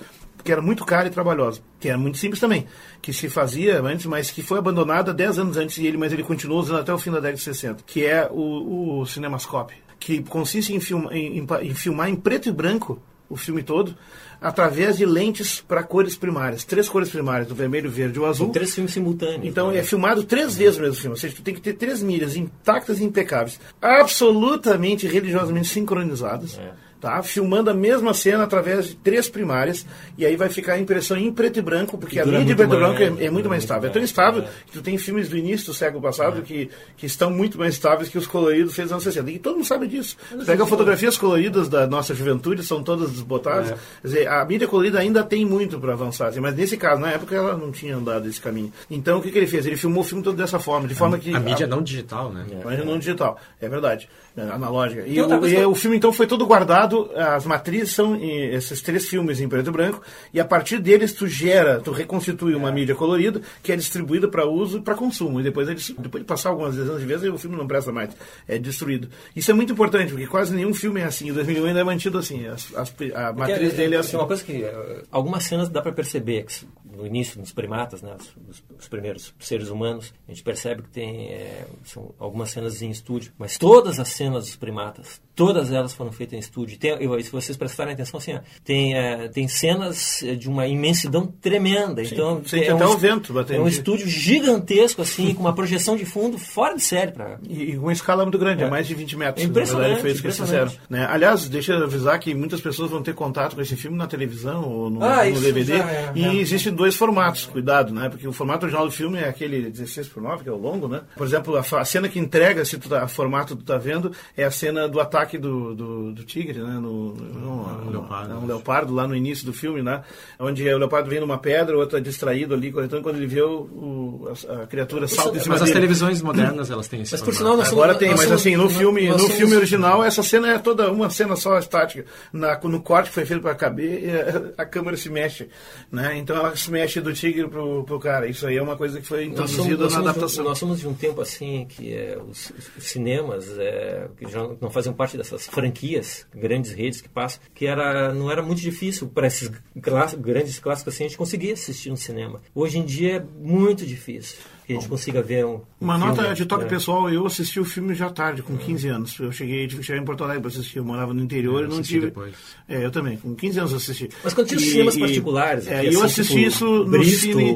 que 0.45 0.53
era 0.53 0.63
muito 0.63 0.85
cara 0.85 1.09
e 1.09 1.11
trabalhosa, 1.11 1.61
que 1.81 1.89
era 1.89 1.99
muito 1.99 2.19
simples 2.19 2.41
também, 2.41 2.67
que 3.03 3.13
se 3.13 3.29
fazia 3.29 3.83
antes, 3.83 4.07
mas 4.07 4.31
que 4.31 4.43
foi 4.43 4.59
abandonada 4.59 5.13
10 5.13 5.39
anos 5.39 5.57
antes 5.57 5.77
e 5.79 5.87
ele, 5.87 5.97
mas 5.97 6.13
ele 6.13 6.23
continuou 6.23 6.61
usando 6.61 6.79
até 6.81 6.93
o 6.95 6.99
fim 6.99 7.11
da 7.11 7.17
década 7.19 7.37
de 7.37 7.43
60, 7.43 7.83
que 7.87 8.05
é 8.05 8.29
o, 8.31 9.01
o 9.01 9.07
cinemascope, 9.07 9.75
que 9.99 10.23
consiste 10.23 10.73
em, 10.73 10.79
em, 11.11 11.39
em 11.39 11.47
em 11.63 11.75
filmar 11.75 12.09
em 12.09 12.17
preto 12.17 12.49
e 12.49 12.53
branco 12.53 13.03
o 13.31 13.37
filme 13.37 13.62
todo, 13.62 13.97
através 14.40 14.99
de 14.99 15.07
lentes 15.07 15.61
para 15.61 15.85
cores 15.85 16.16
primárias, 16.16 16.64
três 16.64 16.88
cores 16.88 17.09
primárias, 17.09 17.51
o 17.51 17.55
vermelho, 17.55 17.88
o 17.88 17.93
verde 17.93 18.19
e 18.19 18.21
o 18.21 18.27
azul. 18.27 18.47
São 18.47 18.53
três 18.53 18.75
filmes 18.75 18.93
simultâneos. 18.93 19.45
Então 19.45 19.71
né? 19.71 19.79
é 19.79 19.83
filmado 19.85 20.25
três 20.25 20.57
vezes 20.57 20.79
o 20.79 20.83
mesmo 20.83 20.97
filme. 20.97 21.12
Ou 21.12 21.16
seja, 21.16 21.37
tu 21.37 21.43
tem 21.43 21.55
que 21.55 21.61
ter 21.61 21.75
três 21.75 22.03
milhas 22.03 22.35
intactas 22.35 22.99
e 22.99 23.05
impecáveis, 23.05 23.61
absolutamente 23.81 25.07
religiosamente 25.07 25.69
sincronizadas. 25.69 26.59
É. 26.59 26.89
tá? 27.01 27.23
Filmando 27.23 27.71
a 27.71 27.75
mesma 27.75 28.13
cena 28.13 28.45
através 28.45 28.89
de 28.89 28.97
três 28.97 29.29
primárias 29.29 29.87
e 30.19 30.27
aí 30.27 30.37
vai 30.37 30.49
ficar 30.49 30.75
a 30.75 30.79
impressão 30.79 31.17
em 31.17 31.33
preto 31.33 31.59
e 31.59 31.63
branco, 31.63 31.97
porque 31.97 32.21
a 32.21 32.27
mídia 32.27 32.53
em 32.53 32.57
preto 32.57 32.75
e 32.75 32.77
branco 32.77 33.03
é, 33.03 33.25
é, 33.27 33.31
muito 33.31 33.49
mais 33.49 33.63
estável. 33.63 33.89
É 33.89 33.93
tão 33.93 34.03
estável 34.03 34.45
que 34.67 34.73
tu 34.73 34.83
tem 34.83 34.99
filmes 34.99 35.29
do 35.29 35.37
início 35.37 35.67
do 35.67 35.75
século 35.75 36.03
passado 36.03 36.43
que, 36.43 36.71
que 36.97 37.07
estão 37.07 37.31
muito 37.31 37.59
mais 37.59 37.75
estáveis 37.75 38.09
que 38.09 38.19
os 38.19 38.27
coloridos 38.27 38.75
feitos 38.75 38.93
nos 38.93 39.07
anos 39.07 39.15
60. 39.15 39.31
E 39.31 39.39
todo 39.39 39.57
mundo 39.57 39.67
sabe 39.67 39.87
disso. 39.87 40.17
Pega 40.45 40.67
fotografias 40.67 41.17
coloridas 41.17 41.69
da 41.69 41.87
nossa 41.87 42.15
juventude, 42.15 42.63
são 42.63 42.83
todas 42.83 43.11
desbotadas. 43.11 43.71
Quer 44.03 44.07
dizer, 44.07 44.29
a 44.29 44.45
mídia 44.45 44.69
colorida 44.69 44.99
ainda 44.99 45.23
tem 45.23 45.45
muito 45.45 45.79
para 45.81 45.93
avançar, 45.93 46.29
assim, 46.29 46.41
mas 46.41 46.55
nesse 46.55 46.77
caso, 46.77 47.01
na 47.01 47.11
época, 47.11 47.35
ela 47.35 47.57
não 47.57 47.71
tinha 47.71 47.97
andado 47.97 48.29
esse 48.29 48.41
caminho. 48.41 48.73
Então, 48.91 49.19
o 49.19 49.23
que, 49.23 49.31
que 49.31 49.39
ele 49.39 49.47
fez? 49.47 49.67
Ele 49.67 49.77
filmou 49.77 50.03
o 50.03 50.07
filme 50.07 50.23
todo 50.23 50.37
dessa 50.37 50.59
forma, 50.59 50.87
de 50.87 50.95
forma 50.95 51.19
que... 51.19 51.35
A 51.35 51.41
mídia 51.41 51.67
não 51.67 51.83
digital, 51.83 52.33
né? 52.33 52.45
A 52.65 52.69
mídia 52.69 52.85
não 52.85 52.99
digital, 52.99 53.39
é 53.61 53.69
verdade. 53.69 54.09
É, 54.37 54.43
analógica. 54.43 55.05
E, 55.07 55.21
o, 55.21 55.47
e 55.47 55.65
o 55.65 55.75
filme, 55.75 55.97
então, 55.97 56.13
foi 56.13 56.27
todo 56.27 56.47
guardado, 56.47 56.89
as 57.16 57.44
matrizes 57.44 57.94
são 57.94 58.16
esses 58.16 58.81
três 58.83 59.09
filmes 59.09 59.40
em 59.40 59.48
preto 59.48 59.68
e 59.68 59.72
branco, 59.72 60.03
e 60.33 60.40
a 60.40 60.44
partir 60.44 60.79
deles 60.79 61.12
tu 61.12 61.26
gera, 61.26 61.81
tu 61.81 61.90
reconstitui 61.90 62.55
uma 62.55 62.68
é. 62.68 62.72
mídia 62.72 62.94
colorida, 62.94 63.40
que 63.62 63.72
é 63.72 63.76
distribuída 63.76 64.29
para 64.29 64.46
uso 64.46 64.79
e 64.79 64.81
para 64.81 64.94
consumo. 64.94 65.40
E 65.40 65.42
depois, 65.42 65.68
eles, 65.68 65.94
depois 65.98 66.22
de 66.22 66.26
passar 66.26 66.50
algumas 66.50 66.76
dezenas 66.76 67.00
de 67.00 67.07
vezes, 67.07 67.29
o 67.29 67.38
filme 67.38 67.57
não 67.57 67.66
presta 67.66 67.92
mais, 67.92 68.11
é 68.46 68.59
destruído. 68.59 69.09
Isso 69.35 69.50
é 69.50 69.55
muito 69.55 69.72
importante, 69.72 70.11
porque 70.11 70.26
quase 70.26 70.55
nenhum 70.55 70.74
filme 70.74 71.00
é 71.00 71.05
assim. 71.05 71.31
O 71.31 71.35
2001 71.35 71.66
ainda 71.66 71.81
é 71.81 71.85
mantido 71.85 72.18
assim, 72.18 72.46
as, 72.46 72.74
as, 72.74 72.94
a 73.14 73.33
matriz 73.33 73.72
é, 73.72 73.76
dele 73.76 73.94
é 73.94 73.98
assim. 73.98 74.16
Uma 74.16 74.26
coisa 74.26 74.44
que, 74.44 74.64
algumas 75.11 75.44
cenas 75.44 75.68
dá 75.68 75.83
para 75.83 75.92
perceber, 75.92 76.44
que 76.44 76.53
no 77.00 77.07
início, 77.07 77.40
nos 77.40 77.53
primatas, 77.53 78.03
né, 78.03 78.14
os, 78.48 78.62
os, 78.79 78.88
primeiros 78.88 79.35
seres 79.38 79.68
humanos, 79.68 80.12
a 80.29 80.33
gente 80.33 80.42
percebe 80.42 80.83
que 80.83 80.90
tem 80.90 81.29
é, 81.29 81.66
são 81.85 82.14
algumas 82.18 82.50
cenas 82.50 82.83
em 82.83 82.90
estúdio, 82.90 83.33
mas 83.38 83.57
todas 83.57 83.98
as 83.98 84.09
cenas 84.09 84.44
dos 84.44 84.57
primatas, 84.57 85.20
todas 85.40 85.72
elas 85.72 85.94
foram 85.94 86.12
feitas 86.12 86.35
em 86.35 86.38
estúdio. 86.38 86.79
Tem, 86.79 86.90
eu, 87.03 87.18
se 87.22 87.33
vocês 87.33 87.57
prestarem 87.57 87.94
atenção, 87.94 88.18
assim, 88.18 88.35
ó, 88.35 88.40
tem, 88.62 88.94
é, 88.94 89.26
tem 89.29 89.48
cenas 89.48 90.22
de 90.38 90.50
uma 90.50 90.66
imensidão 90.66 91.26
tremenda. 91.26 92.05
Sim, 92.05 92.12
então, 92.12 92.42
é, 92.53 92.68
até 92.68 92.87
um, 92.87 92.90
o 92.90 92.98
vento 92.98 93.33
batendo. 93.33 93.57
É 93.57 93.62
um 93.62 93.66
estúdio 93.66 94.07
gigantesco, 94.07 95.00
assim, 95.00 95.33
com 95.33 95.40
uma 95.40 95.55
projeção 95.55 95.96
de 95.96 96.05
fundo 96.05 96.37
fora 96.37 96.74
de 96.74 96.83
série. 96.83 97.12
Pra... 97.12 97.38
E, 97.48 97.70
e 97.70 97.79
uma 97.79 97.90
escala 97.90 98.22
muito 98.22 98.37
grande, 98.37 98.64
é, 98.64 98.66
é 98.66 98.70
mais 98.70 98.87
de 98.87 98.94
20 98.94 99.16
metros. 99.16 99.42
É 99.42 99.48
impressionante. 99.48 99.85
Verdade, 99.85 100.03
foi 100.03 100.11
isso 100.11 100.20
que 100.20 100.26
eles 100.26 100.38
fizeram. 100.38 100.72
Né? 100.90 101.07
Aliás, 101.09 101.48
deixa 101.48 101.72
eu 101.72 101.85
avisar 101.85 102.20
que 102.20 102.35
muitas 102.35 102.61
pessoas 102.61 102.90
vão 102.90 103.03
ter 103.03 103.14
contato 103.14 103.55
com 103.55 103.62
esse 103.62 103.76
filme 103.76 103.96
na 103.96 104.07
televisão 104.07 104.68
ou 104.68 104.90
no, 104.90 105.03
ah, 105.03 105.24
no 105.24 105.40
DVD. 105.40 105.76
É, 105.76 106.12
e 106.14 106.38
existem 106.38 106.70
dois 106.70 106.94
formatos, 106.96 107.46
cuidado, 107.46 107.94
né? 107.94 108.11
Porque 108.11 108.29
o 108.29 108.33
formato 108.33 108.66
original 108.66 108.85
do 108.85 108.92
filme 108.92 109.18
é 109.18 109.26
aquele 109.26 109.70
16 109.70 110.07
por 110.09 110.22
9, 110.22 110.42
que 110.42 110.50
é 110.50 110.53
o 110.53 110.59
longo, 110.59 110.87
né? 110.87 111.00
Por 111.16 111.26
exemplo, 111.26 111.57
a, 111.57 111.61
a 111.61 111.85
cena 111.87 112.11
que 112.11 112.18
entrega, 112.18 112.62
se 112.62 112.76
tu 112.76 112.90
tá, 112.90 113.09
formato 113.09 113.57
tu 113.57 113.64
tá 113.64 113.79
vendo, 113.79 114.12
é 114.37 114.44
a 114.44 114.50
cena 114.50 114.87
do 114.87 115.00
ataque 115.00 115.30
do, 115.38 115.75
do, 115.75 116.12
do 116.12 116.25
tigre, 116.25 116.61
né? 116.61 116.75
No, 116.75 117.14
no, 117.14 117.87
um, 117.87 117.90
leopardo. 117.90 118.35
um 118.35 118.47
leopardo 118.47 118.95
lá 118.95 119.07
no 119.07 119.16
início 119.16 119.45
do 119.45 119.53
filme, 119.53 119.83
né? 119.83 120.03
Onde 120.38 120.69
o 120.69 120.79
leopardo 120.79 121.09
vem 121.09 121.21
numa 121.21 121.38
pedra, 121.38 121.77
o 121.77 121.81
outro 121.81 121.99
é 121.99 122.01
distraído 122.01 122.55
ali, 122.55 122.69
então 122.69 123.03
quando 123.03 123.16
ele 123.16 123.27
vê 123.27 123.43
o, 123.43 123.62
o 123.62 124.29
a, 124.29 124.62
a, 124.62 124.66
criatura 124.66 125.09
salta 125.09 125.38
em 125.38 125.40
cima 125.40 125.55
Mas 125.55 125.61
dele. 125.61 125.71
as 125.71 125.75
televisões 125.75 126.23
modernas, 126.23 126.71
elas 126.71 126.88
têm 126.88 127.03
esse 127.03 127.12
Mas 127.12 127.23
por 127.23 127.35
sinal, 127.35 127.57
nós 127.57 127.71
Agora 127.73 127.95
tem, 127.95 128.14
mas 128.14 128.31
assim, 128.31 128.57
no 128.57 128.69
filme, 128.69 129.09
no 129.09 129.19
filme 129.19 129.57
original, 129.57 130.05
essa 130.05 130.23
cena 130.23 130.55
é 130.55 130.59
toda 130.59 130.90
uma 130.90 131.09
cena 131.09 131.37
só 131.37 131.59
estática. 131.59 132.05
Na, 132.33 132.59
no 132.62 132.81
corte 132.83 133.09
que 133.09 133.14
foi 133.14 133.25
feito 133.25 133.43
para 133.43 133.55
caber, 133.55 134.53
a 134.59 134.64
câmera 134.64 134.97
se 134.97 135.09
mexe, 135.09 135.49
né? 135.90 136.16
Então 136.19 136.37
ela 136.37 136.55
se 136.57 136.71
mexe 136.71 137.01
do 137.01 137.12
tigre 137.12 137.49
pro, 137.49 137.85
pro 137.85 137.99
cara. 137.99 138.27
Isso 138.27 138.47
aí 138.47 138.57
é 138.57 138.62
uma 138.62 138.77
coisa 138.77 139.01
que 139.01 139.07
foi 139.07 139.25
introduzida 139.25 139.88
na 139.88 139.99
adaptação. 139.99 140.45
nós 140.45 140.59
somos 140.59 140.81
de 140.81 140.88
um 140.88 140.95
tempo 140.95 141.21
assim 141.21 141.66
que 141.69 141.93
é, 141.93 142.19
os, 142.19 142.53
os 142.77 142.85
cinemas 142.85 143.59
é, 143.59 144.09
que 144.19 144.29
já 144.31 144.47
não 144.61 144.71
fazem 144.71 144.93
parte 144.93 145.10
dessas 145.16 145.46
franquias, 145.46 146.27
grandes 146.35 146.73
redes 146.73 147.01
que 147.01 147.09
passam, 147.09 147.40
que 147.55 147.66
era, 147.66 148.12
não 148.12 148.31
era 148.31 148.42
muito 148.42 148.61
difícil 148.61 149.09
para 149.09 149.27
esses 149.27 149.51
clássicos, 149.81 150.25
grandes 150.25 150.59
clássicos 150.59 150.94
assim 150.94 151.05
a 151.05 151.09
gente 151.09 151.18
conseguir 151.18 151.53
assistir 151.53 151.90
no 151.90 151.96
cinema. 151.96 152.40
Hoje 152.55 152.79
em 152.79 152.85
dia 152.85 153.16
é 153.16 153.20
muito 153.20 153.87
difícil 153.87 154.37
que 154.70 154.76
a 154.76 154.80
gente 154.80 154.88
consiga 154.88 155.22
ver 155.22 155.44
um. 155.44 155.61
Uma 155.80 155.98
filme, 155.98 156.16
nota 156.16 156.35
de 156.35 156.46
toque 156.46 156.64
é. 156.64 156.68
pessoal, 156.68 157.11
eu 157.11 157.26
assisti 157.26 157.59
o 157.59 157.64
filme 157.64 157.94
já 157.94 158.11
tarde, 158.11 158.42
com 158.42 158.56
15 158.56 158.88
anos. 158.88 159.18
Eu 159.18 159.33
cheguei, 159.33 159.68
cheguei 159.68 159.98
em 160.00 160.04
Porto 160.04 160.24
Alegre 160.24 160.42
para 160.42 160.50
assistir, 160.50 160.78
eu 160.78 160.85
morava 160.85 161.12
no 161.12 161.22
interior 161.22 161.64
e 161.64 161.68
não 161.68 161.83
tive. 161.83 162.06
Depois. 162.06 162.35
É, 162.68 162.85
eu 162.85 162.90
também, 162.90 163.16
com 163.16 163.35
15 163.35 163.59
anos 163.59 163.74
assisti. 163.74 164.09
Mas 164.22 164.35
quando 164.35 164.48
tinha 164.48 164.59
os 164.59 164.64
cinemas 164.64 164.96
e, 164.96 165.00
particulares. 165.00 165.66
É, 165.66 165.80
assim, 165.80 165.94
eu 165.94 166.04
assisti 166.04 166.35
tipo, 166.35 166.46
isso 166.46 166.64
no 166.64 166.90
Bristo, 166.90 167.20
cine. 167.20 167.48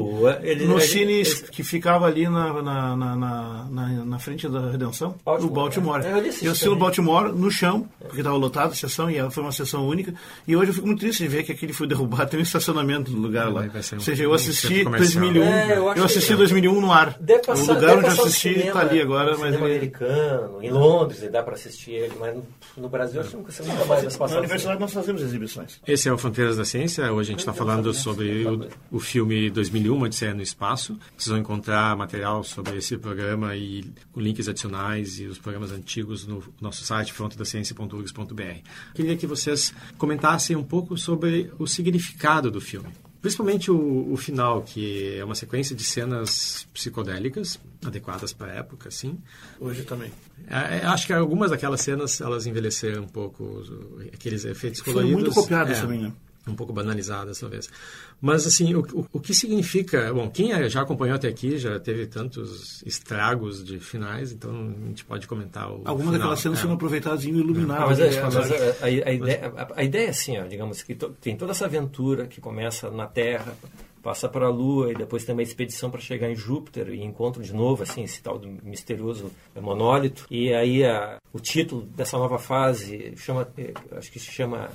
Ele, 0.43 0.65
no 0.65 0.73
ele, 0.73 0.81
cine 0.81 1.13
ele, 1.13 1.35
que 1.51 1.63
ficava 1.63 2.05
ali 2.05 2.27
na, 2.27 2.61
na, 2.61 2.95
na, 2.95 3.15
na, 3.15 3.87
na 4.05 4.19
frente 4.19 4.47
da 4.49 4.71
Redenção, 4.71 5.15
Baltimore, 5.23 5.49
no 5.49 5.55
Baltimore. 5.55 6.01
É. 6.01 6.11
Eu, 6.11 6.17
eu 6.17 6.51
assisti 6.51 6.69
no 6.69 6.75
Baltimore, 6.75 7.33
no 7.33 7.51
chão, 7.51 7.87
porque 7.99 8.19
estava 8.19 8.35
lotado 8.35 8.71
a 8.71 8.75
sessão 8.75 9.09
e 9.09 9.31
foi 9.31 9.43
uma 9.43 9.51
sessão 9.51 9.87
única. 9.87 10.13
E 10.47 10.55
hoje 10.55 10.71
eu 10.71 10.73
fico 10.73 10.87
muito 10.87 10.99
triste 10.99 11.23
de 11.23 11.29
ver 11.29 11.43
que 11.43 11.51
aquele 11.51 11.73
foi 11.73 11.87
derrubado, 11.87 12.31
tem 12.31 12.39
um 12.39 12.43
estacionamento 12.43 13.11
no 13.11 13.19
lugar 13.19 13.51
lá. 13.51 13.65
Ou 13.93 13.99
seja, 13.99 14.23
eu 14.23 14.33
assisti 14.33 14.83
2001. 14.83 15.43
É, 15.43 15.77
eu, 15.77 15.93
eu 15.93 16.03
assisti 16.03 16.35
2001 16.35 16.81
no 16.81 16.91
ar. 16.91 17.04
Deve 17.19 17.43
passar, 17.43 17.73
lugar 17.73 17.97
onde 17.97 18.07
assisti 18.07 18.49
está 18.49 18.81
ali 18.81 19.01
agora. 19.01 19.37
Mas 19.37 19.53
cinema 19.53 19.65
americano, 19.65 20.63
em 20.63 20.71
Londres 20.71 21.29
dá 21.31 21.43
para 21.43 21.53
assistir 21.53 21.91
ele, 21.91 22.13
mas 22.19 22.35
no 22.77 22.89
Brasil 22.89 23.21
acho 23.21 23.31
que 23.31 23.37
nunca, 23.37 23.51
nunca 23.63 23.85
mais 23.85 24.03
vai 24.03 24.13
passar. 24.13 24.33
Na 24.35 24.39
universidade 24.39 24.79
nós 24.79 24.93
fazemos 24.93 25.21
exibições. 25.21 25.79
Esse 25.87 26.09
é 26.09 26.13
o 26.13 26.17
Fronteiras 26.17 26.57
da 26.57 26.65
Ciência. 26.65 27.11
Hoje 27.11 27.29
a 27.29 27.31
gente 27.31 27.39
está 27.39 27.53
falando 27.53 27.93
sobre 27.93 28.45
o, 28.45 28.67
o 28.91 28.99
filme 28.99 29.49
2001, 29.49 30.01
Odisseia 30.01 30.33
no 30.33 30.41
Espaço. 30.41 30.97
Vocês 31.17 31.29
vão 31.29 31.39
encontrar 31.39 31.95
material 31.95 32.43
sobre 32.43 32.77
esse 32.77 32.97
programa 32.97 33.55
e 33.55 33.83
links 34.15 34.47
adicionais 34.47 35.19
e 35.19 35.25
os 35.25 35.37
programas 35.37 35.71
antigos 35.71 36.25
no 36.25 36.43
nosso 36.61 36.83
site 36.83 37.13
frontedaciencia.urgs.br. 37.13 38.69
Queria 38.93 39.15
que 39.15 39.27
vocês 39.27 39.73
comentassem 39.97 40.55
um 40.55 40.63
pouco 40.63 40.97
sobre 40.97 41.51
o 41.59 41.67
significado 41.67 42.51
do 42.51 42.61
filme. 42.61 42.89
Principalmente 43.25 43.71
o, 43.71 44.13
o, 44.13 44.15
final, 44.17 44.61
que 44.61 45.17
é 45.17 45.25
uma 45.25 45.33
sequência 45.33 45.75
de 45.75 45.83
cenas 45.83 46.67
psicodélicas, 46.71 47.59
adequadas 47.83 48.31
para 48.33 48.51
a 48.51 48.55
época, 48.57 48.91
sim. 48.91 49.17
Hoje 49.59 49.81
também. 49.81 50.11
É, 50.47 50.77
é, 50.77 50.85
acho 50.85 51.07
que 51.07 51.13
algumas 51.13 51.49
daquelas 51.49 51.81
cenas, 51.81 52.21
elas 52.21 52.45
envelheceram 52.45 53.01
um 53.01 53.07
pouco, 53.07 53.63
aqueles 54.13 54.45
efeitos 54.45 54.79
coloridos. 54.81 55.11
Foram 55.11 55.23
muito 55.23 55.33
copiadas 55.33 55.79
é, 55.79 55.81
também, 55.81 56.01
né? 56.03 56.13
Um 56.47 56.55
pouco 56.55 56.71
banalizadas, 56.71 57.39
talvez. 57.39 57.69
Mas, 58.21 58.45
assim, 58.45 58.75
o, 58.75 58.81
o, 58.93 59.05
o, 59.13 59.19
que 59.19 59.33
significa... 59.33 60.13
Bom, 60.13 60.29
quem 60.29 60.53
é, 60.53 60.69
já 60.69 60.81
acompanhou 60.81 61.15
até 61.15 61.27
aqui 61.27 61.57
já 61.57 61.79
teve 61.79 62.05
tantos 62.05 62.83
estragos 62.85 63.63
de 63.63 63.79
finais, 63.79 64.31
então 64.31 64.51
a 64.51 64.87
gente 64.87 65.03
pode 65.05 65.27
comentar 65.27 65.69
o 65.69 65.81
Algumas 65.85 65.97
final, 65.97 66.11
daquelas 66.13 66.39
cenas 66.39 66.59
é. 66.59 66.61
foram 66.61 66.75
aproveitadas 66.75 67.23
e 67.25 67.29
iluminadas. 67.29 67.99
Mas, 67.99 68.15
é, 68.15 68.21
mas 68.21 68.35
a, 68.35 68.41
a, 68.41 68.85
a, 68.85 68.89
ideia, 68.89 69.53
a, 69.75 69.83
ideia 69.83 70.07
é 70.07 70.09
assim, 70.09 70.37
ó, 70.37 70.45
digamos, 70.45 70.83
que 70.83 70.95
to, 70.95 71.15
tem 71.19 71.35
toda 71.35 71.51
essa 71.51 71.65
aventura 71.65 72.27
que 72.27 72.39
começa 72.39 72.91
na 72.91 73.07
Terra, 73.07 73.55
passa 74.05 74.29
para 74.29 74.45
a 74.45 74.49
Lua 74.49 74.91
e 74.91 74.95
depois 74.95 75.25
tem 75.25 75.33
uma 75.33 75.41
expedição 75.41 75.89
para 75.89 75.99
chegar 75.99 76.29
em 76.29 76.35
Júpiter 76.35 76.89
e 76.89 77.03
encontro 77.03 77.41
de 77.41 77.51
novo 77.51 77.81
assim 77.81 78.03
esse 78.03 78.21
tal 78.21 78.37
do 78.37 78.47
misterioso 78.63 79.31
monólito 79.59 80.27
e 80.29 80.53
aí 80.53 80.85
a, 80.85 81.17
o 81.33 81.39
título 81.39 81.81
dessa 81.81 82.15
nova 82.15 82.37
fase 82.37 83.15
chama 83.17 83.47
eh, 83.57 83.73
acho 83.93 84.11
que 84.11 84.19
se 84.19 84.31
chama 84.31 84.69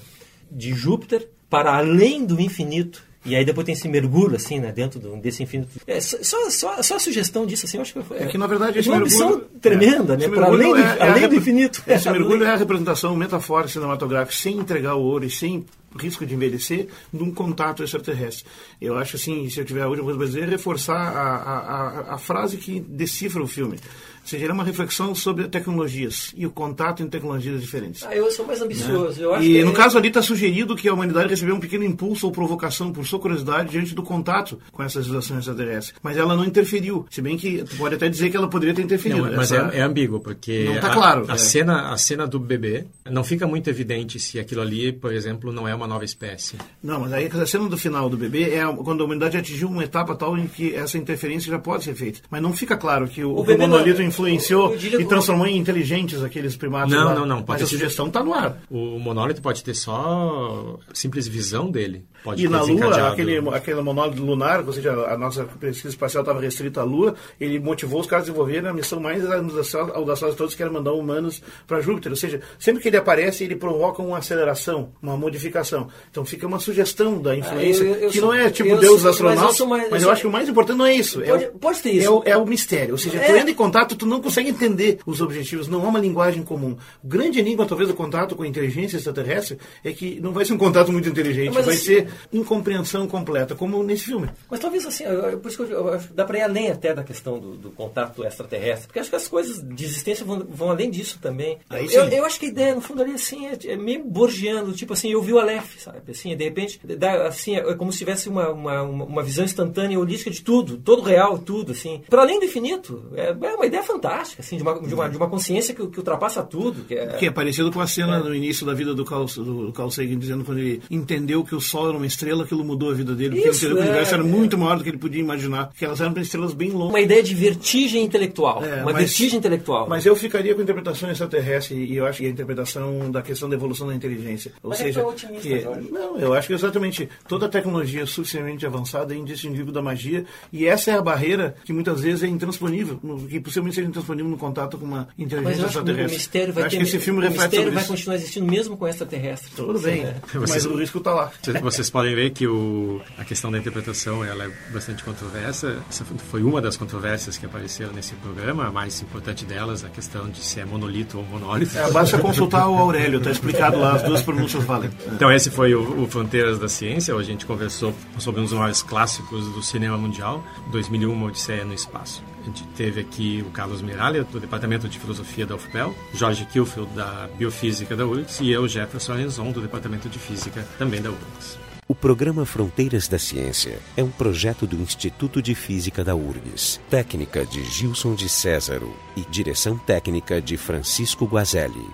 de 0.50 0.74
Júpiter 0.74 1.30
para 1.50 1.76
além 1.76 2.24
do 2.24 2.40
infinito 2.40 3.10
e 3.24 3.36
aí 3.36 3.44
depois 3.44 3.66
tem 3.66 3.74
esse 3.74 3.86
mergulho, 3.86 4.36
assim, 4.36 4.58
né, 4.58 4.72
dentro 4.72 4.98
do, 4.98 5.14
desse 5.16 5.42
infinito. 5.42 5.68
É, 5.86 6.00
só, 6.00 6.48
só, 6.48 6.82
só 6.82 6.96
a 6.96 6.98
sugestão 6.98 7.44
disso, 7.44 7.66
assim, 7.66 7.76
eu 7.76 7.82
acho 7.82 7.92
que 7.92 8.02
foi. 8.02 8.18
É, 8.18 8.26
que, 8.26 8.38
na 8.38 8.46
verdade, 8.46 8.78
esse 8.78 8.88
uma 8.88 8.98
mergulho... 8.98 9.46
tremenda, 9.60 10.14
é, 10.14 10.16
né, 10.16 10.28
para 10.28 10.46
além, 10.46 10.72
do, 10.72 10.78
é, 10.78 11.02
além 11.02 11.28
do 11.28 11.34
infinito. 11.34 11.82
Esse 11.86 12.08
mergulho 12.10 12.44
é 12.44 12.50
a 12.50 12.56
representação 12.56 13.14
metafórica 13.14 13.72
cinematográfica, 13.72 14.34
sem 14.34 14.56
entregar 14.56 14.94
o 14.94 15.02
ouro 15.02 15.26
e 15.26 15.30
sem 15.30 15.66
risco 15.98 16.24
de 16.24 16.34
envelhecer, 16.34 16.88
de 17.12 17.22
um 17.22 17.32
contato 17.32 17.82
extraterrestre. 17.82 18.44
Eu 18.80 18.96
acho, 18.96 19.16
assim, 19.16 19.48
se 19.48 19.60
eu 19.60 19.64
tiver 19.64 19.82
a 19.82 19.88
última 19.88 20.04
coisa 20.04 20.18
para 20.18 20.26
dizer, 20.26 20.48
reforçar 20.48 20.96
a, 20.96 21.36
a, 21.36 21.58
a, 21.58 22.14
a 22.14 22.18
frase 22.18 22.56
que 22.56 22.80
decifra 22.80 23.42
o 23.42 23.46
filme 23.46 23.76
seja, 24.24 24.46
é 24.46 24.52
uma 24.52 24.64
reflexão 24.64 25.14
sobre 25.14 25.48
tecnologias 25.48 26.32
e 26.36 26.46
o 26.46 26.50
contato 26.50 27.02
em 27.02 27.08
tecnologias 27.08 27.60
diferentes. 27.60 28.04
Ah, 28.04 28.14
eu 28.14 28.30
sou 28.30 28.46
mais 28.46 28.60
ambicioso. 28.60 29.18
Né? 29.18 29.24
Eu 29.24 29.34
acho 29.34 29.44
e 29.44 29.54
que 29.54 29.64
no 29.64 29.72
é... 29.72 29.74
caso 29.74 29.98
ali 29.98 30.08
está 30.08 30.22
sugerido 30.22 30.76
que 30.76 30.88
a 30.88 30.94
humanidade 30.94 31.28
recebeu 31.28 31.54
um 31.54 31.60
pequeno 31.60 31.84
impulso 31.84 32.26
ou 32.26 32.32
provocação 32.32 32.92
por 32.92 33.06
sua 33.06 33.18
curiosidade 33.18 33.70
diante 33.70 33.94
do 33.94 34.02
contato 34.02 34.58
com 34.70 34.82
essas 34.82 35.04
civilizações 35.04 35.40
extraterrestres. 35.40 35.94
Mas 36.02 36.16
ela 36.16 36.36
não 36.36 36.44
interferiu. 36.44 37.06
Se 37.10 37.20
bem 37.20 37.36
que 37.36 37.64
pode 37.76 37.94
até 37.94 38.08
dizer 38.08 38.30
que 38.30 38.36
ela 38.36 38.48
poderia 38.48 38.74
ter 38.74 38.82
interferido. 38.82 39.24
Não, 39.24 39.36
mas 39.36 39.50
Essa... 39.52 39.70
é, 39.74 39.78
é, 39.78 39.82
ambíguo, 39.82 40.20
porque 40.20 40.64
não 40.64 40.74
está 40.76 40.90
claro. 40.90 41.24
A, 41.28 41.34
é. 41.34 41.38
cena, 41.38 41.92
a 41.92 41.96
cena 41.96 42.26
do 42.26 42.38
bebê 42.38 42.86
não 43.10 43.24
fica 43.24 43.46
muito 43.46 43.68
evidente 43.68 44.18
se 44.20 44.38
aquilo 44.38 44.60
ali, 44.60 44.92
por 44.92 45.12
exemplo, 45.12 45.52
não 45.52 45.66
é 45.66 45.74
uma 45.80 45.86
nova 45.86 46.04
espécie. 46.04 46.56
Não, 46.82 47.00
mas 47.00 47.12
aí 47.12 47.26
a 47.26 47.46
cena 47.46 47.68
do 47.68 47.78
final 47.78 48.08
do 48.08 48.16
bebê 48.16 48.54
é 48.54 48.64
quando 48.84 49.02
a 49.02 49.04
humanidade 49.04 49.36
atingiu 49.36 49.68
uma 49.68 49.84
etapa 49.84 50.14
tal 50.14 50.36
em 50.36 50.46
que 50.46 50.74
essa 50.74 50.98
interferência 50.98 51.50
já 51.50 51.58
pode 51.58 51.84
ser 51.84 51.94
feita. 51.94 52.20
Mas 52.30 52.42
não 52.42 52.52
fica 52.52 52.76
claro 52.76 53.08
que 53.08 53.24
o, 53.24 53.30
o, 53.30 53.42
o 53.42 53.58
monolito 53.58 54.00
não, 54.00 54.08
influenciou 54.08 54.74
e 54.76 55.04
transformou 55.04 55.46
em 55.46 55.56
inteligentes 55.56 56.22
aqueles 56.22 56.56
primatas 56.56 56.90
Não, 56.90 57.04
lá. 57.04 57.14
não, 57.14 57.26
não. 57.26 57.42
Pode 57.42 57.62
Mas 57.62 57.62
a 57.62 57.66
sugestão 57.66 58.06
está 58.06 58.22
no 58.22 58.34
ar. 58.34 58.60
O 58.70 58.98
monólito 58.98 59.40
pode 59.40 59.64
ter 59.64 59.74
só 59.74 60.78
simples 60.92 61.26
visão 61.26 61.70
dele. 61.70 62.04
Pode 62.22 62.44
e 62.44 62.48
na 62.48 62.62
Lua, 62.62 63.08
aquele, 63.08 63.38
aquele 63.48 63.80
monólito 63.80 64.22
lunar, 64.22 64.62
ou 64.66 64.72
seja, 64.72 64.92
a 64.92 65.16
nossa 65.16 65.44
pesquisa 65.44 65.88
espacial 65.88 66.22
estava 66.22 66.40
restrita 66.40 66.82
à 66.82 66.84
Lua, 66.84 67.14
ele 67.40 67.58
motivou 67.58 68.00
os 68.00 68.06
caras 68.06 68.24
a 68.24 68.26
desenvolverem 68.26 68.68
a 68.68 68.74
missão 68.74 69.00
mais 69.00 69.24
audaciosa 69.24 70.32
de 70.32 70.36
todos, 70.36 70.54
que 70.54 70.62
era 70.62 70.70
mandar 70.70 70.92
humanos 70.92 71.42
para 71.66 71.80
Júpiter. 71.80 72.12
Ou 72.12 72.16
seja, 72.16 72.40
sempre 72.58 72.82
que 72.82 72.88
ele 72.88 72.98
aparece 72.98 73.44
ele 73.44 73.56
provoca 73.56 74.02
uma 74.02 74.18
aceleração, 74.18 74.92
uma 75.02 75.16
modificação. 75.16 75.69
Então 76.10 76.24
fica 76.24 76.46
uma 76.46 76.58
sugestão 76.58 77.20
da 77.20 77.36
influência, 77.36 77.84
Ah, 77.84 77.88
eu- 77.88 77.94
eu 77.96 78.10
que 78.10 78.18
sou- 78.18 78.28
não 78.28 78.34
é 78.34 78.50
tipo 78.50 78.68
eu 78.68 78.78
Deus 78.78 79.00
sou- 79.00 79.10
astronauta, 79.10 79.64
mas 79.64 79.68
mais- 79.68 79.90
mas 79.90 80.02
eu 80.02 80.08
eu 80.08 80.12
acho 80.12 80.20
que 80.22 80.26
o 80.26 80.30
mais 80.30 80.48
importante 80.48 80.76
não 80.78 80.86
é 80.86 80.94
isso. 80.94 81.20
Pode- 81.20 81.44
é, 81.44 81.46
pode 81.48 81.80
ter 81.80 81.90
isso. 81.92 82.06
É 82.06 82.10
o, 82.10 82.22
é 82.24 82.36
o 82.36 82.46
mistério. 82.46 82.92
Ou 82.92 82.98
seja, 82.98 83.18
tu 83.18 83.22
É. 83.32 83.38
entra 83.38 83.50
em 83.50 83.54
contato, 83.54 83.94
tu 83.96 84.06
não 84.06 84.20
consegue 84.20 84.50
entender 84.50 84.98
os 85.06 85.20
objetivos, 85.20 85.68
não 85.68 85.84
há 85.84 85.88
uma 85.88 85.98
linguagem 86.00 86.42
comum. 86.42 86.76
O 87.02 87.06
grande 87.08 87.38
enigma, 87.38 87.66
talvez, 87.66 87.88
do 87.88 87.94
contato 87.94 88.34
com 88.34 88.42
a 88.42 88.46
inteligência 88.48 88.96
extraterrestre 88.96 89.58
é 89.84 89.92
que 89.92 90.20
não 90.20 90.32
vai 90.32 90.44
ser 90.44 90.52
um 90.54 90.58
contato 90.58 90.90
muito 90.92 91.08
inteligente, 91.08 91.52
Mas 91.54 91.64
vai 91.66 91.74
assim- 91.74 91.84
ser 91.84 92.08
incompreensão 92.32 93.06
completa, 93.06 93.54
como 93.54 93.82
nesse 93.82 94.04
filme. 94.04 94.28
Mas 94.50 94.58
talvez 94.60 94.84
assim, 94.86 95.04
por 95.42 95.48
isso 95.48 95.64
que 95.64 95.72
eu, 95.72 95.78
eu 95.78 95.94
acho 95.94 96.08
que 96.08 96.14
dá 96.14 96.24
para 96.24 96.38
ir 96.38 96.42
além 96.42 96.70
até 96.70 96.94
da 96.94 97.04
questão 97.04 97.38
do, 97.38 97.56
do 97.56 97.70
contato 97.70 98.24
extraterrestre, 98.24 98.86
porque 98.86 98.98
acho 98.98 99.10
que 99.10 99.16
as 99.16 99.28
coisas 99.28 99.62
de 99.62 99.84
existência 99.84 100.24
vão, 100.24 100.44
vão 100.48 100.70
além 100.70 100.90
disso 100.90 101.18
também. 101.20 101.58
Eu, 101.70 102.24
acho 102.24 102.38
que 102.40 102.46
a 102.46 102.48
ideia, 102.48 102.74
no 102.74 102.80
fundo, 102.80 103.02
ali 103.02 103.12
assim, 103.12 103.46
é, 103.46 103.56
é 103.72 103.76
meio 103.76 104.02
borgiano, 104.04 104.72
tipo 104.72 104.92
assim, 104.92 105.10
eu 105.12 105.22
vi 105.22 105.32
o 105.32 105.38
Aleph, 105.60 105.78
sabe? 105.78 105.98
Assim, 106.10 106.36
de 106.36 106.44
repente, 106.44 106.80
dá, 106.96 107.26
assim, 107.26 107.56
é 107.56 107.74
como 107.74 107.92
se 107.92 107.98
tivesse 107.98 108.28
uma, 108.28 108.48
uma, 108.50 108.82
uma, 108.82 109.22
visão 109.22 109.44
instantânea, 109.44 109.98
holística 109.98 110.30
de 110.30 110.42
tudo, 110.42 110.78
todo 110.78 111.02
real, 111.02 111.38
tudo, 111.38 111.72
assim. 111.72 112.02
Para 112.08 112.22
além 112.22 112.38
do 112.38 112.46
infinito, 112.46 113.04
é, 113.14 113.30
é 113.30 113.54
uma 113.54 113.66
ideia 113.66 113.82
fantástica, 113.82 114.42
assim, 114.42 114.56
de 114.56 114.62
uma, 114.62 114.80
de 114.80 114.94
uma, 114.94 115.08
de 115.08 115.16
uma 115.16 115.28
consciência 115.28 115.74
que, 115.74 115.86
que 115.86 115.98
ultrapassa 115.98 116.42
tudo. 116.42 116.84
Que 116.84 116.94
é, 116.94 117.06
Que 117.16 117.26
é 117.26 117.30
parecido 117.30 117.70
com 117.70 117.80
a 117.80 117.86
cena 117.86 118.18
no 118.18 118.34
início 118.34 118.66
da 118.66 118.74
vida 118.74 118.94
do 118.94 119.04
Carl, 119.04 119.26
do 119.26 119.72
Carl 119.72 119.90
Sagan, 119.90 120.18
dizendo 120.18 120.44
quando 120.44 120.58
ele 120.58 120.82
entendeu 120.90 121.44
que 121.44 121.54
o 121.54 121.60
Sol 121.60 121.88
era 121.88 121.96
uma 121.96 122.06
estrela, 122.06 122.44
aquilo 122.44 122.64
mudou 122.64 122.90
a 122.90 122.94
vida 122.94 123.14
dele, 123.14 123.36
porque 123.36 123.48
ele 123.48 123.56
entendeu 123.56 123.76
que 123.76 123.82
o 123.82 123.84
é, 123.84 123.88
universo 123.88 124.14
era 124.14 124.22
é. 124.22 124.26
muito 124.26 124.58
maior 124.58 124.78
do 124.78 124.84
que 124.84 124.90
ele 124.90 124.98
podia 124.98 125.20
imaginar, 125.20 125.70
que 125.76 125.84
elas 125.84 126.00
eram 126.00 126.14
estrelas 126.20 126.52
bem 126.54 126.70
longas. 126.70 126.90
uma 126.90 127.00
ideia 127.00 127.22
de 127.22 127.34
vertigem 127.34 128.04
intelectual. 128.04 128.64
É, 128.64 128.82
uma 128.82 128.92
mas- 128.92 128.96
vertigem 128.96 129.38
intelectual. 129.38 129.88
Mas 129.88 130.06
eu 130.06 130.16
ficaria 130.16 130.54
com 130.54 130.60
a 130.60 130.64
interpretação 130.64 131.10
extraterrestre 131.10 131.76
e 131.76 131.96
eu 131.96 132.06
acho 132.06 132.18
que 132.18 132.26
a 132.26 132.30
interpretação 132.30 133.10
da 133.10 133.22
questão 133.22 133.48
da 133.48 133.56
evolução 133.56 133.86
da 133.86 133.94
inteligência. 133.94 134.52
Ou 134.62 134.70
Mas 134.70 134.80
é 134.80 134.84
seja, 134.84 135.06
otimista, 135.06 135.42
que, 135.42 135.49
Não, 135.90 136.18
eu 136.18 136.34
acho 136.34 136.48
que 136.48 136.54
exatamente 136.54 137.08
toda 137.28 137.48
tecnologia 137.48 138.06
suficientemente 138.06 138.66
avançada 138.66 139.14
é 139.14 139.16
indistinguível 139.16 139.72
da 139.72 139.82
magia 139.82 140.24
e 140.52 140.66
essa 140.66 140.90
é 140.90 140.94
a 140.98 141.02
barreira 141.02 141.54
que 141.64 141.72
muitas 141.72 142.00
vezes 142.00 142.22
é 142.22 142.26
intransponível, 142.26 142.98
no- 143.02 143.26
que 143.26 143.40
possivelmente 143.40 143.76
seja 143.76 143.88
intransponível 143.88 144.30
no 144.30 144.36
contato 144.38 144.78
com 144.78 144.84
uma 144.84 145.08
Mas 145.16 145.26
inteligência 145.26 145.60
eu 145.62 145.66
acho 145.66 145.72
que 145.72 145.78
o 145.78 145.80
extraterrestre. 145.80 146.16
mistério 146.18 146.52
vai 146.54 146.62
ter, 146.68 146.76
que 146.76 146.82
esse 146.82 146.98
filme 146.98 147.26
o 147.26 147.30
mistério 147.30 147.72
vai 147.72 147.84
continuar 147.84 148.14
existindo 148.16 148.46
mesmo 148.50 148.76
com 148.76 148.86
extraterrestre. 148.88 149.50
Tudo 149.56 149.78
bem, 149.80 150.02
É. 150.02 150.14
mas 150.34 150.50
Vocês- 150.50 150.66
o 150.66 150.76
risco 150.76 150.98
está 150.98 151.12
lá. 151.14 151.32
Vocês- 151.42 151.60
Vocês 151.60 151.90
podem 151.90 152.14
ver 152.14 152.30
que 152.30 152.46
o, 152.46 153.00
a 153.18 153.24
questão 153.24 153.50
da 153.50 153.58
interpretação 153.58 154.24
ela 154.24 154.44
é 154.44 154.50
bastante 154.72 155.02
controversa. 155.04 155.76
Essa 155.88 156.04
foi 156.04 156.42
uma 156.42 156.60
das 156.60 156.76
controvérsias 156.76 157.36
que 157.38 157.46
apareceram 157.46 157.92
nesse 157.92 158.14
programa. 158.14 158.66
A 158.66 158.70
mais 158.72 159.00
importante 159.02 159.44
delas, 159.44 159.84
a 159.84 159.88
questão 159.88 160.28
de 160.28 160.38
se 160.40 160.60
é 160.60 160.64
monolito 160.64 161.18
ou 161.18 161.24
monólito. 161.24 161.76
É, 161.78 161.90
basta 161.90 162.18
consultar 162.18 162.68
o 162.68 162.74
Aurélio, 162.76 163.18
está 163.18 163.30
explicado 163.30 163.78
lá, 163.78 163.94
as 163.94 164.02
duas 164.02 164.22
pronúncias 164.22 164.64
valem. 164.64 164.90
Então 165.12 165.30
esse 165.40 165.50
foi 165.50 165.74
o, 165.74 166.02
o 166.02 166.06
Fronteiras 166.06 166.58
da 166.58 166.68
Ciência. 166.68 167.14
A 167.14 167.22
gente 167.22 167.46
conversou 167.46 167.94
sobre 168.18 168.42
um 168.42 168.44
dos 168.44 168.52
maiores 168.52 168.82
clássicos 168.82 169.46
do 169.54 169.62
cinema 169.62 169.96
mundial, 169.96 170.44
2001, 170.70 171.10
Uma 171.10 171.26
Odisseia 171.28 171.64
no 171.64 171.72
Espaço. 171.72 172.22
A 172.42 172.44
gente 172.44 172.62
teve 172.76 173.00
aqui 173.00 173.42
o 173.46 173.50
Carlos 173.50 173.80
Miralha, 173.80 174.22
do 174.22 174.38
Departamento 174.38 174.86
de 174.86 174.98
Filosofia 174.98 175.46
da 175.46 175.54
UFPEL, 175.54 175.94
Jorge 176.12 176.44
Kilfield, 176.44 176.92
da 176.94 177.26
Biofísica 177.38 177.96
da 177.96 178.06
URGS, 178.06 178.40
e 178.40 178.50
eu, 178.50 178.68
Jefferson 178.68 179.12
Arenzon, 179.14 179.50
do 179.50 179.62
Departamento 179.62 180.10
de 180.10 180.18
Física, 180.18 180.66
também 180.78 181.00
da 181.00 181.08
URGS. 181.08 181.58
O 181.88 181.94
programa 181.94 182.44
Fronteiras 182.44 183.08
da 183.08 183.18
Ciência 183.18 183.78
é 183.96 184.04
um 184.04 184.10
projeto 184.10 184.66
do 184.66 184.76
Instituto 184.76 185.40
de 185.40 185.54
Física 185.54 186.04
da 186.04 186.14
URGS, 186.14 186.80
técnica 186.90 187.46
de 187.46 187.64
Gilson 187.64 188.14
de 188.14 188.28
Césaro 188.28 188.94
e 189.16 189.22
direção 189.22 189.78
técnica 189.78 190.40
de 190.40 190.58
Francisco 190.58 191.24
Guazelli. 191.24 191.88